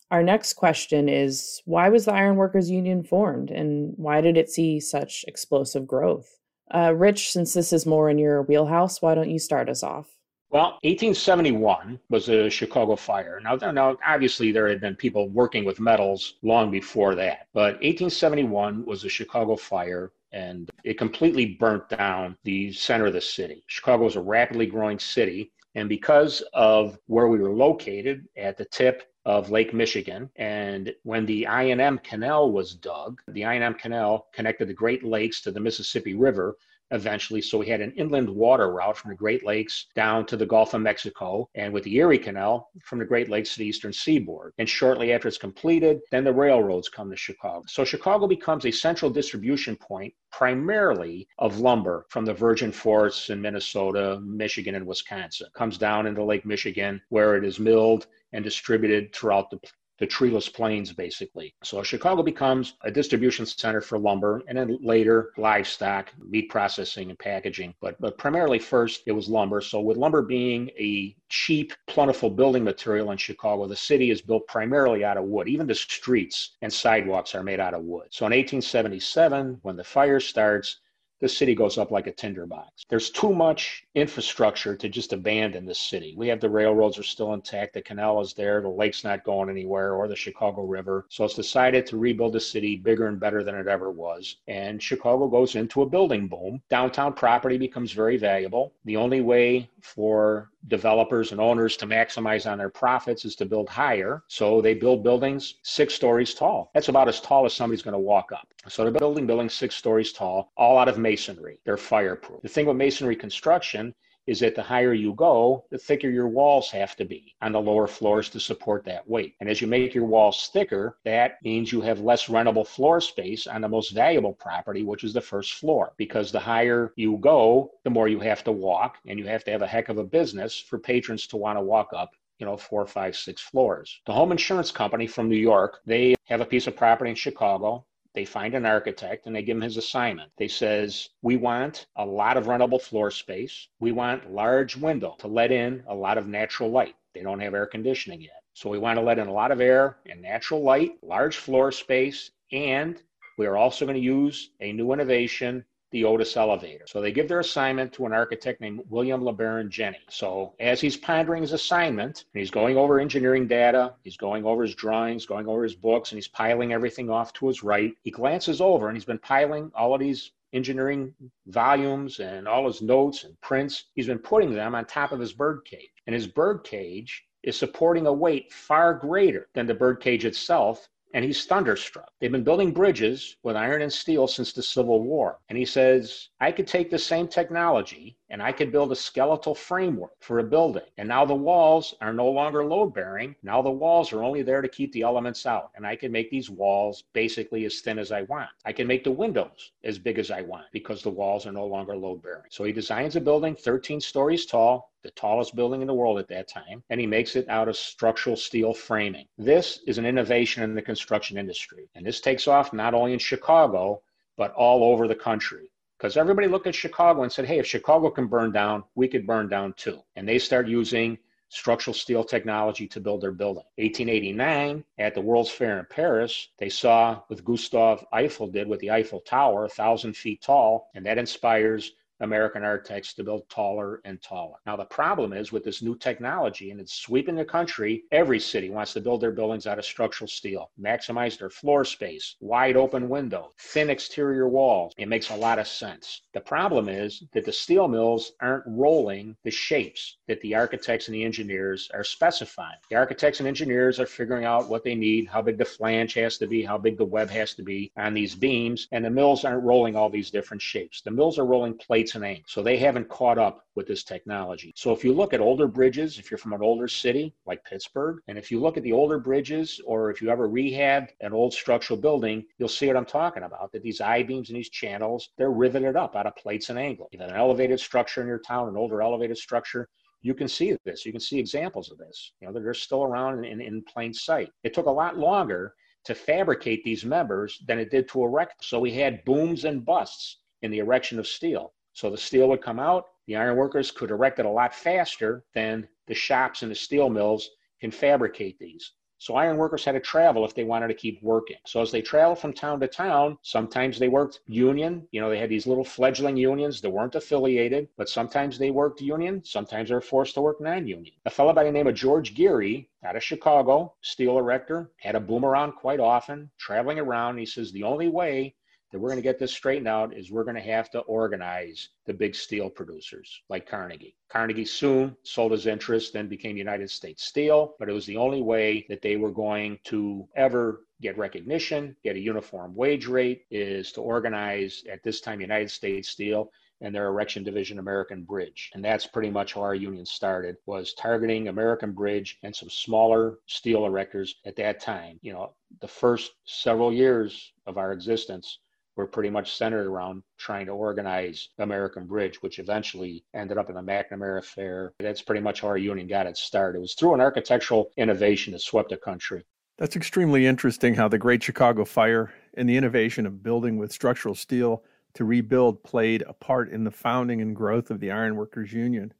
Our 0.09 0.23
next 0.23 0.53
question 0.53 1.09
is 1.09 1.61
Why 1.65 1.89
was 1.89 2.05
the 2.05 2.13
Ironworkers 2.13 2.69
Union 2.69 3.03
formed, 3.03 3.51
and 3.51 3.93
why 3.97 4.21
did 4.21 4.37
it 4.37 4.49
see 4.49 4.79
such 4.79 5.25
explosive 5.27 5.85
growth? 5.85 6.39
Uh, 6.73 6.93
Rich, 6.95 7.31
since 7.31 7.53
this 7.53 7.73
is 7.73 7.85
more 7.85 8.09
in 8.09 8.17
your 8.17 8.43
wheelhouse, 8.43 9.01
why 9.01 9.15
don't 9.15 9.29
you 9.29 9.39
start 9.39 9.69
us 9.69 9.83
off? 9.83 10.07
Well, 10.49 10.79
1871 10.83 11.99
was 12.09 12.29
a 12.29 12.49
Chicago 12.49 12.95
fire. 12.95 13.41
Now, 13.43 13.55
now, 13.55 13.97
obviously, 14.05 14.53
there 14.53 14.69
had 14.69 14.79
been 14.79 14.95
people 14.95 15.27
working 15.27 15.65
with 15.65 15.81
metals 15.81 16.35
long 16.41 16.71
before 16.71 17.15
that, 17.15 17.47
but 17.53 17.73
1871 17.75 18.85
was 18.85 19.03
a 19.03 19.09
Chicago 19.09 19.57
fire 19.57 20.13
and 20.31 20.69
it 20.83 20.97
completely 20.97 21.57
burnt 21.59 21.87
down 21.89 22.37
the 22.43 22.71
center 22.71 23.07
of 23.07 23.13
the 23.13 23.21
city. 23.21 23.63
Chicago 23.67 24.03
was 24.03 24.15
a 24.15 24.21
rapidly 24.21 24.65
growing 24.65 24.99
city. 24.99 25.51
And 25.75 25.87
because 25.87 26.41
of 26.53 26.97
where 27.07 27.27
we 27.27 27.39
were 27.39 27.51
located 27.51 28.27
at 28.35 28.57
the 28.57 28.65
tip 28.65 29.03
of 29.27 29.51
Lake 29.51 29.73
Michigan. 29.73 30.29
And 30.37 30.95
when 31.03 31.25
the 31.25 31.47
I&M 31.47 31.99
Canal 31.99 32.49
was 32.49 32.73
dug, 32.73 33.21
the 33.27 33.43
I&M 33.43 33.73
Canal 33.73 34.27
connected 34.33 34.69
the 34.69 34.73
Great 34.73 35.03
Lakes 35.03 35.41
to 35.41 35.51
the 35.51 35.59
Mississippi 35.59 36.13
River 36.13 36.55
eventually. 36.91 37.41
So 37.41 37.57
we 37.57 37.67
had 37.67 37.81
an 37.81 37.91
inland 37.93 38.29
water 38.29 38.71
route 38.71 38.97
from 38.97 39.09
the 39.09 39.15
Great 39.15 39.45
Lakes 39.45 39.87
down 39.95 40.25
to 40.27 40.37
the 40.37 40.45
Gulf 40.45 40.73
of 40.73 40.81
Mexico, 40.81 41.49
and 41.55 41.73
with 41.73 41.83
the 41.83 41.95
Erie 41.97 42.17
Canal 42.17 42.69
from 42.83 42.99
the 42.99 43.05
Great 43.05 43.29
Lakes 43.29 43.53
to 43.53 43.59
the 43.59 43.65
eastern 43.65 43.93
seaboard. 43.93 44.53
And 44.57 44.69
shortly 44.69 45.11
after 45.11 45.27
it's 45.27 45.37
completed, 45.37 45.99
then 46.11 46.23
the 46.23 46.33
railroads 46.33 46.89
come 46.89 47.09
to 47.09 47.17
Chicago. 47.17 47.63
So 47.67 47.83
Chicago 47.83 48.27
becomes 48.27 48.65
a 48.65 48.71
central 48.71 49.11
distribution 49.11 49.75
point 49.75 50.13
primarily 50.31 51.27
of 51.39 51.59
lumber 51.59 52.05
from 52.09 52.25
the 52.25 52.33
virgin 52.33 52.71
forests 52.71 53.29
in 53.29 53.41
Minnesota, 53.41 54.19
Michigan, 54.21 54.75
and 54.75 54.85
Wisconsin. 54.85 55.47
It 55.47 55.53
comes 55.53 55.77
down 55.77 56.07
into 56.07 56.23
Lake 56.23 56.45
Michigan 56.45 57.01
where 57.09 57.35
it 57.37 57.45
is 57.45 57.59
milled 57.59 58.07
and 58.33 58.43
distributed 58.43 59.13
throughout 59.13 59.49
the 59.49 59.59
the 59.99 60.07
treeless 60.07 60.49
plains, 60.49 60.93
basically. 60.93 61.53
So 61.63 61.81
Chicago 61.83 62.23
becomes 62.23 62.73
a 62.83 62.91
distribution 62.91 63.45
center 63.45 63.81
for 63.81 63.97
lumber 63.97 64.43
and 64.47 64.57
then 64.57 64.77
later 64.81 65.31
livestock, 65.37 66.11
meat 66.19 66.49
processing, 66.49 67.09
and 67.09 67.19
packaging. 67.19 67.73
But, 67.81 67.99
but 67.99 68.17
primarily 68.17 68.59
first, 68.59 69.03
it 69.05 69.11
was 69.11 69.27
lumber. 69.27 69.61
So, 69.61 69.79
with 69.81 69.97
lumber 69.97 70.21
being 70.21 70.69
a 70.77 71.15
cheap, 71.29 71.73
plentiful 71.87 72.29
building 72.29 72.63
material 72.63 73.11
in 73.11 73.17
Chicago, 73.17 73.67
the 73.67 73.75
city 73.75 74.11
is 74.11 74.21
built 74.21 74.47
primarily 74.47 75.03
out 75.03 75.17
of 75.17 75.25
wood. 75.25 75.47
Even 75.47 75.67
the 75.67 75.75
streets 75.75 76.57
and 76.61 76.71
sidewalks 76.71 77.35
are 77.35 77.43
made 77.43 77.59
out 77.59 77.73
of 77.73 77.83
wood. 77.83 78.07
So, 78.11 78.25
in 78.25 78.31
1877, 78.31 79.59
when 79.61 79.75
the 79.75 79.83
fire 79.83 80.19
starts, 80.19 80.79
the 81.19 81.29
city 81.29 81.55
goes 81.55 81.77
up 81.77 81.91
like 81.91 82.07
a 82.07 82.11
tinderbox. 82.11 82.85
There's 82.89 83.09
too 83.09 83.33
much 83.33 83.85
infrastructure 83.95 84.75
to 84.75 84.89
just 84.89 85.13
abandon 85.13 85.65
this 85.65 85.79
city. 85.79 86.13
We 86.17 86.27
have 86.27 86.39
the 86.39 86.49
railroads 86.49 86.97
are 86.97 87.03
still 87.03 87.33
intact, 87.33 87.73
the 87.73 87.81
canal 87.81 88.21
is 88.21 88.33
there, 88.33 88.61
the 88.61 88.69
lake's 88.69 89.03
not 89.03 89.23
going 89.23 89.49
anywhere, 89.49 89.93
or 89.93 90.07
the 90.07 90.15
Chicago 90.15 90.63
River. 90.63 91.05
So 91.09 91.25
it's 91.25 91.33
decided 91.33 91.85
to 91.87 91.97
rebuild 91.97 92.33
the 92.33 92.39
city 92.39 92.75
bigger 92.75 93.07
and 93.07 93.19
better 93.19 93.43
than 93.43 93.55
it 93.55 93.67
ever 93.67 93.91
was. 93.91 94.37
And 94.47 94.81
Chicago 94.81 95.27
goes 95.27 95.55
into 95.55 95.81
a 95.81 95.89
building 95.89 96.27
boom. 96.27 96.61
Downtown 96.69 97.13
property 97.13 97.57
becomes 97.57 97.91
very 97.91 98.17
valuable. 98.17 98.73
The 98.85 98.97
only 98.97 99.21
way 99.21 99.69
for 99.81 100.49
developers 100.67 101.31
and 101.31 101.39
owners 101.39 101.77
to 101.77 101.85
maximize 101.85 102.49
on 102.49 102.57
their 102.57 102.69
profits 102.69 103.25
is 103.25 103.35
to 103.35 103.45
build 103.45 103.69
higher. 103.69 104.23
So 104.27 104.61
they 104.61 104.73
build 104.73 105.03
buildings 105.03 105.55
six 105.63 105.93
stories 105.93 106.33
tall. 106.33 106.71
That's 106.73 106.89
about 106.89 107.07
as 107.07 107.21
tall 107.21 107.45
as 107.45 107.53
somebody's 107.53 107.81
going 107.81 107.93
to 107.93 107.99
walk 107.99 108.31
up. 108.31 108.47
So 108.69 108.83
they're 108.83 108.91
building 108.91 109.25
buildings 109.25 109.53
six 109.53 109.75
stories 109.75 110.11
tall, 110.11 110.51
all 110.57 110.77
out 110.77 110.89
of 110.89 110.97
masonry. 110.97 111.59
They're 111.65 111.77
fireproof. 111.77 112.41
The 112.41 112.49
thing 112.49 112.65
with 112.65 112.77
masonry 112.77 113.15
construction 113.15 113.93
is 114.27 114.41
that 114.41 114.55
the 114.55 114.61
higher 114.61 114.93
you 114.93 115.13
go, 115.13 115.63
the 115.71 115.77
thicker 115.77 116.09
your 116.09 116.27
walls 116.27 116.69
have 116.69 116.97
to 116.97 117.05
be 117.05 117.33
on 117.41 117.53
the 117.53 117.61
lower 117.61 117.87
floors 117.87 118.29
to 118.29 118.39
support 118.41 118.83
that 118.83 119.07
weight. 119.07 119.35
And 119.39 119.49
as 119.49 119.61
you 119.61 119.67
make 119.67 119.95
your 119.95 120.05
walls 120.05 120.49
thicker, 120.51 120.97
that 121.05 121.41
means 121.43 121.71
you 121.71 121.79
have 121.81 122.01
less 122.01 122.25
rentable 122.25 122.67
floor 122.67 122.99
space 122.99 123.47
on 123.47 123.61
the 123.61 123.69
most 123.69 123.91
valuable 123.91 124.33
property, 124.33 124.83
which 124.83 125.05
is 125.05 125.13
the 125.13 125.21
first 125.21 125.53
floor. 125.53 125.93
Because 125.97 126.31
the 126.31 126.39
higher 126.39 126.91
you 126.97 127.17
go, 127.17 127.71
the 127.85 127.89
more 127.89 128.09
you 128.09 128.19
have 128.19 128.43
to 128.43 128.51
walk, 128.51 128.97
and 129.07 129.17
you 129.17 129.25
have 129.27 129.45
to 129.45 129.51
have 129.51 129.61
a 129.61 129.67
heck 129.67 129.87
of 129.87 129.97
a 129.97 130.03
business 130.03 130.59
for 130.59 130.77
patrons 130.77 131.25
to 131.27 131.37
want 131.37 131.57
to 131.57 131.61
walk 131.61 131.91
up 131.95 132.11
you 132.39 132.45
know, 132.45 132.55
four, 132.55 132.85
five, 132.85 133.15
six 133.15 133.41
floors. 133.41 133.99
The 134.05 134.13
home 134.13 134.31
insurance 134.31 134.71
company 134.71 135.07
from 135.07 135.27
New 135.27 135.37
York, 135.37 135.79
they 135.87 136.13
have 136.25 136.41
a 136.41 136.45
piece 136.45 136.67
of 136.67 136.75
property 136.75 137.09
in 137.09 137.15
Chicago. 137.15 137.86
They 138.17 138.25
find 138.25 138.55
an 138.55 138.65
architect 138.65 139.27
and 139.27 139.35
they 139.35 139.43
give 139.43 139.57
him 139.57 139.61
his 139.61 139.77
assignment. 139.77 140.31
They 140.37 140.47
says, 140.47 141.09
"We 141.21 141.37
want 141.37 141.85
a 141.95 142.03
lot 142.03 142.35
of 142.35 142.47
rentable 142.47 142.81
floor 142.81 143.11
space. 143.11 143.67
We 143.79 143.91
want 143.91 144.31
large 144.31 144.75
window 144.75 145.15
to 145.19 145.27
let 145.27 145.51
in 145.51 145.83
a 145.85 145.93
lot 145.93 146.17
of 146.17 146.27
natural 146.27 146.71
light. 146.71 146.95
They 147.13 147.21
don't 147.21 147.41
have 147.41 147.53
air 147.53 147.67
conditioning 147.67 148.21
yet. 148.21 148.41
So 148.53 148.71
we 148.71 148.79
want 148.79 148.97
to 148.97 149.03
let 149.03 149.19
in 149.19 149.27
a 149.27 149.31
lot 149.31 149.51
of 149.51 149.61
air 149.61 149.99
and 150.09 150.19
natural 150.19 150.63
light, 150.63 150.97
large 151.03 151.37
floor 151.37 151.71
space, 151.71 152.31
and 152.51 152.99
we 153.37 153.45
are 153.45 153.55
also 153.55 153.85
going 153.85 154.01
to 154.01 154.01
use 154.01 154.49
a 154.61 154.73
new 154.73 154.93
innovation 154.93 155.63
the 155.91 156.03
Otis 156.03 156.35
elevator. 156.35 156.85
So 156.87 157.01
they 157.01 157.11
give 157.11 157.27
their 157.27 157.39
assignment 157.39 157.93
to 157.93 158.05
an 158.05 158.13
architect 158.13 158.61
named 158.61 158.81
William 158.89 159.21
LeBaron 159.21 159.69
Jenney. 159.69 159.97
So 160.09 160.53
as 160.59 160.81
he's 160.81 160.97
pondering 160.97 161.41
his 161.41 161.53
assignment, 161.53 162.25
he's 162.33 162.51
going 162.51 162.77
over 162.77 162.99
engineering 162.99 163.47
data, 163.47 163.93
he's 164.03 164.17
going 164.17 164.45
over 164.45 164.63
his 164.63 164.75
drawings, 164.75 165.25
going 165.25 165.47
over 165.47 165.63
his 165.63 165.75
books, 165.75 166.11
and 166.11 166.17
he's 166.17 166.27
piling 166.27 166.73
everything 166.73 167.09
off 167.09 167.33
to 167.33 167.47
his 167.47 167.63
right. 167.63 167.93
He 168.03 168.11
glances 168.11 168.61
over 168.61 168.87
and 168.87 168.97
he's 168.97 169.05
been 169.05 169.19
piling 169.19 169.71
all 169.75 169.93
of 169.93 169.99
these 169.99 170.31
engineering 170.53 171.13
volumes 171.47 172.19
and 172.19 172.47
all 172.47 172.67
his 172.67 172.81
notes 172.81 173.23
and 173.23 173.39
prints. 173.41 173.85
He's 173.95 174.07
been 174.07 174.19
putting 174.19 174.53
them 174.53 174.75
on 174.75 174.85
top 174.85 175.11
of 175.11 175.19
his 175.19 175.33
bird 175.33 175.65
cage. 175.65 175.89
And 176.05 176.13
his 176.13 176.27
bird 176.27 176.63
cage 176.63 177.25
is 177.43 177.57
supporting 177.57 178.07
a 178.07 178.13
weight 178.13 178.51
far 178.51 178.93
greater 178.93 179.47
than 179.53 179.67
the 179.67 179.73
bird 179.73 180.01
cage 180.01 180.25
itself 180.25 180.87
and 181.13 181.23
he's 181.23 181.45
thunderstruck. 181.45 182.11
They've 182.19 182.31
been 182.31 182.43
building 182.43 182.71
bridges 182.71 183.37
with 183.43 183.55
iron 183.55 183.81
and 183.81 183.91
steel 183.91 184.27
since 184.27 184.53
the 184.53 184.63
Civil 184.63 185.01
War. 185.01 185.39
And 185.49 185.57
he 185.57 185.65
says, 185.65 186.29
I 186.39 186.51
could 186.51 186.67
take 186.67 186.89
the 186.89 186.99
same 186.99 187.27
technology 187.27 188.17
and 188.29 188.41
I 188.41 188.51
could 188.51 188.71
build 188.71 188.91
a 188.91 188.95
skeletal 188.95 189.55
framework 189.55 190.11
for 190.19 190.39
a 190.39 190.43
building. 190.43 190.83
And 190.97 191.07
now 191.07 191.25
the 191.25 191.33
walls 191.33 191.95
are 192.01 192.13
no 192.13 192.29
longer 192.29 192.65
load 192.65 192.93
bearing. 192.93 193.35
Now 193.41 193.61
the 193.61 193.71
walls 193.71 194.11
are 194.11 194.23
only 194.23 194.41
there 194.41 194.61
to 194.61 194.67
keep 194.67 194.91
the 194.91 195.03
elements 195.03 195.45
out. 195.45 195.71
And 195.75 195.87
I 195.87 195.95
can 195.95 196.11
make 196.11 196.29
these 196.29 196.49
walls 196.49 197.03
basically 197.13 197.65
as 197.65 197.79
thin 197.79 197.99
as 197.99 198.11
I 198.11 198.23
want. 198.23 198.49
I 198.65 198.73
can 198.73 198.85
make 198.85 199.03
the 199.03 199.11
windows 199.11 199.71
as 199.83 199.97
big 199.97 200.19
as 200.19 200.29
I 200.29 200.41
want 200.41 200.65
because 200.73 201.01
the 201.01 201.09
walls 201.09 201.47
are 201.47 201.51
no 201.51 201.65
longer 201.65 201.95
load 201.95 202.21
bearing. 202.21 202.43
So 202.49 202.65
he 202.65 202.73
designs 202.73 203.15
a 203.15 203.21
building 203.21 203.55
13 203.55 204.01
stories 204.01 204.45
tall, 204.45 204.91
the 205.07 205.11
tallest 205.11 205.55
building 205.55 205.79
in 205.79 205.87
the 205.87 205.93
world 205.93 206.19
at 206.19 206.27
that 206.27 206.49
time, 206.49 206.83
and 206.89 206.99
he 206.99 207.07
makes 207.07 207.37
it 207.37 207.47
out 207.47 207.69
of 207.69 207.77
structural 207.77 208.35
steel 208.35 208.73
framing. 208.73 209.25
This 209.37 209.79
is 209.87 209.97
an 209.97 210.05
innovation 210.05 210.63
in 210.63 210.75
the 210.75 210.81
construction 210.81 211.37
industry. 211.37 211.89
And 211.95 212.05
this 212.05 212.19
takes 212.19 212.45
off 212.45 212.73
not 212.73 212.93
only 212.93 213.13
in 213.13 213.19
Chicago, 213.19 214.01
but 214.35 214.51
all 214.51 214.83
over 214.83 215.07
the 215.07 215.15
country 215.15 215.71
because 215.97 216.17
everybody 216.17 216.47
looked 216.49 216.67
at 216.67 216.75
Chicago 216.75 217.23
and 217.23 217.31
said, 217.31 217.45
hey, 217.45 217.57
if 217.57 217.65
Chicago 217.65 218.09
can 218.09 218.27
burn 218.27 218.51
down, 218.51 218.83
we 218.95 219.07
could 219.07 219.25
burn 219.25 219.47
down 219.47 219.73
too. 219.77 219.99
And 220.17 220.27
they 220.27 220.39
start 220.39 220.67
using 220.67 221.17
structural 221.49 221.93
steel 221.93 222.25
technology 222.25 222.85
to 222.89 222.99
build 222.99 223.21
their 223.21 223.31
building. 223.31 223.63
1889, 223.77 224.83
at 224.99 225.15
the 225.15 225.21
World's 225.21 225.49
Fair 225.49 225.79
in 225.79 225.85
Paris, 225.89 226.49
they 226.59 226.67
saw 226.69 227.21
what 227.27 227.45
Gustave 227.45 228.05
Eiffel 228.11 228.47
did 228.47 228.67
with 228.67 228.81
the 228.81 228.91
Eiffel 228.91 229.21
Tower, 229.21 229.61
1,000 229.61 230.15
feet 230.15 230.41
tall, 230.41 230.89
and 230.93 231.05
that 231.05 231.17
inspires 231.17 231.93
American 232.19 232.63
architects 232.63 233.13
to 233.13 233.23
build 233.23 233.49
taller 233.49 234.01
and 234.05 234.21
taller. 234.21 234.57
Now, 234.65 234.75
the 234.75 234.85
problem 234.85 235.33
is 235.33 235.51
with 235.51 235.63
this 235.63 235.81
new 235.81 235.95
technology 235.95 236.71
and 236.71 236.79
it's 236.79 236.93
sweeping 236.93 237.35
the 237.35 237.45
country, 237.45 238.03
every 238.11 238.39
city 238.39 238.69
wants 238.69 238.93
to 238.93 239.01
build 239.01 239.21
their 239.21 239.31
buildings 239.31 239.67
out 239.67 239.79
of 239.79 239.85
structural 239.85 240.27
steel, 240.27 240.71
maximize 240.79 241.37
their 241.37 241.49
floor 241.49 241.85
space, 241.85 242.35
wide 242.39 242.75
open 242.75 243.09
window, 243.09 243.53
thin 243.59 243.89
exterior 243.89 244.47
walls. 244.47 244.93
It 244.97 245.07
makes 245.07 245.29
a 245.29 245.35
lot 245.35 245.59
of 245.59 245.67
sense. 245.67 246.21
The 246.33 246.41
problem 246.41 246.89
is 246.89 247.23
that 247.33 247.45
the 247.45 247.51
steel 247.51 247.87
mills 247.87 248.31
aren't 248.41 248.63
rolling 248.67 249.35
the 249.43 249.51
shapes 249.51 250.17
that 250.27 250.41
the 250.41 250.55
architects 250.55 251.07
and 251.07 251.15
the 251.15 251.23
engineers 251.23 251.89
are 251.93 252.03
specifying. 252.03 252.77
The 252.89 252.95
architects 252.95 253.39
and 253.39 253.47
engineers 253.47 253.99
are 253.99 254.05
figuring 254.05 254.45
out 254.45 254.69
what 254.69 254.83
they 254.83 254.95
need, 254.95 255.27
how 255.27 255.41
big 255.41 255.57
the 255.57 255.65
flange 255.65 256.13
has 256.15 256.37
to 256.37 256.47
be, 256.47 256.63
how 256.63 256.77
big 256.77 256.97
the 256.97 257.05
web 257.05 257.29
has 257.29 257.53
to 257.55 257.63
be 257.63 257.91
on 257.97 258.13
these 258.13 258.35
beams, 258.35 258.87
and 258.91 259.03
the 259.03 259.09
mills 259.09 259.45
aren't 259.45 259.63
rolling 259.63 259.95
all 259.95 260.09
these 260.09 260.31
different 260.31 260.61
shapes. 260.61 261.01
The 261.01 261.11
mills 261.11 261.39
are 261.39 261.45
rolling 261.45 261.77
plates 261.77 262.06
and. 262.15 262.43
So 262.47 262.61
they 262.61 262.77
haven't 262.77 263.09
caught 263.09 263.37
up 263.37 263.65
with 263.75 263.87
this 263.87 264.03
technology. 264.03 264.73
So 264.75 264.91
if 264.91 265.03
you 265.03 265.13
look 265.13 265.33
at 265.33 265.39
older 265.39 265.67
bridges, 265.67 266.19
if 266.19 266.29
you're 266.31 266.37
from 266.37 266.53
an 266.53 266.61
older 266.61 266.87
city 266.87 267.33
like 267.45 267.63
Pittsburgh, 267.63 268.19
and 268.27 268.37
if 268.37 268.51
you 268.51 268.59
look 268.59 268.77
at 268.77 268.83
the 268.83 268.93
older 268.93 269.19
bridges, 269.19 269.81
or 269.85 270.09
if 270.09 270.21
you 270.21 270.29
ever 270.29 270.47
rehab 270.47 271.07
an 271.21 271.33
old 271.33 271.53
structural 271.53 271.99
building, 271.99 272.43
you'll 272.57 272.69
see 272.69 272.87
what 272.87 272.97
I'm 272.97 273.05
talking 273.05 273.43
about. 273.43 273.71
That 273.71 273.83
these 273.83 274.01
I 274.01 274.23
beams 274.23 274.49
and 274.49 274.57
these 274.57 274.69
channels, 274.69 275.29
they're 275.37 275.51
riveted 275.51 275.95
up 275.95 276.15
out 276.15 276.25
of 276.25 276.35
plates 276.35 276.69
and 276.69 276.79
angles. 276.79 277.09
Have 277.19 277.29
an 277.29 277.35
elevated 277.35 277.79
structure 277.79 278.21
in 278.21 278.27
your 278.27 278.39
town, 278.39 278.67
an 278.67 278.77
older 278.77 279.01
elevated 279.01 279.37
structure, 279.37 279.89
you 280.21 280.33
can 280.33 280.47
see 280.47 280.75
this. 280.83 281.05
You 281.05 281.11
can 281.11 281.21
see 281.21 281.39
examples 281.39 281.91
of 281.91 281.97
this. 281.97 282.33
You 282.41 282.47
know, 282.47 282.53
they're 282.53 282.73
still 282.73 283.03
around 283.03 283.45
in, 283.45 283.61
in, 283.61 283.83
plain 283.83 284.13
sight. 284.13 284.49
It 284.63 284.73
took 284.73 284.87
a 284.87 284.91
lot 284.91 285.17
longer 285.17 285.73
to 286.05 286.15
fabricate 286.15 286.83
these 286.83 287.05
members 287.05 287.59
than 287.67 287.79
it 287.79 287.91
did 287.91 288.07
to 288.09 288.23
erect. 288.23 288.63
So 288.63 288.79
we 288.79 288.91
had 288.91 289.23
booms 289.25 289.65
and 289.65 289.85
busts 289.85 290.39
in 290.61 290.71
the 290.71 290.79
erection 290.79 291.19
of 291.19 291.27
steel. 291.27 291.73
So 291.97 292.11
the 292.11 292.17
steel 292.17 292.47
would 292.49 292.61
come 292.61 292.79
out, 292.79 293.07
the 293.25 293.35
ironworkers 293.35 293.89
could 293.89 294.11
erect 294.11 294.37
it 294.37 294.45
a 294.45 294.49
lot 294.51 294.75
faster 294.75 295.43
than 295.55 295.87
the 296.05 296.13
shops 296.13 296.61
and 296.61 296.69
the 296.69 296.75
steel 296.75 297.09
mills 297.09 297.49
can 297.79 297.89
fabricate 297.89 298.59
these. 298.59 298.91
So 299.17 299.33
iron 299.33 299.57
workers 299.57 299.83
had 299.83 299.93
to 299.93 299.99
travel 299.99 300.45
if 300.45 300.53
they 300.53 300.63
wanted 300.63 300.89
to 300.89 300.93
keep 300.93 301.23
working. 301.23 301.57
So 301.65 301.81
as 301.81 301.91
they 301.91 302.03
traveled 302.03 302.37
from 302.37 302.53
town 302.53 302.79
to 302.81 302.87
town, 302.87 303.39
sometimes 303.41 303.97
they 303.97 304.09
worked 304.09 304.41
union. 304.45 305.07
You 305.09 305.21
know, 305.21 305.31
they 305.31 305.39
had 305.39 305.49
these 305.49 305.65
little 305.65 305.83
fledgling 305.83 306.37
unions 306.37 306.81
that 306.81 306.89
weren't 306.91 307.15
affiliated, 307.15 307.89
but 307.97 308.09
sometimes 308.09 308.59
they 308.59 308.69
worked 308.69 309.01
union. 309.01 309.43
Sometimes 309.43 309.89
they 309.89 309.95
were 309.95 310.01
forced 310.01 310.35
to 310.35 310.41
work 310.41 310.61
non-union. 310.61 311.15
A 311.25 311.31
fellow 311.31 311.51
by 311.51 311.63
the 311.63 311.71
name 311.71 311.87
of 311.87 311.95
George 311.95 312.35
Geary 312.35 312.91
out 313.03 313.15
of 313.15 313.23
Chicago, 313.23 313.95
steel 314.01 314.37
erector, 314.37 314.91
had 314.97 315.15
a 315.15 315.19
boomerang 315.19 315.71
quite 315.71 315.99
often, 315.99 316.51
traveling 316.59 316.99
around. 316.99 317.39
He 317.39 317.45
says 317.47 317.71
the 317.71 317.81
only 317.81 318.07
way 318.07 318.53
that 318.91 318.99
we're 318.99 319.09
going 319.09 319.17
to 319.17 319.23
get 319.23 319.39
this 319.39 319.51
straightened 319.51 319.87
out 319.87 320.15
is 320.15 320.31
we're 320.31 320.43
going 320.43 320.55
to 320.55 320.61
have 320.61 320.89
to 320.91 320.99
organize 321.01 321.89
the 322.05 322.13
big 322.13 322.33
steel 322.35 322.69
producers 322.69 323.41
like 323.49 323.69
Carnegie. 323.69 324.15
Carnegie 324.29 324.65
soon 324.65 325.15
sold 325.23 325.51
his 325.51 325.67
interest, 325.67 326.13
then 326.13 326.27
became 326.27 326.57
United 326.57 326.89
States 326.89 327.23
Steel, 327.25 327.75
but 327.79 327.89
it 327.89 327.93
was 327.93 328.05
the 328.05 328.17
only 328.17 328.41
way 328.41 328.85
that 328.89 329.01
they 329.01 329.17
were 329.17 329.31
going 329.31 329.77
to 329.85 330.27
ever 330.35 330.85
get 331.01 331.17
recognition, 331.17 331.95
get 332.03 332.15
a 332.15 332.19
uniform 332.19 332.73
wage 332.75 333.07
rate, 333.07 333.45
is 333.51 333.91
to 333.91 334.01
organize 334.01 334.83
at 334.91 335.03
this 335.03 335.21
time 335.21 335.41
United 335.41 335.69
States 335.69 336.09
Steel 336.09 336.49
and 336.81 336.93
their 336.93 337.07
erection 337.07 337.43
division 337.43 337.79
American 337.79 338.23
Bridge. 338.23 338.71
And 338.73 338.85
that's 338.85 339.07
pretty 339.07 339.29
much 339.29 339.53
how 339.53 339.61
our 339.61 339.75
union 339.75 340.05
started 340.05 340.57
was 340.65 340.93
targeting 340.93 341.47
American 341.47 341.91
Bridge 341.91 342.37
and 342.43 342.55
some 342.55 342.69
smaller 342.69 343.39
steel 343.47 343.81
erectors 343.81 344.29
at 344.45 344.55
that 344.57 344.79
time. 344.79 345.19
You 345.21 345.33
know, 345.33 345.53
the 345.81 345.87
first 345.87 346.31
several 346.45 346.93
years 346.93 347.51
of 347.65 347.77
our 347.77 347.93
existence 347.93 348.59
were 348.97 349.07
pretty 349.07 349.29
much 349.29 349.55
centered 349.55 349.87
around 349.87 350.23
trying 350.37 350.65
to 350.65 350.71
organize 350.73 351.49
American 351.59 352.05
Bridge, 352.05 352.41
which 352.41 352.59
eventually 352.59 353.23
ended 353.33 353.57
up 353.57 353.69
in 353.69 353.75
the 353.75 353.81
McNamara 353.81 354.43
Fair. 354.43 354.93
That's 354.99 355.21
pretty 355.21 355.41
much 355.41 355.61
how 355.61 355.67
our 355.67 355.77
union 355.77 356.07
got 356.07 356.25
its 356.25 356.41
start. 356.41 356.75
It 356.75 356.79
was 356.79 356.95
through 356.95 357.13
an 357.13 357.21
architectural 357.21 357.91
innovation 357.95 358.53
that 358.53 358.61
swept 358.61 358.89
the 358.89 358.97
country. 358.97 359.45
That's 359.77 359.95
extremely 359.95 360.47
interesting 360.47 360.95
how 360.95 361.07
the 361.07 361.19
Great 361.19 361.43
Chicago 361.43 361.85
Fire 361.85 362.33
and 362.55 362.67
the 362.67 362.75
innovation 362.75 363.27
of 363.27 363.43
building 363.43 363.77
with 363.77 363.91
structural 363.91 364.33
steel 364.33 364.83
to 365.13 365.23
rebuild 365.23 365.83
played 365.83 366.23
a 366.27 366.33
part 366.33 366.69
in 366.69 366.83
the 366.83 366.91
founding 366.91 367.41
and 367.41 367.55
growth 367.55 367.91
of 367.91 367.99
the 367.99 368.11
Ironworkers 368.11 368.73
Union. 368.73 369.13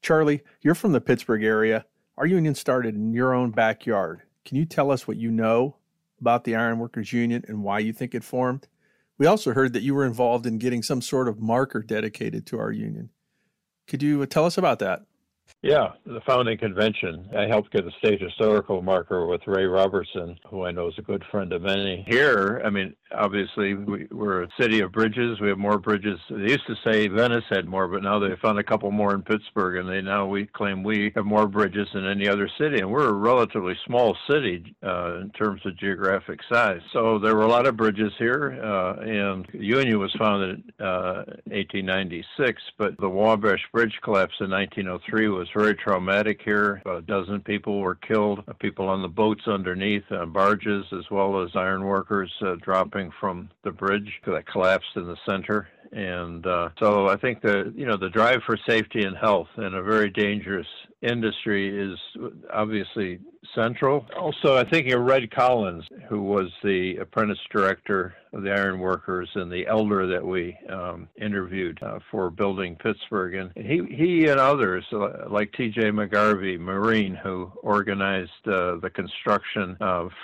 Charlie, 0.00 0.42
you're 0.62 0.74
from 0.74 0.92
the 0.92 1.00
Pittsburgh 1.00 1.44
area. 1.44 1.84
Our 2.16 2.24
union 2.24 2.54
started 2.54 2.94
in 2.94 3.12
your 3.12 3.34
own 3.34 3.50
backyard. 3.50 4.22
Can 4.46 4.56
you 4.56 4.64
tell 4.64 4.90
us 4.90 5.06
what 5.06 5.18
you 5.18 5.30
know 5.30 5.76
about 6.20 6.44
the 6.44 6.56
Ironworkers 6.56 7.12
Union 7.12 7.44
and 7.48 7.62
why 7.62 7.80
you 7.80 7.92
think 7.92 8.14
it 8.14 8.24
formed? 8.24 8.66
We 9.20 9.26
also 9.26 9.52
heard 9.52 9.74
that 9.74 9.82
you 9.82 9.94
were 9.94 10.06
involved 10.06 10.46
in 10.46 10.56
getting 10.56 10.82
some 10.82 11.02
sort 11.02 11.28
of 11.28 11.38
marker 11.38 11.82
dedicated 11.82 12.46
to 12.46 12.58
our 12.58 12.72
union. 12.72 13.10
Could 13.86 14.02
you 14.02 14.22
uh, 14.22 14.26
tell 14.26 14.46
us 14.46 14.56
about 14.56 14.78
that? 14.78 15.02
Yeah, 15.62 15.92
the 16.06 16.22
founding 16.22 16.56
convention. 16.56 17.28
I 17.36 17.46
helped 17.46 17.70
get 17.70 17.86
a 17.86 17.90
state 17.98 18.22
historical 18.22 18.80
marker 18.80 19.26
with 19.26 19.46
Ray 19.46 19.66
Robertson, 19.66 20.38
who 20.48 20.64
I 20.64 20.70
know 20.70 20.88
is 20.88 20.94
a 20.96 21.02
good 21.02 21.22
friend 21.30 21.52
of 21.52 21.60
many. 21.60 22.02
Here, 22.08 22.62
I 22.64 22.70
mean, 22.70 22.94
obviously, 23.14 23.74
we, 23.74 24.08
are 24.18 24.44
a 24.44 24.48
city 24.58 24.80
of 24.80 24.90
bridges. 24.90 25.38
We 25.38 25.48
have 25.48 25.58
more 25.58 25.78
bridges. 25.78 26.18
They 26.30 26.52
used 26.52 26.66
to 26.66 26.76
say 26.82 27.08
Venice 27.08 27.44
had 27.50 27.68
more, 27.68 27.88
but 27.88 28.02
now 28.02 28.18
they 28.18 28.34
found 28.40 28.58
a 28.58 28.64
couple 28.64 28.90
more 28.90 29.14
in 29.14 29.20
Pittsburgh, 29.20 29.76
and 29.76 29.88
they 29.88 30.00
now 30.00 30.26
we 30.26 30.46
claim 30.46 30.82
we 30.82 31.12
have 31.14 31.26
more 31.26 31.46
bridges 31.46 31.88
than 31.92 32.06
any 32.06 32.26
other 32.26 32.48
city. 32.58 32.78
And 32.78 32.90
we're 32.90 33.08
a 33.08 33.12
relatively 33.12 33.74
small 33.84 34.16
city 34.30 34.74
uh, 34.82 35.18
in 35.20 35.30
terms 35.30 35.60
of 35.66 35.76
geographic 35.78 36.40
size. 36.50 36.80
So 36.94 37.18
there 37.18 37.36
were 37.36 37.42
a 37.42 37.48
lot 37.48 37.66
of 37.66 37.76
bridges 37.76 38.12
here, 38.18 38.58
uh, 38.64 38.94
and 39.00 39.46
Union 39.52 39.98
was 39.98 40.14
founded 40.18 40.62
in 40.78 40.86
uh, 40.86 41.24
1896, 41.44 42.62
but 42.78 42.96
the 42.98 43.08
Wabash 43.10 43.60
Bridge 43.72 43.98
collapse 44.02 44.34
in 44.40 44.50
1903 44.50 45.28
was 45.28 45.39
very 45.54 45.74
traumatic 45.74 46.40
here. 46.44 46.82
A 46.86 47.00
dozen 47.00 47.40
people 47.40 47.80
were 47.80 47.94
killed, 47.94 48.44
people 48.58 48.88
on 48.88 49.02
the 49.02 49.08
boats 49.08 49.46
underneath, 49.46 50.04
uh, 50.10 50.26
barges, 50.26 50.84
as 50.92 51.10
well 51.10 51.42
as 51.42 51.50
iron 51.54 51.84
workers 51.84 52.32
uh, 52.42 52.56
dropping 52.62 53.10
from 53.18 53.50
the 53.64 53.70
bridge 53.70 54.20
that 54.26 54.46
collapsed 54.46 54.96
in 54.96 55.06
the 55.06 55.16
center. 55.28 55.68
And 55.92 56.46
uh, 56.46 56.70
so 56.78 57.08
I 57.08 57.16
think 57.16 57.42
the 57.42 57.72
you 57.76 57.86
know 57.86 57.96
the 57.96 58.10
drive 58.10 58.42
for 58.46 58.56
safety 58.68 59.02
and 59.02 59.16
health 59.16 59.48
in 59.56 59.74
a 59.74 59.82
very 59.82 60.10
dangerous 60.10 60.66
industry 61.02 61.68
is 61.92 61.98
obviously 62.52 63.20
central. 63.54 64.06
Also, 64.18 64.56
I 64.56 64.64
think 64.64 64.88
of 64.88 65.00
Red 65.00 65.30
Collins, 65.30 65.84
who 66.08 66.22
was 66.22 66.50
the 66.62 66.96
apprentice 66.96 67.38
director 67.50 68.14
of 68.32 68.42
the 68.42 68.52
iron 68.52 68.78
workers 68.78 69.28
and 69.34 69.50
the 69.50 69.66
elder 69.66 70.06
that 70.06 70.24
we 70.24 70.56
um, 70.68 71.08
interviewed 71.20 71.82
uh, 71.82 71.98
for 72.10 72.30
building 72.30 72.76
Pittsburgh. 72.76 73.34
And 73.34 73.50
he, 73.56 73.82
he 73.92 74.26
and 74.26 74.38
others, 74.38 74.84
uh, 74.92 75.28
like 75.28 75.52
T.J. 75.52 75.82
McGarvey, 75.90 76.58
Marine, 76.58 77.14
who 77.14 77.50
organized 77.62 78.30
uh, 78.46 78.76
the 78.76 78.90
construction 78.94 79.76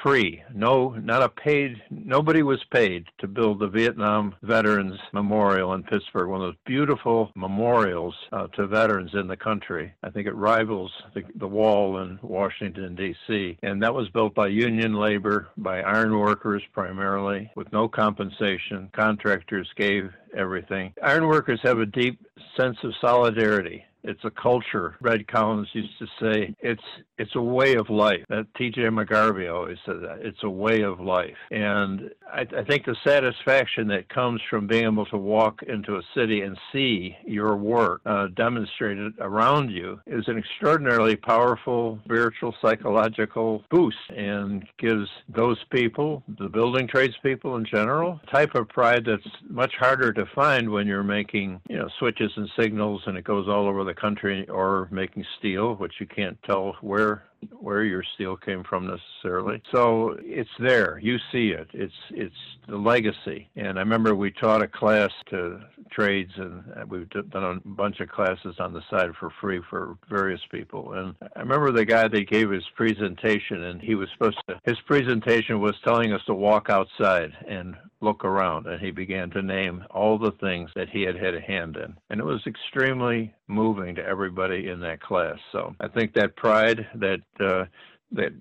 free. 0.03 0.43
No, 0.55 0.91
not 0.91 1.23
a 1.23 1.29
paid, 1.29 1.83
nobody 1.91 2.43
was 2.43 2.63
paid 2.71 3.07
to 3.19 3.27
build 3.27 3.59
the 3.59 3.69
Vietnam 3.69 4.35
Veterans 4.43 4.99
Memorial 5.13 5.75
in 5.75 5.83
Pittsburgh, 5.83 6.29
one 6.29 6.41
of 6.41 6.49
those 6.49 6.57
beautiful 6.65 7.33
memorials 7.35 8.15
uh, 8.33 8.47
to 8.49 8.67
veterans 8.67 9.11
in 9.15 9.27
the 9.27 9.37
country. 9.37 9.93
I 10.03 10.11
think 10.11 10.27
it 10.27 10.35
rivals 10.35 10.66
the, 11.15 11.23
the 11.37 11.49
wall 11.49 11.99
in 11.99 12.19
Washington, 12.21 12.95
D.C. 12.95 13.59
And 13.63 13.83
that 13.83 13.95
was 13.95 14.09
built 14.11 14.35
by 14.35 14.49
union 14.49 14.95
labor, 14.95 15.49
by 15.57 15.81
iron 15.81 16.19
workers 16.19 16.63
primarily, 16.73 17.51
with 17.57 17.73
no 17.73 17.89
compensation. 17.89 18.91
Contractors 18.93 19.69
gave 19.77 20.11
everything. 20.37 20.93
Ironworkers 21.03 21.61
have 21.63 21.79
a 21.79 21.87
deep 21.87 22.21
sense 22.57 22.77
of 22.83 22.93
solidarity. 23.01 23.85
It's 24.07 24.25
a 24.25 24.31
culture. 24.31 24.97
Red 25.01 25.27
Collins 25.27 25.69
used 25.73 25.99
to 25.99 26.07
say 26.21 26.55
it's 26.61 26.83
it's 27.19 27.35
a 27.35 27.41
way 27.41 27.75
of 27.75 27.89
life. 27.91 28.25
That 28.29 28.47
T.J. 28.57 28.83
McGarvey 28.83 29.53
always 29.53 29.79
said 29.87 29.97
that 30.03 30.19
it's 30.21 30.43
a 30.43 30.51
way 30.51 30.83
of 30.83 31.01
life, 31.01 31.37
and 31.51 32.11
I, 32.33 32.47
I 32.57 32.65
think 32.65 32.85
the 32.85 32.97
satisfaction 33.05 33.89
that 33.89 34.09
comes 34.09 34.41
from 34.49 34.67
being 34.67 34.85
able 34.85 35.07
to 35.07 35.17
walk 35.17 35.63
into 35.63 35.97
a 35.97 36.03
city 36.15 36.43
and 36.43 36.57
see 36.73 37.17
your 37.25 37.57
work 37.57 38.03
uh, 38.07 38.29
demonstrated 38.37 39.15
around 39.21 39.71
you 39.71 40.01
is 40.07 40.25
an 40.29 40.39
extraordinarily 40.39 41.17
powerful 41.17 41.99
spiritual 42.05 42.55
psychological 42.63 43.65
boost, 43.71 43.97
and 44.17 44.65
gives 44.79 45.09
those 45.29 45.59
people, 45.71 46.23
the 46.39 46.49
building 46.49 46.87
trades 46.87 47.15
people 47.23 47.57
in 47.57 47.65
general, 47.65 48.21
a 48.23 48.31
type 48.31 48.55
of 48.55 48.69
pride 48.69 49.05
that's 49.05 49.27
much 49.49 49.73
harder 49.79 50.13
to 50.13 50.27
find 50.35 50.71
when 50.71 50.87
you're 50.87 51.03
making 51.03 51.61
you 51.69 51.77
know 51.77 51.89
switches 51.99 52.31
and 52.37 52.49
signals 52.59 53.03
and 53.07 53.17
it 53.17 53.25
goes 53.25 53.49
all 53.49 53.67
over 53.67 53.85
the 53.85 53.95
country 53.97 54.49
or 54.49 54.89
making 54.91 55.25
steel, 55.39 55.75
which 55.75 55.95
you 56.01 56.07
can't 56.07 56.39
tell 56.45 56.77
where 56.81 57.25
where 57.61 57.85
your 57.85 58.03
steel 58.15 58.37
came 58.37 58.65
from 58.65 58.87
necessarily. 58.87 59.63
So 59.73 60.17
it's 60.21 60.51
there. 60.59 60.99
You 61.03 61.19
see 61.31 61.51
it. 61.51 61.69
It's 61.73 61.95
it's 62.11 62.35
the 62.69 62.77
legacy. 62.77 63.49
And 63.57 63.79
I 63.79 63.83
remember 63.83 64.15
we 64.15 64.31
taught 64.31 64.63
a 64.63 64.69
class 64.69 65.11
to 65.31 65.61
trades, 65.91 66.33
and 66.37 66.65
we've 66.91 67.09
done 67.09 67.45
a 67.45 67.69
bunch 67.69 68.01
of 68.01 68.09
classes 68.09 68.57
on 68.59 68.73
the 68.73 68.83
side 68.91 69.11
for 69.19 69.31
free 69.41 69.61
for 69.69 69.97
various 70.09 70.41
people. 70.51 70.95
And 70.95 71.15
I 71.37 71.41
remember 71.41 71.73
the 71.73 71.85
guy 71.85 72.09
that 72.09 72.31
gave 72.31 72.51
his 72.51 72.65
presentation, 72.75 73.65
and 73.65 73.81
he 73.81 73.95
was 73.95 74.09
supposed 74.13 74.41
to. 74.49 74.61
His 74.65 74.81
presentation 74.87 75.61
was 75.61 75.75
telling 75.85 76.13
us 76.13 76.23
to 76.27 76.35
walk 76.35 76.69
outside 76.71 77.33
and 77.47 77.77
look 78.01 78.25
around, 78.25 78.67
and 78.67 78.81
he 78.81 78.91
began 78.91 79.31
to 79.31 79.43
name 79.43 79.85
all 79.91 80.19
the 80.19 80.33
things 80.41 80.71
that 80.77 80.89
he 80.89 81.03
had 81.03 81.17
had 81.17 81.35
a 81.35 81.41
hand 81.41 81.77
in, 81.77 81.97
and 82.11 82.21
it 82.21 82.25
was 82.25 82.43
extremely 82.47 83.35
moving 83.49 83.95
to 83.95 84.05
everybody 84.05 84.69
in 84.69 84.81
that 84.81 85.01
class. 85.01 85.39
So 85.53 85.75
I 85.81 85.89
think 85.89 86.15
that 86.15 86.37
pride, 86.37 86.87
that 86.97 87.21
uh, 87.41 87.65
that 88.13 88.33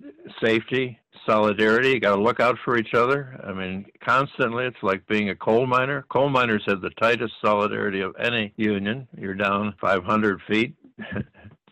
safety, 0.42 0.98
solidarity. 1.26 1.90
You 1.90 2.00
got 2.00 2.16
to 2.16 2.22
look 2.22 2.40
out 2.40 2.56
for 2.64 2.76
each 2.76 2.94
other. 2.94 3.38
I 3.44 3.52
mean, 3.52 3.86
constantly. 4.04 4.64
It's 4.64 4.82
like 4.82 5.06
being 5.06 5.30
a 5.30 5.36
coal 5.36 5.66
miner. 5.66 6.04
Coal 6.08 6.28
miners 6.28 6.62
have 6.66 6.80
the 6.80 6.90
tightest 6.90 7.34
solidarity 7.44 8.00
of 8.00 8.14
any 8.18 8.52
union. 8.56 9.08
You're 9.16 9.34
down 9.34 9.74
500 9.80 10.40
feet. 10.48 10.74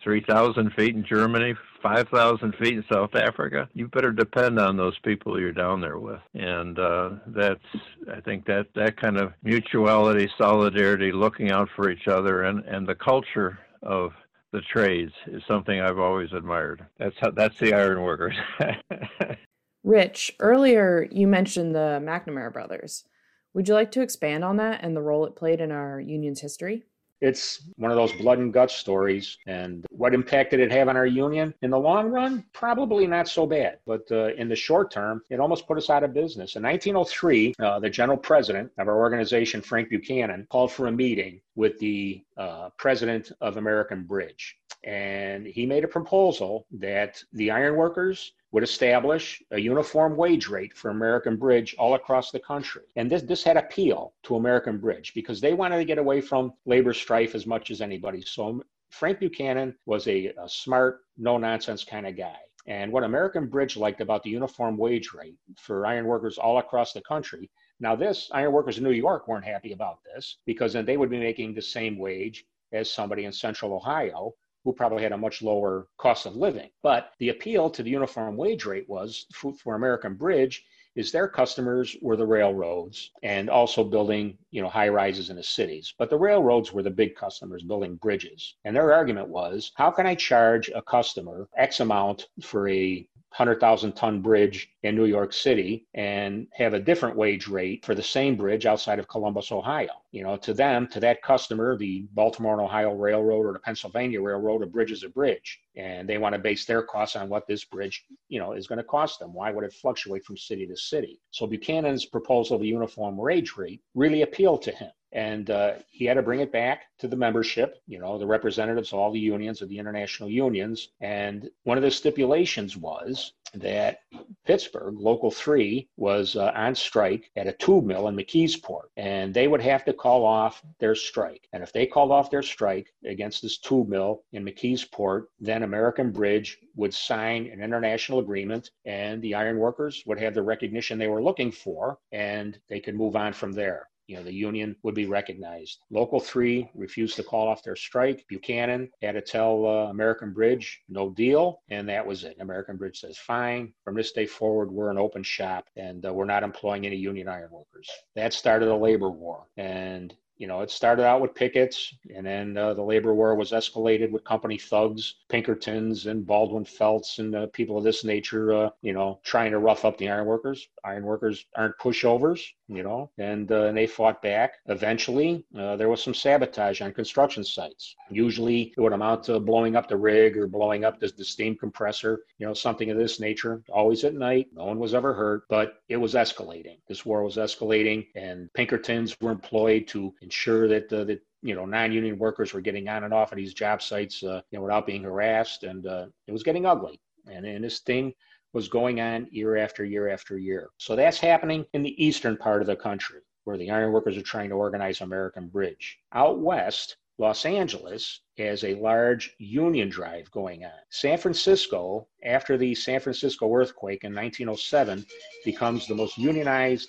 3,000 0.05 0.73
feet 0.75 0.95
in 0.95 1.05
Germany, 1.05 1.55
5,000 1.83 2.55
feet 2.57 2.75
in 2.75 2.85
South 2.93 3.15
Africa. 3.15 3.69
You 3.73 3.89
better 3.89 4.13
depend 4.13 4.61
on 4.61 4.77
those 4.77 4.99
people 5.01 5.41
you're 5.41 5.53
down 5.53 5.81
there 5.81 5.99
with. 5.99 6.21
And 6.35 6.79
uh, 6.79 7.11
that's, 7.29 7.65
I 8.13 8.21
think 8.21 8.47
that, 8.47 8.67
that 8.77 9.01
kind 9.01 9.17
of 9.17 9.33
mutuality, 9.43 10.31
solidarity, 10.39 11.11
looking 11.11 11.51
out 11.51 11.69
for 11.75 11.91
each 11.91 12.07
other, 12.07 12.45
and, 12.45 12.65
and 12.67 12.87
the 12.87 12.95
culture 12.95 13.59
of 13.83 14.13
the 14.53 14.61
trades 14.61 15.13
is 15.27 15.43
something 15.49 15.81
I've 15.81 15.99
always 15.99 16.33
admired. 16.33 16.87
That's 16.99 17.17
how, 17.21 17.31
that's 17.33 17.59
the 17.59 17.75
ironworkers. 17.75 18.37
Rich, 19.83 20.37
earlier 20.39 21.09
you 21.11 21.27
mentioned 21.27 21.75
the 21.75 22.01
McNamara 22.03 22.53
brothers. 22.53 23.05
Would 23.53 23.69
you 23.69 23.75
like 23.75 23.91
to 23.93 24.01
expand 24.01 24.45
on 24.45 24.57
that 24.57 24.83
and 24.83 24.97
the 24.97 25.03
role 25.03 25.25
it 25.27 25.37
played 25.37 25.61
in 25.61 25.73
our 25.73 26.01
union's 26.01 26.41
history? 26.41 26.85
It's 27.21 27.62
one 27.77 27.91
of 27.91 27.97
those 27.97 28.12
blood 28.12 28.39
and 28.39 28.53
guts 28.53 28.75
stories. 28.75 29.39
And 29.47 29.85
what 29.91 30.15
impact 30.15 30.51
did 30.51 30.61
it 30.61 30.73
have 30.73 30.89
on 30.89 30.97
our 30.97 31.07
union? 31.07 31.55
In 31.62 31.71
the 31.71 31.79
long 31.79 32.11
run, 32.11 32.45
probably 32.53 33.07
not 33.07 33.29
so 33.29 33.47
bad. 33.47 33.79
But 33.87 34.03
uh, 34.11 34.35
in 34.35 34.49
the 34.49 34.57
short 34.57 34.91
term, 34.91 35.23
it 35.31 35.41
almost 35.41 35.67
put 35.67 35.79
us 35.79 35.91
out 35.91 36.05
of 36.05 36.12
business. 36.12 36.57
In 36.57 36.62
1903, 36.62 37.55
uh, 37.59 37.81
the 37.81 37.91
general 37.91 38.19
president 38.19 38.71
of 38.79 38.89
our 38.89 38.97
organization, 38.97 39.61
Frank 39.61 39.89
Buchanan, 39.89 40.47
called 40.51 40.73
for 40.73 40.87
a 40.87 40.93
meeting 40.93 41.41
with 41.57 41.79
the 41.79 42.23
uh, 42.37 42.71
president 42.77 43.33
of 43.41 43.57
American 43.57 44.05
Bridge. 44.05 44.57
And 44.85 45.47
he 45.47 45.65
made 45.65 45.85
a 45.85 45.89
proposal 45.89 46.67
that 46.73 47.23
the 47.33 47.51
ironworkers 47.51 48.33
would 48.55 48.63
establish 48.63 49.43
a 49.51 49.59
uniform 49.59 50.17
wage 50.17 50.47
rate 50.47 50.77
for 50.77 50.93
American 50.93 51.37
Bridge 51.37 51.75
all 51.77 51.95
across 51.95 52.31
the 52.31 52.39
country. 52.39 52.85
And 52.95 53.11
this, 53.11 53.23
this 53.23 53.43
had 53.43 53.57
appeal 53.57 54.15
to 54.23 54.37
American 54.37 54.79
Bridge 54.79 55.11
because 55.13 55.41
they 55.41 55.55
wanted 55.55 55.79
to 55.79 55.85
get 55.85 55.99
away 55.99 56.21
from 56.21 56.53
labor 56.65 56.95
strife 56.95 57.35
as 57.35 57.49
much 57.49 57.73
as 57.73 57.81
anybody. 57.81 58.23
So 58.23 58.63
Frank 58.91 59.19
Buchanan 59.19 59.75
was 59.87 60.07
a, 60.07 60.27
a 60.41 60.49
smart, 60.49 61.01
no 61.19 61.37
nonsense 61.37 61.83
kind 61.83 62.07
of 62.07 62.17
guy. 62.17 62.37
And 62.69 62.93
what 62.93 63.03
American 63.03 63.49
Bridge 63.49 63.77
liked 63.77 64.01
about 64.01 64.23
the 64.23 64.31
uniform 64.31 64.77
wage 64.77 65.13
rate 65.13 65.37
for 65.59 65.85
iron 65.85 66.07
workers 66.07 66.39
all 66.39 66.59
across 66.59 66.93
the 66.93 67.03
country. 67.03 67.51
Now, 67.81 67.97
this 67.97 68.31
iron 68.33 68.53
workers 68.53 68.79
in 68.79 68.85
New 68.85 68.93
York 68.93 69.27
weren't 69.27 69.45
happy 69.45 69.73
about 69.73 69.99
this 70.05 70.37
because 70.47 70.73
then 70.73 70.87
they 70.87 70.97
would 70.97 71.11
be 71.11 71.19
making 71.19 71.55
the 71.55 71.61
same 71.61 71.99
wage 71.99 72.45
as 72.73 72.89
somebody 72.89 73.25
in 73.25 73.33
central 73.33 73.75
Ohio 73.75 74.33
who 74.65 74.73
probably 74.73 75.03
had 75.03 75.12
a 75.12 75.17
much 75.17 75.43
lower 75.43 75.87
cost 75.99 76.27
of 76.27 76.37
living. 76.37 76.71
But 76.83 77.12
the 77.19 77.29
appeal 77.29 77.71
to 77.71 77.83
the 77.83 77.91
uniform 77.91 78.37
wage 78.37 78.65
rate 78.65 78.89
was 78.89 79.27
for, 79.33 79.53
for 79.55 79.75
American 79.75 80.15
Bridge 80.15 80.65
is 80.97 81.11
their 81.11 81.29
customers 81.29 81.97
were 82.01 82.17
the 82.17 82.27
railroads 82.27 83.11
and 83.23 83.51
also 83.51 83.83
building 83.83 84.39
you 84.51 84.62
know 84.62 84.69
high 84.69 84.89
rises 84.89 85.31
in 85.31 85.37
the 85.37 85.43
cities 85.43 85.93
but 85.99 86.09
the 86.09 86.17
railroads 86.17 86.73
were 86.73 86.83
the 86.83 86.91
big 86.91 87.17
customers 87.17 87.62
building 87.62 87.97
bridges 87.97 88.55
and 88.65 88.77
their 88.77 88.93
argument 88.93 89.29
was 89.29 89.73
how 89.75 89.91
can 89.91 90.07
i 90.07 90.15
charge 90.15 90.71
a 90.75 90.83
customer 90.83 91.49
x 91.57 91.81
amount 91.81 92.27
for 92.41 92.69
a 92.69 93.07
100,000 93.37 93.93
ton 93.95 94.20
bridge 94.20 94.70
in 94.85 94.95
New 94.95 95.07
York 95.07 95.32
City 95.32 95.89
and 95.95 96.47
have 96.55 96.72
a 96.72 96.78
different 96.78 97.16
wage 97.16 97.49
rate 97.49 97.85
for 97.85 97.93
the 97.93 98.03
same 98.03 98.37
bridge 98.37 98.64
outside 98.64 99.01
of 99.01 99.09
Columbus, 99.09 99.51
Ohio. 99.51 99.91
You 100.12 100.22
know, 100.22 100.37
to 100.37 100.55
them, 100.55 100.87
to 100.93 101.01
that 101.01 101.20
customer, 101.20 101.76
the 101.76 102.07
Baltimore 102.12 102.53
and 102.53 102.62
Ohio 102.62 102.95
Railroad 102.95 103.45
or 103.45 103.53
the 103.53 103.59
Pennsylvania 103.59 104.22
Railroad, 104.22 104.62
a 104.62 104.66
bridge 104.66 104.93
is 104.93 105.03
a 105.03 105.09
bridge. 105.09 105.59
And 105.76 106.09
they 106.09 106.18
want 106.18 106.35
to 106.37 106.39
base 106.39 106.64
their 106.64 106.85
costs 106.85 107.16
on 107.16 107.28
what 107.28 107.49
this 107.49 107.64
bridge, 107.64 108.05
you 108.28 108.39
know, 108.39 108.53
is 108.53 108.68
going 108.68 108.78
to 108.78 108.85
cost 108.85 109.18
them. 109.18 109.35
Why 109.35 109.51
would 109.51 109.64
it 109.64 109.72
fluctuate 109.72 110.24
from 110.24 110.37
city 110.37 110.64
to 110.68 110.76
city? 110.76 111.20
So 111.32 111.49
Buchanan's 111.49 112.05
proposal 112.05 112.55
of 112.55 112.62
a 112.62 112.66
uniform 112.66 113.16
wage 113.16 113.57
rate 113.57 113.80
really 113.97 114.22
appealed 114.22 114.62
to 114.62 114.70
him 114.70 114.91
and 115.15 115.51
uh, 115.51 115.75
he 115.91 116.05
had 116.05 116.15
to 116.15 116.23
bring 116.23 116.41
it 116.41 116.53
back 116.53 116.87
to 116.99 117.09
the 117.09 117.17
membership 117.17 117.81
you 117.87 117.99
know 117.99 118.19
the 118.19 118.27
representatives 118.27 118.93
of 118.93 118.99
all 118.99 119.12
the 119.12 119.19
unions 119.19 119.62
of 119.62 119.69
the 119.69 119.79
international 119.79 120.29
unions. 120.29 120.89
And 121.01 121.49
one 121.62 121.79
of 121.79 121.83
the 121.83 121.91
stipulations 121.91 122.77
was 122.77 123.33
that 123.55 124.01
pittsburgh 124.45 124.97
local 124.99 125.31
3 125.31 125.89
was 125.97 126.35
uh, 126.35 126.51
on 126.57 126.75
strike 126.75 127.31
at 127.37 127.47
a 127.47 127.53
tube 127.53 127.85
mill 127.85 128.09
in 128.09 128.17
mckeesport 128.17 128.89
and 128.97 129.33
they 129.33 129.47
would 129.47 129.61
have 129.61 129.85
to 129.85 129.93
call 129.93 130.25
off 130.25 130.62
their 130.81 130.95
strike. 130.97 131.47
And 131.53 131.62
if 131.62 131.73
they 131.73 131.87
called 131.87 132.11
off 132.11 132.31
their 132.31 132.43
strike 132.43 132.93
against 133.07 133.43
this 133.43 133.59
tube 133.59 133.89
mill 133.89 134.25
in 134.33 134.45
mckeesport 134.45 135.27
then 135.39 135.62
american 135.62 136.11
bridge 136.11 136.59
would 136.75 136.93
sign 136.93 137.47
an 137.47 137.62
international 137.62 138.19
agreement 138.19 138.71
and 138.85 139.23
the 139.23 139.35
iron 139.35 139.59
workers 139.59 140.03
would 140.07 140.19
have 140.19 140.35
the 140.35 140.43
recognition 140.43 140.99
they 140.99 141.09
were 141.09 141.23
looking 141.23 141.53
for 141.53 141.99
and 142.11 142.59
they 142.69 142.81
could 142.81 142.97
move 142.97 143.15
on 143.15 143.33
from 143.33 143.53
there 143.53 143.89
you 144.07 144.17
know, 144.17 144.23
the 144.23 144.33
union 144.33 144.77
would 144.83 144.95
be 144.95 145.07
recognized. 145.07 145.81
Local 145.91 146.21
3 146.21 146.71
refused 146.75 147.17
to 147.17 147.23
call 147.23 147.49
off 147.49 147.63
their 147.63 147.77
strike. 147.77 148.25
Buchanan 148.29 148.91
had 149.03 149.13
to 149.13 149.21
tell 149.21 149.67
uh, 149.67 149.91
American 149.91 150.33
Bridge, 150.33 150.83
no 150.89 151.11
deal, 151.11 151.63
and 151.69 151.89
that 151.89 152.07
was 152.07 152.25
it. 152.25 152.37
American 152.41 152.77
Bridge 152.77 153.01
says, 153.01 153.19
fine, 153.19 153.73
from 153.83 153.95
this 153.95 154.13
day 154.13 154.27
forward, 154.27 154.71
we're 154.71 154.91
an 154.91 154.99
open 154.99 155.23
shop 155.23 155.69
and 155.77 156.05
uh, 156.07 156.13
we're 156.13 156.25
not 156.25 156.43
employing 156.43 156.87
any 156.87 156.97
union 156.97 157.29
ironworkers. 157.29 157.91
That 158.15 158.33
started 158.33 158.69
a 158.69 158.77
labor 158.77 159.11
war. 159.11 159.47
And 159.57 160.15
you 160.37 160.49
know, 160.49 160.63
it 160.63 160.71
started 160.71 161.05
out 161.05 161.21
with 161.21 161.35
pickets, 161.35 161.95
and 162.15 162.27
then 162.27 162.57
uh, 162.57 162.75
the 162.75 162.83
labor 162.83 163.15
war 163.15 163.37
was 163.37 163.53
escalated 163.53 164.11
with 164.11 164.25
company 164.25 164.59
thugs, 164.59 165.17
Pinkertons, 165.29 166.07
and 166.07 166.27
Baldwin 166.27 166.65
Felts, 166.65 167.19
and 167.19 167.35
uh, 167.35 167.47
people 167.53 167.79
of 167.79 167.85
this 167.85 168.05
nature, 168.05 168.53
uh, 168.53 168.71
you 168.83 168.93
know, 168.93 169.21
trying 169.23 169.53
to 169.53 169.59
rough 169.59 169.85
up 169.85 169.97
the 169.97 170.09
ironworkers. 170.09 170.69
Ironworkers 170.85 171.47
aren't 171.57 171.79
pushovers, 171.79 172.45
you 172.69 172.83
know, 172.83 173.11
and, 173.19 173.51
uh, 173.53 173.65
and 173.65 173.77
they 173.77 173.87
fought 173.87 174.23
back. 174.23 174.55
Eventually, 174.67 175.45
uh, 175.59 175.77
there 175.77 175.89
was 175.89 176.03
some 176.03 176.15
sabotage 176.15 176.81
on 176.81 176.93
construction 176.93 177.45
sites. 177.45 177.95
Usually, 178.11 178.73
it 178.77 178.81
would 178.81 178.93
amount 178.93 179.25
to 179.25 179.39
blowing 179.41 179.77
up 179.77 179.89
the 179.89 179.97
rig 179.97 180.37
or 180.37 180.47
blowing 180.47 180.85
up 180.85 180.99
the, 180.99 181.09
the 181.17 181.25
steam 181.25 181.57
compressor, 181.57 182.23
you 182.39 182.47
know, 182.47 182.55
something 182.55 182.91
of 182.91 182.97
this 182.97 183.21
nature. 183.21 183.62
Always 183.73 184.05
at 184.05 184.15
night. 184.15 184.49
No 184.53 184.65
one 184.65 184.79
was 184.79 184.95
ever 184.95 185.12
hurt, 185.12 185.45
but 185.49 185.83
it 185.89 185.97
was 185.97 186.15
escalating. 186.15 186.79
This 186.89 187.05
war 187.05 187.23
was 187.23 187.37
escalating, 187.37 188.07
and 188.15 188.53
Pinkertons 188.55 189.17
were 189.21 189.31
employed 189.31 189.87
to 189.89 190.15
ensure 190.23 190.69
that 190.69 190.89
the, 190.89 191.05
that 191.05 191.23
you 191.43 191.55
know 191.55 191.67
non-union 191.67 192.19
workers 192.19 192.55
were 192.55 192.61
getting 192.61 192.89
on 192.89 193.05
and 193.05 193.12
off 193.12 193.31
of 193.31 193.37
these 193.37 193.53
job 193.55 193.83
sites 193.83 194.23
uh, 194.25 194.41
you 194.51 194.59
know 194.59 194.62
without 194.62 194.87
being 194.87 195.03
harassed 195.03 195.62
and 195.62 195.87
uh, 195.87 196.07
it 196.27 196.33
was 196.33 196.43
getting 196.43 196.65
ugly 196.65 196.99
and, 197.31 197.45
and 197.45 197.62
this 197.62 197.81
thing 197.81 198.15
was 198.55 198.69
going 198.69 199.01
on 199.01 199.29
year 199.31 199.57
after 199.57 199.85
year 199.85 200.09
after 200.09 200.39
year. 200.39 200.71
So 200.79 200.97
that's 200.97 201.19
happening 201.19 201.67
in 201.75 201.83
the 201.83 202.03
eastern 202.03 202.37
part 202.37 202.63
of 202.63 202.67
the 202.67 202.77
country 202.77 203.21
where 203.45 203.59
the 203.59 203.71
iron 203.71 203.93
workers 203.93 204.17
are 204.17 204.23
trying 204.23 204.49
to 204.49 204.55
organize 204.55 205.03
american 205.03 205.49
bridge. 205.49 205.99
Out 206.15 206.41
west 206.41 206.97
Los 207.19 207.45
Angeles 207.45 208.23
has 208.39 208.65
a 208.65 208.75
large 208.75 209.37
union 209.39 209.89
drive 209.89 210.29
going 210.33 210.65
on. 210.65 210.73
San 210.91 211.17
Francisco, 211.17 212.09
after 212.25 212.57
the 212.57 212.75
San 212.75 212.99
Francisco 212.99 213.55
earthquake 213.55 214.03
in 214.03 214.13
1907, 214.13 215.07
becomes 215.45 215.87
the 215.87 215.95
most 215.95 216.19
unionized 216.19 216.89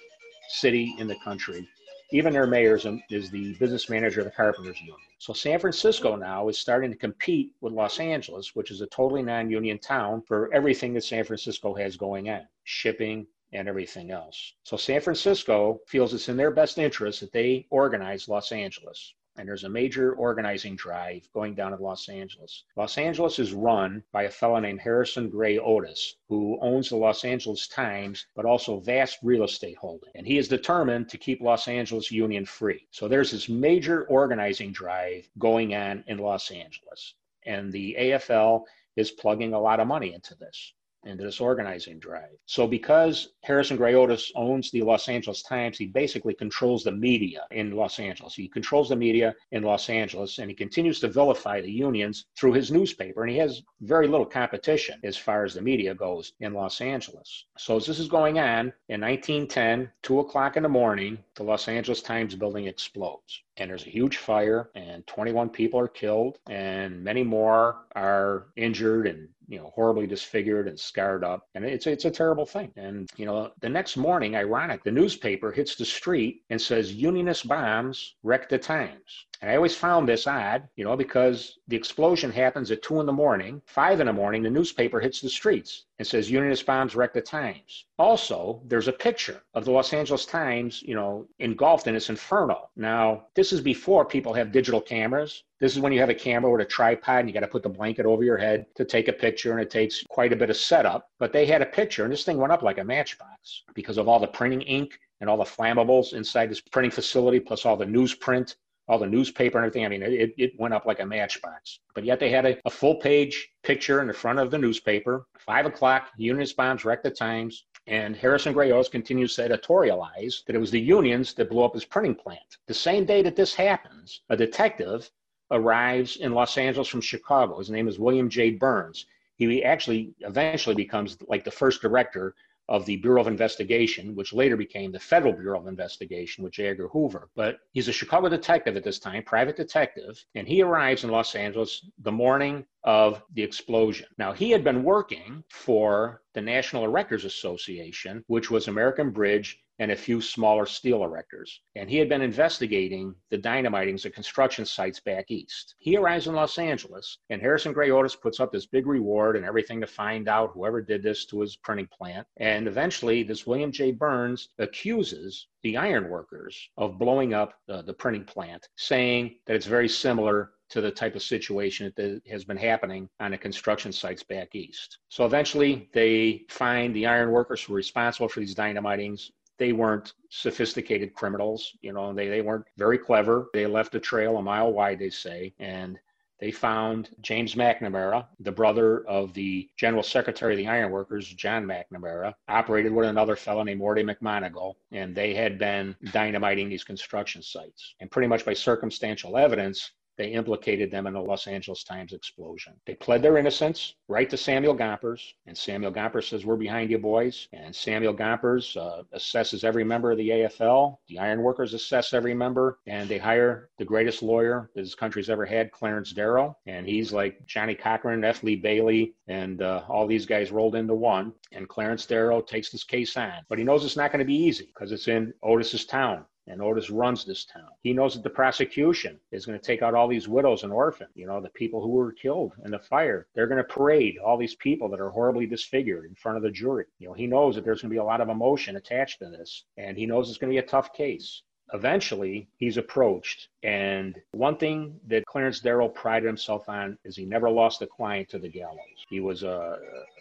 city 0.50 0.96
in 0.98 1.08
the 1.08 1.20
country 1.24 1.68
even 2.12 2.34
their 2.34 2.48
mayor 2.48 2.80
is 3.10 3.32
the 3.32 3.54
business 3.56 3.90
manager 3.90 4.22
of 4.22 4.26
the 4.26 4.32
Carpenters 4.32 4.80
Union. 4.80 4.98
So 5.18 5.34
San 5.34 5.60
Francisco 5.60 6.16
now 6.16 6.50
is 6.50 6.60
starting 6.60 6.92
to 6.92 6.98
compete 6.98 7.52
with 7.62 7.74
Los 7.74 8.00
Angeles, 8.00 8.56
which 8.56 8.72
is 8.72 8.82
a 8.82 8.88
totally 8.88 9.24
non 9.24 9.50
union 9.50 9.80
town, 9.80 10.22
for 10.22 10.54
everything 10.54 10.94
that 10.94 11.04
San 11.04 11.24
Francisco 11.24 11.74
has 11.74 11.98
going 11.98 12.30
on 12.30 12.42
shipping 12.64 13.26
and 13.54 13.68
everything 13.68 14.12
else. 14.12 14.54
So 14.64 14.78
San 14.78 15.02
Francisco 15.02 15.80
feels 15.88 16.14
it's 16.14 16.30
in 16.30 16.38
their 16.38 16.52
best 16.52 16.78
interest 16.78 17.22
that 17.22 17.32
they 17.32 17.68
organize 17.70 18.28
Los 18.28 18.52
Angeles 18.52 19.14
and 19.38 19.48
there's 19.48 19.64
a 19.64 19.70
major 19.70 20.14
organizing 20.14 20.76
drive 20.76 21.28
going 21.34 21.56
down 21.56 21.74
in 21.74 21.80
Los 21.80 22.08
Angeles. 22.10 22.64
Los 22.76 22.98
Angeles 22.98 23.38
is 23.40 23.54
run 23.54 24.04
by 24.12 24.24
a 24.24 24.30
fellow 24.30 24.60
named 24.60 24.80
Harrison 24.80 25.30
Gray 25.30 25.58
Otis, 25.58 26.16
who 26.30 26.58
owns 26.62 26.90
the 26.90 26.96
Los 26.96 27.26
Angeles 27.26 27.68
Times, 27.68 28.28
but 28.36 28.46
also 28.46 28.80
vast 28.80 29.20
real 29.24 29.44
estate 29.44 29.78
holding. 29.78 30.12
And 30.16 30.26
he 30.26 30.38
is 30.38 30.48
determined 30.48 31.10
to 31.10 31.18
keep 31.18 31.42
Los 31.42 31.68
Angeles 31.68 32.12
union 32.12 32.46
free. 32.46 32.88
So 32.92 33.08
there's 33.08 33.32
this 33.32 33.50
major 33.50 34.06
organizing 34.06 34.72
drive 34.72 35.28
going 35.38 35.76
on 35.76 36.04
in 36.08 36.18
Los 36.18 36.52
Angeles. 36.52 37.16
And 37.44 37.72
the 37.72 37.96
AFL 38.00 38.64
is 38.96 39.12
plugging 39.12 39.54
a 39.54 39.60
lot 39.60 39.80
of 39.80 39.88
money 39.88 40.14
into 40.14 40.36
this 40.36 40.74
into 41.06 41.24
this 41.24 41.40
organizing 41.40 42.00
drive. 42.00 42.38
So, 42.46 42.68
because 42.68 43.30
Harrison 43.44 43.78
Gray 43.78 43.96
Otis 43.96 44.32
owns 44.36 44.72
the 44.72 44.82
Los 44.82 45.08
Angeles 45.08 45.44
Times, 45.44 45.78
he 45.78 45.86
basically 45.86 46.34
controls 46.34 46.84
the 46.84 46.92
media 46.92 47.46
in 47.52 47.72
Los 47.72 48.00
Angeles. 48.00 48.36
He 48.36 48.48
controls 48.48 48.90
the 48.90 48.96
media 48.96 49.36
in 49.52 49.64
Los 49.64 49.90
Angeles 49.90 50.40
and 50.40 50.50
he 50.50 50.56
continues 50.56 51.00
to 51.00 51.08
vilify 51.08 51.62
the 51.62 51.72
unions 51.72 52.26
through 52.38 52.54
his 52.54 52.72
newspaper. 52.72 53.24
And 53.24 53.32
he 53.32 53.38
has 53.38 53.62
very 53.82 54.08
little 54.08 54.26
competition 54.26 55.00
as 55.04 55.18
far 55.18 55.44
as 55.44 55.54
the 55.54 55.62
media 55.62 55.94
goes 55.96 56.34
in 56.40 56.54
Los 56.54 56.82
Angeles. 56.82 57.46
So, 57.58 57.78
as 57.78 57.86
this 57.86 58.00
is 58.00 58.08
going 58.08 58.40
on, 58.40 58.74
in 58.90 59.02
1910, 59.02 59.92
2 60.04 60.20
o'clock 60.20 60.58
in 60.58 60.64
the 60.64 60.70
morning, 60.70 61.18
the 61.36 61.44
Los 61.44 61.68
Angeles 61.68 62.02
Times 62.02 62.36
building 62.36 62.66
explodes 62.66 63.44
and 63.58 63.70
there's 63.70 63.86
a 63.86 63.90
huge 63.90 64.18
fire 64.18 64.70
and 64.76 65.06
21 65.08 65.50
people 65.50 65.80
are 65.80 65.88
killed 65.88 66.40
and 66.50 67.04
many 67.04 67.24
more 67.24 67.86
are 67.96 68.48
injured 68.56 69.08
and 69.08 69.30
you 69.48 69.58
know 69.58 69.72
horribly 69.76 70.08
disfigured 70.08 70.68
and 70.68 70.80
scarred 70.80 71.24
up. 71.24 71.48
And 71.56 71.64
it's 71.66 71.88
it's 71.88 72.06
a 72.06 72.12
terrible 72.12 72.46
thing. 72.46 72.72
And 72.76 73.10
you 73.16 73.26
know 73.26 73.52
the 73.62 73.70
next 73.70 73.98
morning 73.98 74.36
ironic 74.36 74.84
the 74.84 74.92
newspaper 74.92 75.52
hits 75.52 75.76
the 75.76 75.86
street 75.86 76.44
and 76.50 76.60
says 76.60 76.94
unionist 76.94 77.48
bombs 77.48 78.16
wreck 78.24 78.50
the 78.50 78.58
times 78.58 79.26
I 79.46 79.56
always 79.56 79.76
found 79.76 80.10
this 80.10 80.26
odd, 80.26 80.68
you 80.76 80.84
know, 80.84 80.98
because 80.98 81.60
the 81.68 81.76
explosion 81.76 82.32
happens 82.32 82.72
at 82.72 82.82
two 82.82 83.00
in 83.00 83.06
the 83.06 83.14
morning, 83.14 83.62
five 83.68 84.00
in 84.00 84.08
the 84.08 84.14
morning, 84.14 84.42
the 84.42 84.50
newspaper 84.50 85.00
hits 85.00 85.22
the 85.22 85.30
streets 85.30 85.86
and 86.00 86.08
says 86.08 86.32
Unionist 86.32 86.66
bombs 86.66 86.96
wreck 86.96 87.14
the 87.14 87.22
Times. 87.22 87.86
Also, 88.00 88.62
there's 88.66 88.88
a 88.88 88.94
picture 88.94 89.44
of 89.54 89.64
the 89.64 89.72
Los 89.72 89.94
Angeles 89.94 90.26
Times, 90.26 90.82
you 90.82 90.96
know, 90.96 91.28
engulfed 91.40 91.86
in 91.86 91.96
its 91.96 92.10
inferno. 92.10 92.70
Now, 92.76 93.28
this 93.36 93.54
is 93.54 93.62
before 93.62 94.04
people 94.04 94.34
have 94.34 94.52
digital 94.52 94.82
cameras. 94.82 95.44
This 95.60 95.74
is 95.74 95.80
when 95.80 95.94
you 95.94 96.00
have 96.00 96.10
a 96.10 96.16
camera 96.16 96.52
with 96.52 96.62
a 96.62 96.66
tripod 96.66 97.20
and 97.20 97.30
you 97.30 97.34
got 97.34 97.42
to 97.42 97.48
put 97.48 97.64
the 97.64 97.70
blanket 97.70 98.08
over 98.08 98.24
your 98.24 98.38
head 98.38 98.66
to 98.76 98.84
take 98.84 99.08
a 99.08 99.14
picture, 99.14 99.52
and 99.52 99.62
it 99.62 99.70
takes 99.70 100.04
quite 100.10 100.34
a 100.34 100.36
bit 100.36 100.50
of 100.50 100.58
setup. 100.58 101.10
But 101.20 101.32
they 101.32 101.46
had 101.46 101.62
a 101.62 101.68
picture, 101.68 102.04
and 102.04 102.12
this 102.12 102.24
thing 102.24 102.38
went 102.38 102.52
up 102.52 102.64
like 102.64 102.80
a 102.80 102.84
matchbox 102.84 103.64
because 103.76 103.98
of 103.98 104.08
all 104.08 104.20
the 104.20 104.28
printing 104.28 104.64
ink 104.64 105.00
and 105.22 105.30
all 105.30 105.38
the 105.38 105.44
flammables 105.44 106.14
inside 106.14 106.50
this 106.50 106.62
printing 106.62 106.92
facility, 106.92 107.40
plus 107.40 107.66
all 107.66 107.78
the 107.78 107.86
newsprint 107.86 108.56
all 108.88 109.00
the 109.00 109.08
newspaper 109.08 109.58
and 109.58 109.66
everything. 109.66 109.86
I 109.86 109.90
mean, 109.90 110.04
it, 110.04 110.34
it 110.38 110.60
went 110.60 110.74
up 110.74 110.86
like 110.86 111.00
a 111.00 111.06
matchbox. 111.06 111.80
But 111.94 112.06
yet 112.06 112.20
they 112.20 112.30
had 112.30 112.46
a, 112.46 112.58
a 112.66 112.70
full 112.70 112.96
page 112.96 113.50
picture 113.64 114.02
in 114.02 114.08
the 114.08 114.14
front 114.14 114.40
of 114.40 114.52
the 114.52 114.58
newspaper. 114.58 115.26
Five 115.40 115.66
o'clock, 115.66 116.10
Unionist 116.18 116.56
bombs 116.56 116.86
wrecked 116.86 117.04
the 117.04 117.12
Times. 117.12 117.66
And 117.88 118.16
Harrison 118.16 118.54
Gray 118.54 118.72
Otis 118.72 118.90
continues 118.90 119.36
to 119.36 119.48
editorialize 119.48 120.44
that 120.46 120.56
it 120.56 120.60
was 120.60 120.72
the 120.72 120.80
unions 120.80 121.34
that 121.36 121.52
blew 121.52 121.64
up 121.64 121.76
his 121.76 121.86
printing 121.86 122.16
plant. 122.16 122.58
The 122.68 122.74
same 122.74 123.06
day 123.06 123.22
that 123.22 123.36
this 123.36 123.54
happens, 123.54 124.22
a 124.30 124.36
detective 124.36 125.10
arrives 125.52 126.18
in 126.18 126.34
Los 126.34 126.58
Angeles 126.58 126.88
from 126.88 127.02
Chicago. 127.02 127.60
His 127.60 127.70
name 127.70 127.88
is 127.88 128.00
William 128.00 128.28
J. 128.28 128.52
Burns. 128.52 129.06
He 129.38 129.64
actually 129.64 130.14
eventually 130.22 130.76
becomes 130.76 131.18
like 131.28 131.44
the 131.44 131.52
first 131.52 131.82
director 131.82 132.34
of 132.68 132.86
the 132.86 132.98
Bureau 132.98 133.22
of 133.22 133.28
Investigation, 133.28 134.16
which 134.16 134.34
later 134.34 134.58
became 134.58 134.92
the 134.92 135.00
Federal 135.00 135.34
Bureau 135.34 135.60
of 135.60 135.68
Investigation 135.68 136.44
with 136.44 136.54
J. 136.54 136.68
Edgar 136.68 136.88
Hoover. 136.88 137.30
But 137.36 137.60
he's 137.72 137.88
a 137.88 137.94
Chicago 137.94 138.30
detective 138.30 138.76
at 138.76 138.84
this 138.84 139.00
time, 139.00 139.24
private 139.24 139.56
detective, 139.56 140.24
and 140.36 140.48
he 140.48 140.62
arrives 140.62 141.04
in 141.04 141.12
Los 141.12 141.36
Angeles 141.36 141.90
the 142.00 142.12
morning 142.12 142.66
of 142.84 143.22
the 143.34 143.44
explosion. 143.44 144.08
Now, 144.18 144.32
he 144.32 144.52
had 144.52 144.64
been 144.64 144.84
working 144.84 145.44
for 145.50 146.22
the 146.34 146.42
National 146.42 146.88
Erectors 146.88 147.26
Association, 147.26 148.24
which 148.28 148.52
was 148.52 148.68
American 148.68 149.12
Bridge 149.12 149.60
and 149.80 149.92
a 149.92 149.96
few 149.96 150.22
smaller 150.22 150.66
steel 150.66 151.00
erectors. 151.00 151.50
And 151.76 151.90
he 151.90 151.98
had 151.98 152.10
been 152.10 152.22
investigating 152.22 153.14
the 153.30 153.38
dynamitings 153.38 154.06
at 154.06 154.14
construction 154.14 154.66
sites 154.66 155.00
back 155.00 155.32
east. 155.32 155.76
He 155.80 155.98
arrives 155.98 156.28
in 156.28 156.36
Los 156.36 156.58
Angeles, 156.58 157.18
and 157.30 157.42
Harrison 157.42 157.74
Gray 157.74 157.92
Otis 157.92 158.16
puts 158.16 158.40
up 158.40 158.52
this 158.52 158.66
big 158.66 158.88
reward 158.88 159.36
and 159.36 159.46
everything 159.46 159.82
to 159.82 159.88
find 159.88 160.28
out 160.28 160.52
whoever 160.54 160.82
did 160.82 161.04
this 161.04 161.26
to 161.26 161.42
his 161.42 161.56
printing 161.58 161.88
plant. 161.88 162.26
And 162.38 162.68
eventually, 162.68 163.24
this 163.24 163.46
William 163.46 163.72
J. 163.72 163.92
Burns 163.92 164.50
accuses 164.60 165.48
the 165.64 165.78
ironworkers 165.78 166.70
of 166.78 167.00
blowing 167.00 167.34
up 167.34 167.54
uh, 167.70 167.82
the 167.82 167.94
printing 167.94 168.24
plant, 168.24 168.70
saying 168.78 169.36
that 169.46 169.56
it's 169.56 169.66
very 169.66 169.90
similar 169.90 170.52
to 170.70 170.82
the 170.82 170.92
type 170.92 171.16
of 171.16 171.22
situation 171.22 171.94
that 171.96 172.22
has 172.30 172.44
been 172.44 172.58
happening 172.58 173.08
on 173.20 173.32
the 173.32 173.38
construction 173.38 173.92
sites 173.92 174.24
back 174.24 174.56
east. 174.56 175.00
So 175.10 175.26
eventually, 175.26 175.90
they 175.94 176.46
find 176.50 176.96
the 176.96 177.06
iron 177.06 177.32
workers 177.32 177.62
who 177.62 177.74
are 177.74 177.78
responsible 177.78 178.28
for 178.28 178.40
these 178.40 178.56
dynamitings 178.56 179.30
they 179.58 179.72
weren't 179.72 180.14
sophisticated 180.30 181.14
criminals. 181.14 181.78
You 181.82 181.94
know, 181.94 182.14
they, 182.14 182.28
they 182.28 182.42
weren't 182.42 182.66
very 182.78 182.98
clever. 182.98 183.48
They 183.54 183.66
left 183.66 183.96
a 183.96 184.00
trail 184.00 184.38
a 184.38 184.42
mile 184.42 184.72
wide, 184.72 185.00
they 185.00 185.10
say. 185.10 185.54
And 185.60 185.98
they 186.40 186.52
found 186.52 187.10
James 187.22 187.56
McNamara, 187.56 188.28
the 188.42 188.52
brother 188.52 189.08
of 189.08 189.34
the 189.34 189.70
General 189.78 190.04
Secretary 190.04 190.54
of 190.54 190.58
the 190.58 190.68
Ironworkers, 190.68 191.34
John 191.34 191.66
McNamara, 191.66 192.34
operated 192.50 192.92
with 192.92 193.08
another 193.08 193.38
fellow 193.38 193.64
named 193.64 193.80
Morty 193.80 194.04
McManigal, 194.04 194.76
and 194.92 195.16
they 195.16 195.34
had 195.34 195.58
been 195.58 195.96
dynamiting 196.12 196.68
these 196.68 196.84
construction 196.84 197.42
sites. 197.42 197.96
And 198.02 198.12
pretty 198.12 198.28
much 198.28 198.44
by 198.44 198.54
circumstantial 198.54 199.38
evidence, 199.38 199.92
they 200.18 200.30
implicated 200.30 200.92
them 200.92 201.08
in 201.08 201.14
the 201.14 201.20
Los 201.20 201.48
Angeles 201.48 201.84
Times 201.84 202.14
explosion. 202.14 202.74
They 202.86 202.96
pled 202.96 203.22
their 203.22 203.38
innocence 203.38 203.96
right 204.08 204.30
to 204.30 204.38
Samuel 204.38 204.76
Gompers, 204.76 205.34
and 205.46 205.58
Samuel 205.58 205.92
Gompers 205.92 206.30
says, 206.30 206.46
We're 206.46 206.56
behind 206.56 206.90
you, 206.90 206.98
boys. 206.98 207.48
And 207.54 207.76
Samuel 207.76 208.14
Gompers 208.14 208.78
uh, 208.78 209.04
assesses 209.16 209.64
every 209.64 209.84
member 209.84 210.12
of 210.12 210.18
the 210.18 210.30
AFL. 210.30 210.98
The 211.08 211.20
ironworkers 211.20 211.74
assess 211.74 212.14
every 212.14 212.34
member, 212.34 212.80
and 212.88 213.10
they 213.10 213.18
hire 213.18 213.70
the 213.78 213.86
greatest 213.86 214.24
lawyer 214.24 214.70
this 214.76 214.96
country's 214.96 215.30
ever 215.30 215.46
had, 215.46 215.72
Clarence 215.72 216.14
Darrow. 216.14 216.58
And 216.66 216.88
he's 216.88 217.12
like 217.12 217.46
Johnnie 217.46 217.76
Cochran, 217.76 218.24
F. 218.24 218.44
Lee 218.44 218.56
Bailey, 218.56 219.16
and 219.28 219.62
uh, 219.62 219.84
all 219.90 220.08
these 220.08 220.26
guys 220.26 220.52
rolled 220.52 220.76
into 220.76 220.96
one. 220.96 221.34
And 221.52 221.68
Clarence 221.68 222.06
Darrow 222.06 222.42
takes 222.42 222.70
this 222.70 222.84
case 222.84 223.18
on. 223.18 223.34
But 223.50 223.58
he 223.58 223.64
knows 223.64 223.84
it's 223.84 223.98
not 223.98 224.12
going 224.12 224.20
to 224.20 224.26
be 224.26 224.36
easy 224.36 224.66
because 224.66 224.92
it's 224.92 225.08
in 225.08 225.34
Otis's 225.44 225.86
town 225.86 226.26
and 226.48 226.62
Otis 226.62 226.90
runs 226.90 227.26
this 227.26 227.46
town. 227.46 227.70
He 227.82 227.94
knows 227.94 228.14
that 228.14 228.24
the 228.24 228.30
prosecution 228.30 229.20
is 229.32 229.46
going 229.46 229.60
to 229.60 229.66
take 229.66 229.82
out 229.82 229.94
all 229.94 230.08
these 230.08 230.28
widows 230.28 230.64
and 230.64 230.72
orphans, 230.72 231.12
you 231.16 231.26
know, 231.26 231.42
the 231.42 231.50
people 231.50 231.82
who 231.82 231.90
were 231.90 232.12
killed 232.12 232.54
in 232.64 232.72
the 232.72 232.80
fire. 232.80 233.28
They're 233.34 233.48
going 233.48 233.64
to 233.64 233.74
parade 233.74 234.18
all 234.18 234.38
these 234.38 234.56
people 234.56 234.90
that 234.90 235.00
are 235.00 235.10
horribly 235.10 235.46
disfigured 235.46 236.06
in 236.06 236.16
front 236.16 236.38
of 236.38 236.44
the 236.44 236.52
jury. 236.52 236.86
You 237.00 237.08
know, 237.08 237.14
he 237.14 237.28
knows 237.28 237.56
that 237.56 237.66
there's 237.66 237.82
going 237.82 237.90
to 237.90 237.96
be 237.96 238.00
a 238.00 238.04
lot 238.04 238.22
of 238.22 238.30
emotion 238.30 238.76
attached 238.76 239.20
to 239.20 239.30
this, 239.30 239.66
and 239.78 239.98
he 239.98 240.06
knows 240.06 240.30
it's 240.30 240.38
going 240.38 240.52
to 240.52 240.62
be 240.62 240.66
a 240.66 240.70
tough 240.70 240.94
case 240.94 241.42
eventually 241.74 242.48
he's 242.58 242.78
approached. 242.78 243.50
And 243.64 244.16
one 244.34 244.58
thing 244.58 245.00
that 245.08 245.26
Clarence 245.26 245.60
Darrow 245.60 245.90
prided 245.90 246.28
himself 246.28 246.70
on 246.70 246.98
is 247.04 247.16
he 247.16 247.26
never 247.26 247.50
lost 247.50 247.82
a 247.82 247.88
client 247.88 248.30
to 248.30 248.40
the 248.40 248.50
gallows. 248.50 248.78
He 249.10 249.20
was 249.20 249.44
a, 249.44 249.78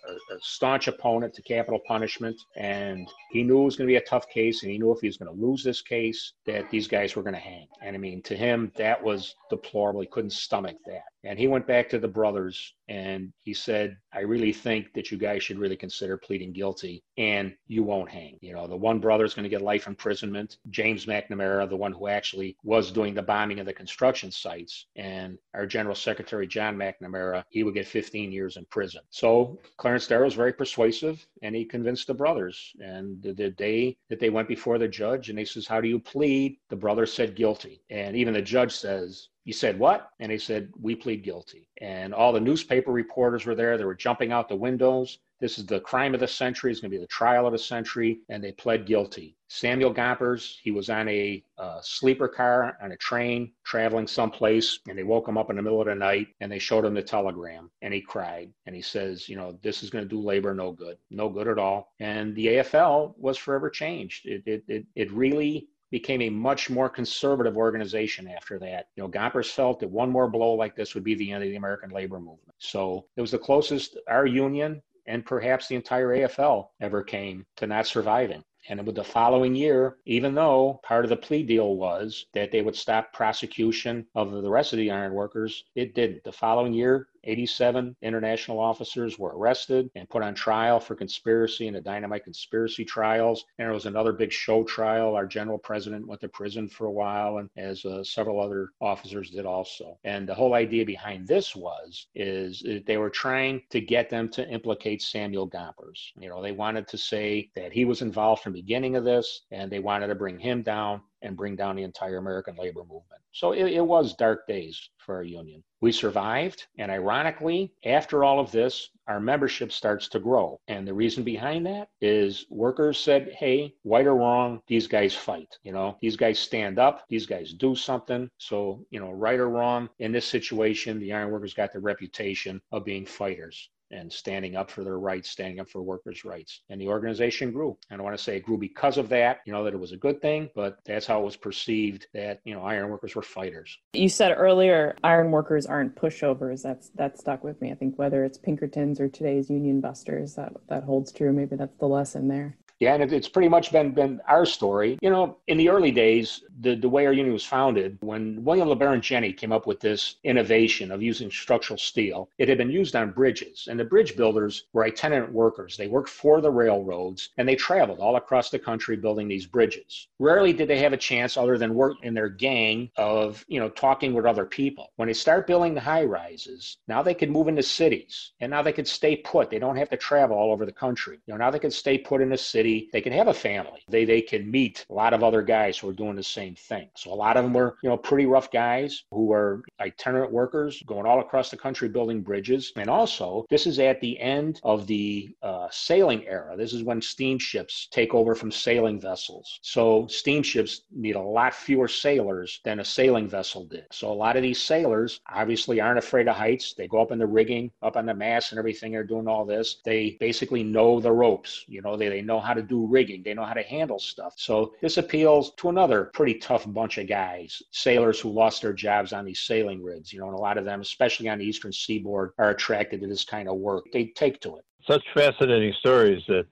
a, 0.09 0.35
a 0.35 0.39
staunch 0.41 0.89
opponent 0.89 1.35
to 1.35 1.43
capital 1.43 1.81
punishment, 1.87 2.41
and 2.57 3.09
he 3.31 3.43
knew 3.43 3.63
it 3.63 3.65
was 3.65 3.77
going 3.77 3.87
to 3.87 3.93
be 3.93 3.97
a 3.97 4.09
tough 4.09 4.29
case, 4.29 4.63
and 4.63 4.73
he 4.73 4.79
knew 4.79 4.93
if 4.93 5.01
he 5.01 5.07
was 5.07 5.17
going 5.17 5.35
to 5.35 5.45
lose 5.45 5.63
this 5.63 5.83
case, 5.83 6.33
that 6.47 6.71
these 6.71 6.89
guys 6.89 7.17
were 7.17 7.23
going 7.23 7.35
to 7.35 7.41
hang. 7.41 7.67
And 7.83 7.95
I 7.95 7.99
mean, 7.99 8.23
to 8.23 8.37
him, 8.37 8.73
that 8.77 9.03
was 9.03 9.35
deplorable. 9.51 10.01
He 10.01 10.07
couldn't 10.07 10.31
stomach 10.31 10.77
that. 10.87 11.05
And 11.25 11.39
he 11.39 11.49
went 11.49 11.67
back 11.67 11.89
to 11.89 11.99
the 11.99 12.09
brothers 12.09 12.75
and 12.89 13.33
he 13.43 13.55
said, 13.55 13.97
I 14.13 14.21
really 14.21 14.53
think 14.53 14.93
that 14.93 15.11
you 15.11 15.17
guys 15.17 15.43
should 15.43 15.59
really 15.59 15.77
consider 15.77 16.19
pleading 16.19 16.53
guilty 16.53 17.03
and 17.17 17.55
you 17.67 17.83
won't 17.83 18.11
hang. 18.11 18.39
You 18.43 18.53
know, 18.53 18.67
the 18.67 18.77
one 18.77 19.01
brother 19.01 19.25
is 19.25 19.33
going 19.33 19.45
to 19.45 19.49
get 19.49 19.63
life 19.63 19.87
imprisonment. 19.87 20.59
James 20.69 21.07
McNamara, 21.07 21.69
the 21.69 21.77
one 21.77 21.93
who 21.93 22.09
actually 22.09 22.57
was 22.63 22.91
doing 22.91 23.15
the 23.15 23.23
bombing 23.23 23.59
of 23.59 23.67
the 23.67 23.73
construction 23.73 24.31
sites, 24.31 24.87
and 24.97 25.39
our 25.55 25.67
General 25.67 25.95
Secretary, 25.95 26.47
John 26.47 26.77
McNamara, 26.77 27.45
he 27.49 27.63
would 27.63 27.75
get 27.75 27.89
15 27.89 28.31
years 28.31 28.59
in 28.59 28.67
prison. 28.67 29.01
So 29.09 29.59
Clarence 29.79 29.94
Darrow 29.99 30.25
was 30.25 30.35
very 30.35 30.53
persuasive 30.53 31.27
and 31.43 31.55
he 31.55 31.65
convinced 31.65 32.07
the 32.07 32.15
brothers. 32.15 32.75
And 32.81 33.23
the, 33.23 33.33
the 33.33 33.51
day 33.51 33.97
that 34.09 34.21
they 34.21 34.31
went 34.31 34.49
before 34.49 34.79
the 34.79 34.89
judge 34.89 35.31
and 35.31 35.39
he 35.39 35.45
says, 35.45 35.67
How 35.67 35.81
do 35.81 35.89
you 35.89 35.99
plead? 35.99 36.59
The 36.69 36.77
brother 36.77 37.07
said 37.07 37.37
guilty. 37.37 37.83
And 37.91 38.17
even 38.17 38.35
the 38.35 38.43
judge 38.43 38.73
says, 38.73 39.29
you 39.45 39.53
said 39.53 39.79
what? 39.79 40.11
And 40.21 40.33
he 40.33 40.39
said, 40.39 40.73
we 40.81 40.95
plead 40.95 41.23
guilty. 41.23 41.69
And 41.81 42.15
all 42.15 42.33
the 42.33 42.41
newspaper 42.41 42.91
reporters 42.91 43.45
were 43.45 43.55
there. 43.55 43.77
They 43.77 43.85
were 43.85 43.95
jumping 43.95 44.33
out 44.33 44.49
the 44.49 44.57
windows. 44.57 45.19
This 45.45 45.59
is 45.59 45.67
the 45.67 45.81
crime 45.81 46.15
of 46.15 46.21
the 46.21 46.27
century. 46.27 46.71
It's 46.71 46.81
going 46.81 46.91
to 46.91 46.97
be 46.97 47.03
the 47.03 47.07
trial 47.07 47.47
of 47.47 47.53
the 47.53 47.59
century. 47.59 48.21
And 48.31 48.43
they 48.43 48.53
pled 48.53 48.87
guilty. 48.87 49.37
Samuel 49.49 49.93
Gompers, 49.93 50.57
he 50.63 50.71
was 50.71 50.89
on 50.89 51.07
a 51.07 51.45
uh, 51.59 51.81
sleeper 51.83 52.29
car 52.29 52.79
on 52.83 52.93
a 52.93 52.97
train 52.97 53.53
traveling 53.63 54.07
someplace. 54.07 54.79
And 54.89 54.97
they 54.97 55.03
woke 55.03 55.29
him 55.29 55.37
up 55.37 55.51
in 55.51 55.57
the 55.57 55.63
middle 55.63 55.83
of 55.83 55.87
the 55.87 55.97
night 55.97 56.29
and 56.41 56.51
they 56.51 56.59
showed 56.59 56.87
him 56.87 56.95
the 56.95 57.03
telegram. 57.03 57.71
And 57.83 57.93
he 57.93 58.01
cried. 58.01 58.55
And 58.65 58.75
he 58.75 58.81
says, 58.81 59.29
you 59.29 59.37
know, 59.37 59.59
this 59.61 59.83
is 59.83 59.91
going 59.91 60.03
to 60.03 60.09
do 60.09 60.19
labor 60.19 60.55
no 60.55 60.73
good, 60.73 60.97
no 61.11 61.29
good 61.29 61.47
at 61.47 61.59
all. 61.59 61.93
And 62.01 62.35
the 62.35 62.47
AFL 62.47 63.13
was 63.19 63.37
forever 63.37 63.69
changed. 63.69 64.25
It, 64.25 64.45
it, 64.47 64.65
it, 64.67 64.87
it 64.95 65.13
really 65.13 65.69
became 65.91 66.23
a 66.23 66.31
much 66.31 66.71
more 66.71 66.89
conservative 66.89 67.59
organization 67.59 68.29
after 68.29 68.59
that. 68.61 68.87
You 68.97 69.03
know, 69.03 69.11
Gompers 69.11 69.51
felt 69.51 69.79
that 69.81 69.91
one 69.91 70.09
more 70.09 70.27
blow 70.27 70.55
like 70.55 70.75
this 70.75 70.95
would 70.95 71.05
be 71.05 71.15
the 71.15 71.33
end 71.33 71.45
of 71.45 71.51
the 71.51 71.57
American 71.57 71.91
labor 71.91 72.19
movement. 72.19 72.55
So 72.57 73.05
it 73.19 73.21
was 73.21 73.31
the 73.31 73.39
closest 73.39 73.99
our 74.09 74.25
union 74.25 74.81
and 75.07 75.25
perhaps 75.25 75.69
the 75.69 75.77
entire 75.77 76.09
AFL 76.09 76.69
ever 76.81 77.03
came 77.03 77.47
to 77.57 77.67
not 77.67 77.87
surviving. 77.87 78.43
And 78.69 78.87
with 78.87 78.97
the 78.97 79.05
following 79.05 79.55
year, 79.55 79.99
even 80.07 80.35
though 80.35 80.81
part 80.83 81.05
of 81.05 81.11
the 81.11 81.17
plea 81.17 81.43
deal 81.43 81.77
was 81.77 82.27
that 82.33 82.51
they 82.51 82.63
would 82.63 82.77
stop 82.77 83.13
prosecution 83.13 84.07
of 84.15 84.33
the 84.33 84.51
rest 84.51 84.73
of 84.73 84.79
the 84.79 84.91
ironworkers, 84.91 85.65
it 85.75 85.95
didn't. 85.95 86.25
The 86.25 86.33
following 86.33 86.73
year, 86.73 87.09
87 87.25 87.97
international 88.03 88.59
officers 88.59 89.19
were 89.19 89.37
arrested 89.37 89.91
and 89.95 90.09
put 90.09 90.23
on 90.23 90.35
trial 90.35 90.81
for 90.81 90.95
conspiracy 90.95 91.67
and 91.67 91.77
the 91.77 91.81
dynamite 91.81 92.25
conspiracy 92.25 92.85
trials. 92.85 93.45
And 93.59 93.67
there 93.67 93.75
was 93.75 93.87
another 93.87 94.13
big 94.13 94.33
show 94.33 94.65
trial. 94.65 95.15
Our 95.15 95.27
general 95.27 95.59
president 95.59 96.07
went 96.07 96.21
to 96.23 96.29
prison 96.29 96.69
for 96.69 96.87
a 96.87 96.93
while, 96.93 97.39
and 97.39 97.49
as 97.57 97.85
uh, 97.85 98.05
several 98.05 98.41
other 98.41 98.71
officers 98.81 99.31
did 99.31 99.47
also. 99.47 99.99
And 100.05 100.29
the 100.29 100.35
whole 100.35 100.55
idea 100.55 100.85
behind 100.85 101.27
this 101.27 101.55
was 101.57 102.07
is 102.15 102.61
that 102.61 102.87
they 102.87 102.97
were 102.97 103.11
trying 103.11 103.63
to 103.71 103.81
get 103.81 104.11
them 104.11 104.29
to 104.31 104.49
implicate 104.49 105.03
Samuel 105.03 105.47
Gompers. 105.47 106.13
You 106.19 106.29
know, 106.29 106.43
they 106.43 106.53
wanted 106.53 106.89
to 106.89 106.99
say 106.99 107.51
that 107.55 107.73
he 107.73 107.85
was 107.85 108.03
involved 108.03 108.43
from 108.43 108.53
the 108.53 108.61
beginning 108.61 108.97
of 108.97 109.05
this, 109.05 109.43
and 109.51 109.71
they 109.71 109.79
wanted 109.79 110.09
to 110.09 110.15
bring 110.15 110.39
him 110.39 110.63
down 110.63 111.01
and 111.25 111.37
bring 111.37 111.57
down 111.57 111.77
the 111.77 111.83
entire 111.83 112.19
American 112.19 112.55
labor 112.57 112.81
movement. 112.81 113.23
So 113.33 113.53
it, 113.53 113.67
it 113.73 113.85
was 113.85 114.15
dark 114.15 114.47
days 114.47 114.91
for 114.99 115.17
our 115.17 115.25
union. 115.25 115.65
We 115.81 115.91
survived, 115.91 116.67
and 116.79 116.91
ironically, 116.91 117.73
after 117.85 118.23
all 118.23 118.39
of 118.39 118.53
this, 118.53 118.91
our 119.09 119.21
membership 119.21 119.73
starts 119.73 120.09
to 120.09 120.21
grow. 120.21 120.61
And 120.69 120.87
the 120.87 120.95
reason 120.95 121.25
behind 121.25 121.67
that 121.67 121.89
is 122.01 122.47
workers 122.49 122.99
said, 122.99 123.33
hey, 123.39 123.75
right 123.85 124.07
or 124.07 124.15
wrong, 124.15 124.63
these 124.67 124.87
guys 124.87 125.15
fight. 125.15 125.59
You 125.63 125.73
know, 125.73 125.99
these 126.01 126.17
guys 126.17 126.39
stand 126.39 126.79
up, 126.79 127.05
these 127.09 127.27
guys 127.27 127.53
do 127.53 127.75
something. 127.75 128.31
So, 128.39 128.87
you 128.91 129.01
know, 129.01 129.11
right 129.11 129.39
or 129.39 129.51
wrong, 129.51 129.91
in 129.99 130.13
this 130.13 130.27
situation, 130.27 131.01
the 131.01 131.13
ironworkers 131.13 131.55
got 131.55 131.73
the 131.73 131.81
reputation 131.81 132.63
of 132.73 132.85
being 132.85 133.05
fighters 133.05 133.69
and 133.95 134.13
standing 134.13 134.57
up 134.57 134.71
for 134.71 134.85
their 134.85 134.99
rights, 134.99 135.31
standing 135.31 135.61
up 135.61 135.69
for 135.69 135.83
workers' 135.83 136.25
rights. 136.25 136.61
And 136.69 136.81
the 136.81 136.89
organization 136.89 137.53
grew. 137.53 137.79
And 137.91 138.01
I 138.01 138.05
want 138.05 138.17
to 138.17 138.23
say 138.23 138.37
it 138.37 138.45
grew 138.45 138.59
because 138.59 138.99
of 138.99 139.09
that, 139.11 139.41
you 139.47 139.53
know, 139.53 139.65
that 139.65 139.75
it 139.75 139.81
was 139.81 139.93
a 139.93 139.97
good 139.97 140.21
thing, 140.21 140.51
but 140.55 140.79
that's 140.85 141.07
how 141.07 141.21
it 141.21 141.25
was 141.25 141.37
perceived 141.37 142.07
that, 142.13 142.41
you 142.45 142.55
know, 142.55 142.63
iron 142.63 142.91
workers 142.91 143.15
were 143.15 143.23
fighters. 143.23 143.79
You 143.93 144.09
said 144.09 144.35
earlier 144.37 144.97
iron 145.05 145.31
workers 145.31 145.67
aren't 145.67 145.95
pushovers. 145.95 146.63
That's 146.63 146.91
that 146.91 147.19
stuck 147.19 147.45
with 147.45 147.61
me. 147.61 147.71
I 147.71 147.75
think 147.75 147.99
whether 147.99 148.25
it's 148.25 148.39
Pinkertons 148.39 149.01
or 149.01 149.09
today's 149.09 149.49
union 149.49 149.81
busters, 149.81 150.35
that 150.35 150.53
that 150.69 150.85
holds 150.85 151.13
true. 151.13 151.33
Maybe 151.33 151.57
that's 151.57 151.79
the 151.79 151.87
lesson 151.87 152.29
there. 152.29 152.57
Yeah, 152.81 152.95
and 152.95 153.13
it's 153.13 153.29
pretty 153.29 153.49
much 153.49 153.71
been 153.73 153.93
been 153.93 154.21
our 154.29 154.45
story. 154.45 154.99
You 155.01 155.11
know, 155.11 155.39
in 155.47 155.59
the 155.59 155.69
early 155.69 155.91
days, 155.91 156.43
the, 156.61 156.75
the 156.75 156.89
way 156.89 157.07
our 157.07 157.13
union 157.13 157.33
was 157.33 157.45
founded, 157.45 157.99
when 158.01 158.43
William 158.45 158.69
LeBaron 158.69 159.01
Jenney 159.01 159.37
came 159.37 159.53
up 159.53 159.67
with 159.67 159.81
this 159.81 160.17
innovation 160.25 160.91
of 160.91 161.03
using 161.03 161.31
structural 161.31 161.79
steel, 161.79 162.29
it 162.39 162.49
had 162.49 162.59
been 162.59 162.71
used 162.71 162.97
on 162.97 163.13
bridges. 163.13 163.69
And 163.71 163.79
the 163.79 163.85
bridge 163.85 164.17
builders 164.17 164.65
were 164.73 164.85
itinerant 164.85 165.33
workers. 165.33 165.77
They 165.77 165.87
worked 165.87 166.09
for 166.09 166.41
the 166.41 166.51
railroads 166.51 167.31
and 167.37 167.49
they 167.49 167.57
traveled 167.57 168.01
all 168.01 168.17
across 168.17 168.51
the 168.51 168.59
country 168.59 168.97
building 168.97 169.29
these 169.29 169.47
bridges. 169.47 170.09
Rarely 170.19 170.53
did 170.53 170.69
they 170.69 170.79
have 170.79 170.93
a 170.93 170.99
chance 170.99 171.37
other 171.37 171.59
than 171.59 171.75
work 171.75 171.97
in 172.03 172.15
their 172.15 172.29
gang 172.29 172.91
of, 172.97 173.45
you 173.49 173.61
know, 173.61 173.69
talking 173.69 174.15
with 174.15 174.27
other 174.27 174.47
people. 174.47 174.91
When 174.97 175.09
they 175.09 175.15
start 175.15 175.47
building 175.47 175.75
the 175.75 175.81
high 175.81 176.05
rises, 176.05 176.79
now 176.89 177.03
they 177.03 177.15
could 177.15 177.31
move 177.31 177.49
into 177.49 177.63
cities 177.63 178.33
and 178.41 178.51
now 178.51 178.63
they 178.63 178.73
could 178.73 178.89
stay 178.89 179.17
put. 179.17 179.51
They 179.51 179.59
don't 179.59 179.77
have 179.77 179.91
to 179.91 179.97
travel 179.97 180.37
all 180.37 180.53
over 180.53 180.67
the 180.67 180.73
country. 180.73 181.21
You 181.27 181.35
know, 181.35 181.39
now 181.39 181.51
they 181.51 181.59
could 181.59 181.73
stay 181.73 181.99
put 181.99 182.21
in 182.21 182.33
a 182.33 182.39
city. 182.39 182.64
They 182.93 183.01
can 183.01 183.13
have 183.13 183.29
a 183.29 183.35
family. 183.35 183.83
They 183.89 184.05
they 184.05 184.23
can 184.23 184.51
meet 184.51 184.87
a 184.89 184.95
lot 184.95 185.13
of 185.15 185.23
other 185.23 185.43
guys 185.43 185.79
who 185.79 185.89
are 185.89 185.93
doing 185.93 186.17
the 186.17 186.23
same 186.23 186.45
same 186.45 186.55
thing. 186.55 186.89
So 186.95 187.13
a 187.13 187.15
lot 187.15 187.37
of 187.37 187.45
them 187.45 187.53
were, 187.53 187.77
you 187.83 187.89
know, 187.89 187.97
pretty 187.97 188.27
rough 188.27 188.51
guys 188.51 189.05
who 189.11 189.27
were 189.27 189.63
itinerant 189.81 190.33
workers 190.33 190.83
going 190.87 191.07
all 191.07 191.21
across 191.21 191.51
the 191.51 191.57
country 191.57 191.89
building 191.89 192.21
bridges. 192.23 192.73
And 192.77 192.91
also, 192.91 193.47
this 193.51 193.67
is 193.67 193.79
at 193.79 194.01
the 194.01 194.19
end 194.21 194.61
of 194.63 194.87
the 194.87 195.35
uh, 195.43 195.69
sailing 195.71 196.27
era. 196.27 196.57
This 196.57 196.73
is 196.73 196.83
when 196.83 197.01
steamships 197.01 197.89
take 197.91 198.15
over 198.15 198.35
from 198.35 198.51
sailing 198.51 199.01
vessels. 199.01 199.59
So 199.63 200.07
steamships 200.09 200.83
need 200.91 201.17
a 201.17 201.21
lot 201.21 201.55
fewer 201.55 201.89
sailors 201.89 202.61
than 202.65 202.81
a 202.81 202.85
sailing 202.85 203.29
vessel 203.29 203.65
did. 203.65 203.87
So 203.91 204.13
a 204.13 204.21
lot 204.25 204.37
of 204.37 204.43
these 204.43 204.61
sailors 204.63 205.21
obviously 205.33 205.81
aren't 205.81 205.99
afraid 205.99 206.29
of 206.29 206.37
heights. 206.37 206.75
They 206.75 206.89
go 206.89 207.01
up 207.01 207.13
in 207.13 207.19
the 207.19 207.27
rigging, 207.27 207.71
up 207.83 207.97
on 207.97 208.07
the 208.07 208.15
mast 208.15 208.53
and 208.53 208.59
everything. 208.59 208.93
They're 208.93 209.05
doing 209.05 209.29
all 209.29 209.45
this. 209.45 209.81
They 209.85 210.17
basically 210.21 210.63
know 210.63 211.01
the 211.01 211.13
ropes. 211.13 211.65
You 211.69 211.83
know, 211.83 211.97
they, 211.97 212.09
they 212.09 212.23
know 212.23 212.41
how 212.41 212.54
to 212.55 212.63
do 212.63 212.87
rigging. 212.87 213.23
They 213.23 213.35
know 213.35 213.45
how 213.45 213.55
to 213.55 213.63
handle 213.63 213.99
stuff. 213.99 214.35
So 214.37 214.75
this 214.81 214.97
appeals 214.97 215.53
to 215.59 215.69
another 215.69 216.11
pretty 216.15 216.35
tough 216.35 216.65
bunch 216.73 216.99
of 216.99 217.09
guys, 217.09 217.63
sailors 217.71 218.21
who 218.21 218.31
lost 218.31 218.63
their 218.63 218.73
jobs 218.73 219.13
on 219.13 219.25
these 219.25 219.41
sailing 219.41 219.83
rigs, 219.83 220.13
you 220.13 220.21
know, 220.21 220.29
and 220.29 220.39
a 220.39 220.41
lot 220.41 220.59
of 220.59 220.65
them, 220.65 220.81
especially 220.81 221.29
on 221.29 221.39
the 221.39 221.45
eastern 221.45 221.73
seaboard, 221.73 222.33
are 222.39 222.51
attracted 222.51 223.01
to 223.01 223.07
this 223.07 223.25
kind 223.25 223.49
of 223.49 223.57
work. 223.57 223.85
They 223.93 224.07
take 224.07 224.41
to 224.43 224.57
it. 224.57 224.65
Such 224.87 225.03
fascinating 225.15 225.73
stories 225.81 226.23
that 226.29 226.47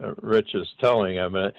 uh, 0.00 0.14
Rich 0.22 0.54
is 0.54 0.68
telling. 0.80 1.18
I 1.18 1.28
mean, 1.28 1.50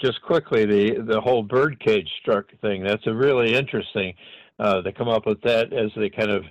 just 0.00 0.22
quickly, 0.22 0.64
the 0.64 1.02
the 1.02 1.20
whole 1.20 1.42
birdcage 1.42 2.08
struck 2.20 2.46
thing. 2.60 2.84
That's 2.84 3.06
a 3.06 3.14
really 3.14 3.54
interesting. 3.54 4.14
Uh, 4.58 4.80
they 4.82 4.92
come 4.92 5.08
up 5.08 5.26
with 5.26 5.40
that 5.42 5.72
as 5.72 5.90
the 5.96 6.10
kind 6.10 6.30
of 6.30 6.44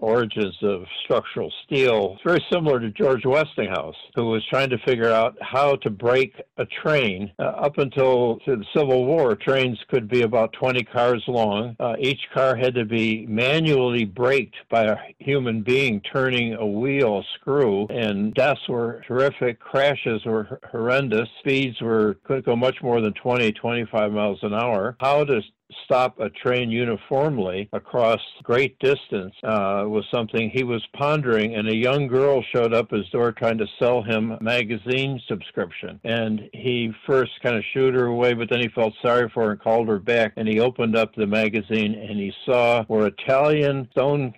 origins 0.00 0.56
of 0.62 0.84
structural 1.04 1.52
steel. 1.64 2.14
It's 2.14 2.22
very 2.24 2.44
similar 2.52 2.80
to 2.80 2.90
George 2.90 3.24
Westinghouse, 3.24 3.96
who 4.14 4.26
was 4.26 4.44
trying 4.48 4.70
to 4.70 4.78
figure 4.78 5.10
out 5.10 5.36
how 5.40 5.76
to 5.76 5.90
brake 5.90 6.34
a 6.56 6.66
train. 6.66 7.32
Uh, 7.38 7.44
up 7.44 7.78
until 7.78 8.38
the 8.46 8.64
Civil 8.74 9.06
War, 9.06 9.34
trains 9.36 9.78
could 9.88 10.08
be 10.08 10.22
about 10.22 10.52
20 10.52 10.82
cars 10.84 11.22
long. 11.28 11.76
Uh, 11.78 11.94
each 11.98 12.20
car 12.32 12.56
had 12.56 12.74
to 12.74 12.84
be 12.84 13.26
manually 13.26 14.04
braked 14.04 14.56
by 14.70 14.84
a 14.84 14.96
human 15.18 15.62
being 15.62 16.00
turning 16.00 16.54
a 16.54 16.66
wheel 16.66 17.24
screw, 17.34 17.86
and 17.88 18.34
deaths 18.34 18.68
were 18.68 19.02
terrific. 19.06 19.60
Crashes 19.60 20.24
were 20.24 20.60
horrendous. 20.70 21.28
Speeds 21.40 21.80
were 21.80 22.14
couldn't 22.24 22.46
go 22.46 22.56
much 22.56 22.76
more 22.82 23.00
than 23.00 23.12
20, 23.14 23.52
25 23.52 24.12
miles 24.12 24.38
an 24.42 24.54
hour. 24.54 24.96
How 25.00 25.24
to 25.24 25.40
stop 25.84 26.18
a 26.20 26.30
train 26.30 26.70
uniformly 26.70 27.68
across 27.72 28.20
great 28.42 28.78
distance 28.78 29.34
uh, 29.44 29.84
was 29.86 30.04
something 30.12 30.50
he 30.50 30.64
was 30.64 30.86
pondering. 30.94 31.54
And 31.54 31.68
a 31.68 31.76
young 31.76 32.06
girl 32.06 32.42
showed 32.54 32.72
up 32.72 32.90
his 32.90 33.08
door 33.10 33.32
trying 33.32 33.58
to 33.58 33.66
sell 33.78 34.02
him 34.02 34.32
a 34.32 34.42
magazine 34.42 35.20
subscription. 35.28 36.00
And 36.04 36.48
he 36.52 36.92
first 37.06 37.32
kind 37.42 37.56
of 37.56 37.64
shooed 37.72 37.94
her 37.94 38.06
away, 38.06 38.34
but 38.34 38.48
then 38.50 38.60
he 38.60 38.68
felt 38.68 38.94
sorry 39.02 39.28
for 39.32 39.44
her 39.44 39.52
and 39.52 39.60
called 39.60 39.88
her 39.88 39.98
back. 39.98 40.32
And 40.36 40.48
he 40.48 40.60
opened 40.60 40.96
up 40.96 41.14
the 41.14 41.26
magazine 41.26 41.94
and 41.94 42.18
he 42.18 42.32
saw 42.46 42.84
where 42.84 43.06
Italian 43.06 43.88
stone 43.92 44.34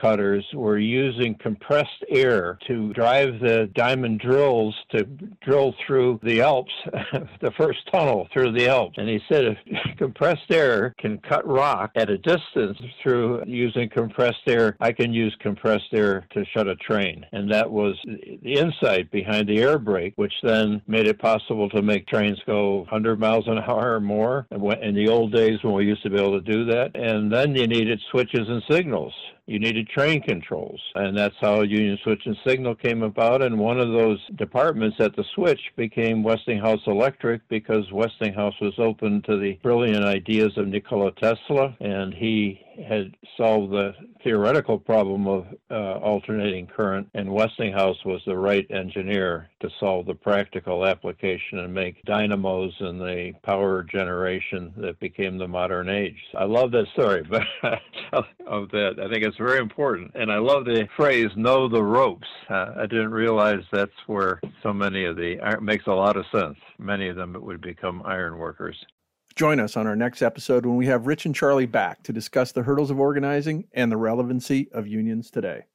cutters 0.00 0.44
were 0.54 0.78
using 0.78 1.34
compressed 1.36 2.04
air 2.08 2.58
to 2.66 2.92
drive 2.92 3.40
the 3.40 3.70
diamond 3.74 4.20
drills 4.20 4.74
to 4.90 5.04
drill 5.42 5.74
through 5.86 6.20
the 6.22 6.40
Alps, 6.40 6.72
the 7.40 7.52
first 7.56 7.80
tunnel 7.92 8.28
through 8.32 8.52
the 8.52 8.68
Alps. 8.68 8.96
And 8.98 9.08
he 9.08 9.20
said 9.30 9.44
if 9.44 9.58
compressed 9.98 10.50
air 10.50 10.67
air 10.68 10.94
can 10.98 11.18
cut 11.18 11.46
rock 11.46 11.90
at 11.96 12.10
a 12.10 12.18
distance 12.18 12.78
through 13.02 13.42
using 13.46 13.88
compressed 13.88 14.46
air. 14.46 14.76
I 14.80 14.92
can 14.92 15.12
use 15.12 15.36
compressed 15.40 15.92
air 15.92 16.26
to 16.34 16.44
shut 16.52 16.68
a 16.68 16.76
train. 16.76 17.24
And 17.32 17.50
that 17.50 17.70
was 17.70 17.96
the 18.04 18.54
insight 18.54 19.10
behind 19.10 19.48
the 19.48 19.60
air 19.60 19.78
brake, 19.78 20.14
which 20.16 20.34
then 20.42 20.82
made 20.86 21.06
it 21.06 21.18
possible 21.18 21.68
to 21.70 21.82
make 21.82 22.06
trains 22.06 22.40
go 22.46 22.78
100 22.78 23.18
miles 23.18 23.46
an 23.46 23.58
hour 23.58 23.94
or 23.94 24.00
more. 24.00 24.46
In 24.50 24.94
the 24.94 25.08
old 25.08 25.32
days 25.32 25.58
when 25.62 25.74
we 25.74 25.84
used 25.84 26.02
to 26.02 26.10
be 26.10 26.16
able 26.16 26.40
to 26.40 26.52
do 26.52 26.64
that. 26.66 26.94
And 26.94 27.32
then 27.32 27.54
you 27.54 27.66
needed 27.66 28.00
switches 28.10 28.48
and 28.48 28.62
signals 28.70 29.12
you 29.48 29.58
needed 29.58 29.88
train 29.88 30.20
controls. 30.20 30.80
And 30.94 31.16
that's 31.16 31.34
how 31.40 31.62
Union 31.62 31.98
Switch 32.04 32.20
and 32.26 32.36
Signal 32.46 32.74
came 32.74 33.02
about. 33.02 33.42
And 33.42 33.58
one 33.58 33.80
of 33.80 33.88
those 33.92 34.18
departments 34.36 34.98
at 35.00 35.16
the 35.16 35.24
switch 35.34 35.60
became 35.74 36.22
Westinghouse 36.22 36.82
Electric 36.86 37.48
because 37.48 37.90
Westinghouse 37.90 38.54
was 38.60 38.74
open 38.78 39.22
to 39.22 39.38
the 39.38 39.58
brilliant 39.62 40.04
ideas 40.04 40.52
of 40.58 40.68
Nikola 40.68 41.12
Tesla. 41.12 41.74
And 41.80 42.12
he 42.12 42.60
had 42.86 43.16
solved 43.36 43.72
the 43.72 43.94
theoretical 44.22 44.78
problem 44.78 45.26
of 45.26 45.46
uh, 45.70 45.98
alternating 45.98 46.66
current, 46.66 47.08
and 47.14 47.32
Westinghouse 47.32 48.04
was 48.04 48.20
the 48.26 48.36
right 48.36 48.66
engineer 48.70 49.50
to 49.60 49.70
solve 49.80 50.06
the 50.06 50.14
practical 50.14 50.86
application 50.86 51.58
and 51.58 51.72
make 51.72 52.02
dynamos 52.04 52.74
and 52.80 53.00
the 53.00 53.32
power 53.42 53.82
generation 53.82 54.72
that 54.76 54.98
became 55.00 55.38
the 55.38 55.48
modern 55.48 55.88
age. 55.88 56.18
I 56.36 56.44
love 56.44 56.70
that 56.72 56.88
story, 56.92 57.22
but 57.30 57.42
of 58.46 58.70
that, 58.70 58.98
I 59.02 59.08
think 59.12 59.24
it's 59.24 59.36
very 59.36 59.58
important, 59.58 60.12
and 60.14 60.30
I 60.30 60.38
love 60.38 60.64
the 60.64 60.88
phrase 60.96 61.30
"know 61.36 61.68
the 61.68 61.82
ropes." 61.82 62.28
Uh, 62.48 62.72
I 62.76 62.86
didn't 62.86 63.10
realize 63.10 63.62
that's 63.72 63.90
where 64.06 64.40
so 64.62 64.72
many 64.72 65.04
of 65.04 65.16
the 65.16 65.38
it 65.52 65.62
makes 65.62 65.86
a 65.86 65.92
lot 65.92 66.16
of 66.16 66.24
sense. 66.32 66.56
Many 66.78 67.08
of 67.08 67.16
them 67.16 67.36
would 67.38 67.60
become 67.60 68.02
iron 68.04 68.38
workers. 68.38 68.76
Join 69.38 69.58
us 69.60 69.76
on 69.76 69.86
our 69.86 69.94
next 69.94 70.20
episode 70.20 70.66
when 70.66 70.74
we 70.74 70.86
have 70.86 71.06
Rich 71.06 71.24
and 71.24 71.32
Charlie 71.32 71.64
back 71.64 72.02
to 72.02 72.12
discuss 72.12 72.50
the 72.50 72.64
hurdles 72.64 72.90
of 72.90 72.98
organizing 72.98 73.68
and 73.72 73.92
the 73.92 73.96
relevancy 73.96 74.68
of 74.72 74.88
unions 74.88 75.30
today. 75.30 75.66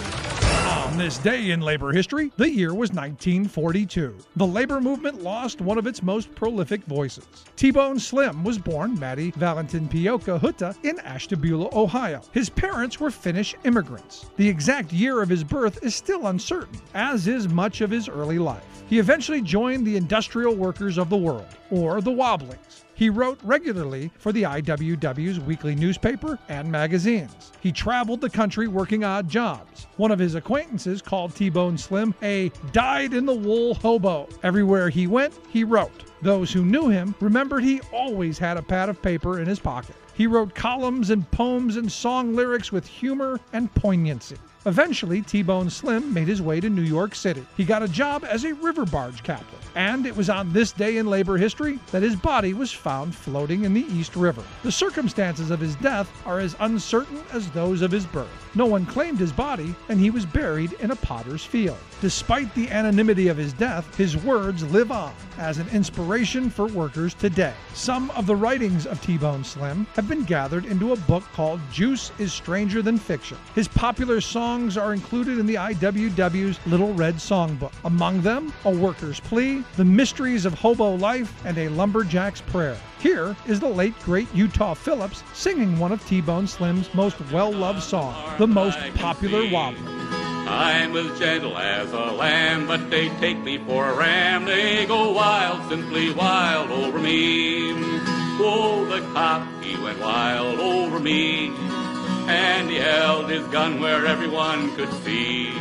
On 0.91 0.97
this 0.97 1.19
day 1.19 1.51
in 1.51 1.61
labor 1.61 1.93
history, 1.93 2.33
the 2.35 2.49
year 2.49 2.73
was 2.73 2.91
1942. 2.91 4.13
The 4.35 4.45
labor 4.45 4.81
movement 4.81 5.23
lost 5.23 5.61
one 5.61 5.77
of 5.77 5.87
its 5.87 6.03
most 6.03 6.35
prolific 6.35 6.83
voices. 6.83 7.25
T-Bone 7.55 7.97
Slim 7.97 8.43
was 8.43 8.57
born 8.57 8.99
Matti 8.99 9.31
Valentinpoika 9.31 10.37
Huhta 10.37 10.75
in 10.83 10.99
Ashtabula, 10.99 11.69
Ohio. 11.71 12.21
His 12.33 12.49
parents 12.49 12.99
were 12.99 13.09
Finnish 13.09 13.55
immigrants. 13.63 14.29
The 14.35 14.49
exact 14.49 14.91
year 14.91 15.21
of 15.21 15.29
his 15.29 15.45
birth 15.45 15.81
is 15.81 15.95
still 15.95 16.27
uncertain, 16.27 16.77
as 16.93 17.25
is 17.25 17.47
much 17.47 17.79
of 17.79 17.89
his 17.89 18.09
early 18.09 18.37
life. 18.37 18.83
He 18.89 18.99
eventually 18.99 19.41
joined 19.41 19.87
the 19.87 19.95
Industrial 19.95 20.53
Workers 20.53 20.97
of 20.97 21.09
the 21.09 21.15
World, 21.15 21.47
or 21.69 22.01
the 22.01 22.11
Wobblies. 22.11 22.83
He 23.01 23.09
wrote 23.09 23.39
regularly 23.41 24.11
for 24.19 24.31
the 24.31 24.43
IWW's 24.43 25.39
weekly 25.39 25.73
newspaper 25.73 26.37
and 26.49 26.71
magazines. 26.71 27.51
He 27.59 27.71
traveled 27.71 28.21
the 28.21 28.29
country 28.29 28.67
working 28.67 29.03
odd 29.03 29.27
jobs. 29.27 29.87
One 29.97 30.11
of 30.11 30.19
his 30.19 30.35
acquaintances 30.35 31.01
called 31.01 31.33
T 31.33 31.49
Bone 31.49 31.79
Slim 31.79 32.13
a 32.21 32.49
dyed 32.71 33.15
in 33.15 33.25
the 33.25 33.33
wool 33.33 33.73
hobo. 33.73 34.29
Everywhere 34.43 34.89
he 34.89 35.07
went, 35.07 35.33
he 35.49 35.63
wrote. 35.63 36.03
Those 36.21 36.53
who 36.53 36.63
knew 36.63 36.89
him 36.89 37.15
remembered 37.19 37.63
he 37.63 37.81
always 37.91 38.37
had 38.37 38.57
a 38.57 38.61
pad 38.61 38.87
of 38.87 39.01
paper 39.01 39.39
in 39.39 39.47
his 39.47 39.59
pocket. 39.59 39.95
He 40.13 40.27
wrote 40.27 40.53
columns 40.53 41.09
and 41.09 41.29
poems 41.31 41.77
and 41.77 41.91
song 41.91 42.35
lyrics 42.35 42.71
with 42.71 42.85
humor 42.85 43.39
and 43.51 43.73
poignancy. 43.73 44.37
Eventually, 44.67 45.23
T 45.23 45.41
Bone 45.41 45.71
Slim 45.71 46.13
made 46.13 46.27
his 46.27 46.39
way 46.39 46.59
to 46.59 46.69
New 46.69 46.83
York 46.83 47.15
City. 47.15 47.43
He 47.57 47.65
got 47.65 47.81
a 47.81 47.87
job 47.87 48.23
as 48.23 48.43
a 48.43 48.53
river 48.53 48.85
barge 48.85 49.23
captain, 49.23 49.57
and 49.73 50.05
it 50.05 50.15
was 50.15 50.29
on 50.29 50.53
this 50.53 50.71
day 50.71 50.97
in 50.97 51.07
labor 51.07 51.35
history 51.35 51.79
that 51.91 52.03
his 52.03 52.15
body 52.15 52.53
was 52.53 52.71
found 52.71 53.15
floating 53.15 53.63
in 53.63 53.73
the 53.73 53.87
East 53.91 54.15
River. 54.15 54.43
The 54.61 54.71
circumstances 54.71 55.49
of 55.49 55.59
his 55.59 55.75
death 55.77 56.11
are 56.27 56.39
as 56.39 56.55
uncertain 56.59 57.21
as 57.33 57.49
those 57.49 57.81
of 57.81 57.89
his 57.89 58.05
birth. 58.05 58.29
No 58.53 58.67
one 58.67 58.85
claimed 58.85 59.17
his 59.17 59.31
body, 59.31 59.73
and 59.89 59.99
he 59.99 60.11
was 60.11 60.27
buried 60.27 60.73
in 60.73 60.91
a 60.91 60.95
potter's 60.95 61.43
field. 61.43 61.79
Despite 62.01 62.55
the 62.55 62.67
anonymity 62.71 63.27
of 63.27 63.37
his 63.37 63.53
death, 63.53 63.95
his 63.95 64.17
words 64.17 64.63
live 64.71 64.91
on 64.91 65.13
as 65.37 65.59
an 65.59 65.67
inspiration 65.69 66.49
for 66.49 66.65
workers 66.65 67.13
today. 67.13 67.53
Some 67.75 68.09
of 68.11 68.25
the 68.25 68.35
writings 68.35 68.87
of 68.87 68.99
T 69.03 69.19
Bone 69.19 69.43
Slim 69.43 69.85
have 69.93 70.09
been 70.09 70.23
gathered 70.23 70.65
into 70.65 70.93
a 70.93 70.97
book 70.97 71.21
called 71.33 71.59
Juice 71.71 72.11
is 72.17 72.33
Stranger 72.33 72.81
Than 72.81 72.97
Friction. 72.97 73.37
His 73.53 73.67
popular 73.67 74.19
songs 74.19 74.77
are 74.77 74.93
included 74.93 75.37
in 75.37 75.45
the 75.45 75.53
IWW's 75.55 76.59
Little 76.65 76.91
Red 76.95 77.17
Songbook. 77.17 77.71
Among 77.85 78.21
them, 78.21 78.51
A 78.65 78.71
Worker's 78.71 79.19
Plea, 79.19 79.63
The 79.77 79.85
Mysteries 79.85 80.45
of 80.45 80.55
Hobo 80.55 80.95
Life, 80.95 81.31
and 81.45 81.55
A 81.59 81.69
Lumberjack's 81.69 82.41
Prayer. 82.41 82.77
Here 82.97 83.35
is 83.45 83.59
the 83.59 83.69
late 83.69 83.97
great 83.99 84.27
Utah 84.33 84.73
Phillips 84.73 85.21
singing 85.33 85.77
one 85.77 85.91
of 85.91 86.03
T 86.07 86.19
Bone 86.19 86.47
Slim's 86.47 86.91
most 86.95 87.17
well 87.31 87.51
loved 87.51 87.83
songs, 87.83 88.17
the 88.39 88.47
most 88.47 88.79
popular 88.95 89.47
Wobbly. 89.51 90.00
I'm 90.47 90.95
as 90.95 91.19
gentle 91.19 91.57
as 91.57 91.91
a 91.91 92.11
lamb, 92.11 92.67
but 92.67 92.89
they 92.89 93.09
take 93.19 93.39
me 93.39 93.57
for 93.59 93.89
a 93.89 93.95
ram. 93.95 94.45
They 94.45 94.85
go 94.85 95.11
wild, 95.11 95.69
simply 95.69 96.11
wild 96.11 96.71
over 96.71 96.99
me. 96.99 97.73
Oh, 98.43 98.85
the 98.85 99.01
cop, 99.13 99.47
he 99.61 99.75
went 99.81 99.99
wild 99.99 100.59
over 100.59 100.99
me. 100.99 101.53
And 102.27 102.69
he 102.69 102.77
held 102.77 103.29
his 103.29 103.45
gun 103.47 103.79
where 103.79 104.05
everyone 104.05 104.75
could 104.75 104.91
see. 105.03 105.51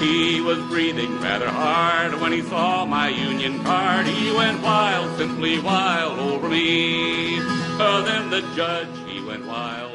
He 0.00 0.40
was 0.40 0.58
breathing 0.68 1.20
rather 1.20 1.48
hard 1.48 2.20
when 2.20 2.32
he 2.32 2.42
saw 2.42 2.84
my 2.84 3.08
union 3.08 3.62
card. 3.64 4.06
He 4.06 4.30
went 4.30 4.62
wild, 4.62 5.16
simply 5.18 5.58
wild 5.58 6.18
over 6.18 6.48
me. 6.48 7.40
Uh, 7.80 8.02
then 8.02 8.30
the 8.30 8.42
judge, 8.54 8.88
he 9.08 9.20
went 9.24 9.46
wild. 9.46 9.87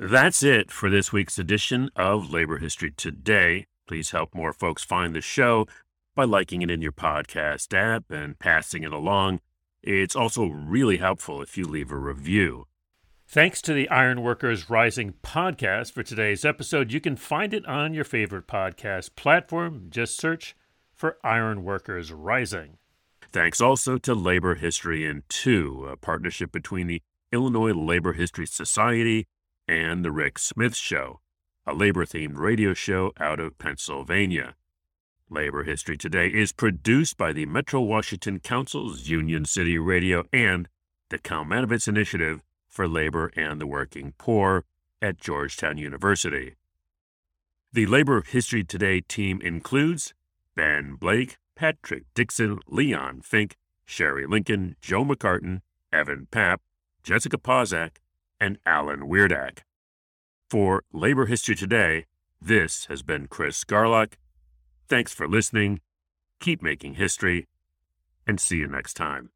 That's 0.00 0.44
it 0.44 0.70
for 0.70 0.88
this 0.88 1.12
week's 1.12 1.40
edition 1.40 1.90
of 1.96 2.32
Labor 2.32 2.58
History 2.58 2.92
Today. 2.92 3.66
Please 3.88 4.12
help 4.12 4.32
more 4.32 4.52
folks 4.52 4.84
find 4.84 5.12
the 5.12 5.20
show 5.20 5.66
by 6.14 6.22
liking 6.22 6.62
it 6.62 6.70
in 6.70 6.80
your 6.80 6.92
podcast 6.92 7.74
app 7.74 8.04
and 8.08 8.38
passing 8.38 8.84
it 8.84 8.92
along. 8.92 9.40
It's 9.82 10.14
also 10.14 10.46
really 10.46 10.98
helpful 10.98 11.42
if 11.42 11.58
you 11.58 11.66
leave 11.66 11.90
a 11.90 11.96
review. 11.96 12.66
Thanks 13.26 13.60
to 13.62 13.72
the 13.72 13.88
Ironworkers 13.90 14.70
Rising 14.70 15.14
podcast 15.24 15.90
for 15.90 16.04
today's 16.04 16.44
episode. 16.44 16.92
You 16.92 17.00
can 17.00 17.16
find 17.16 17.52
it 17.52 17.66
on 17.66 17.92
your 17.92 18.04
favorite 18.04 18.46
podcast 18.46 19.16
platform. 19.16 19.88
Just 19.90 20.16
search 20.16 20.54
for 20.94 21.18
Ironworkers 21.24 22.12
Rising. 22.12 22.78
Thanks 23.32 23.60
also 23.60 23.98
to 23.98 24.14
Labor 24.14 24.54
History 24.54 25.04
in 25.04 25.24
Two, 25.28 25.88
a 25.90 25.96
partnership 25.96 26.52
between 26.52 26.86
the 26.86 27.02
Illinois 27.32 27.74
Labor 27.74 28.12
History 28.12 28.46
Society 28.46 29.26
and 29.68 30.04
The 30.04 30.10
Rick 30.10 30.38
Smith 30.38 30.74
Show, 30.74 31.20
a 31.66 31.74
labor 31.74 32.06
themed 32.06 32.38
radio 32.38 32.72
show 32.72 33.12
out 33.20 33.38
of 33.38 33.58
Pennsylvania. 33.58 34.54
Labor 35.28 35.64
History 35.64 35.98
Today 35.98 36.28
is 36.28 36.52
produced 36.52 37.18
by 37.18 37.32
the 37.32 37.44
Metro 37.44 37.82
Washington 37.82 38.40
Council's 38.40 39.08
Union 39.08 39.44
City 39.44 39.78
Radio 39.78 40.24
and 40.32 40.68
the 41.10 41.18
Kalmanovitz 41.18 41.86
Initiative 41.86 42.42
for 42.66 42.88
Labor 42.88 43.30
and 43.36 43.60
the 43.60 43.66
Working 43.66 44.14
Poor 44.16 44.64
at 45.02 45.20
Georgetown 45.20 45.76
University. 45.76 46.54
The 47.72 47.84
Labor 47.84 48.22
History 48.22 48.64
Today 48.64 49.02
team 49.02 49.42
includes 49.42 50.14
Ben 50.54 50.94
Blake, 50.94 51.36
Patrick 51.54 52.04
Dixon, 52.14 52.60
Leon 52.66 53.20
Fink, 53.22 53.56
Sherry 53.84 54.26
Linkon, 54.26 54.76
Joe 54.80 55.04
McCartin, 55.04 55.60
Evan 55.92 56.26
Papp, 56.30 56.58
Jessica 57.02 57.36
Pozak, 57.36 57.98
and 58.40 58.58
Alan 58.66 59.08
Wierdak. 59.08 59.60
For 60.50 60.82
Labor 60.92 61.26
History 61.26 61.54
Today, 61.54 62.06
this 62.40 62.86
has 62.86 63.02
been 63.02 63.26
Chris 63.26 63.64
Garlock. 63.64 64.14
Thanks 64.88 65.12
for 65.12 65.28
listening. 65.28 65.80
Keep 66.40 66.62
making 66.62 66.94
history, 66.94 67.46
and 68.26 68.40
see 68.40 68.58
you 68.58 68.66
next 68.66 68.94
time. 68.94 69.30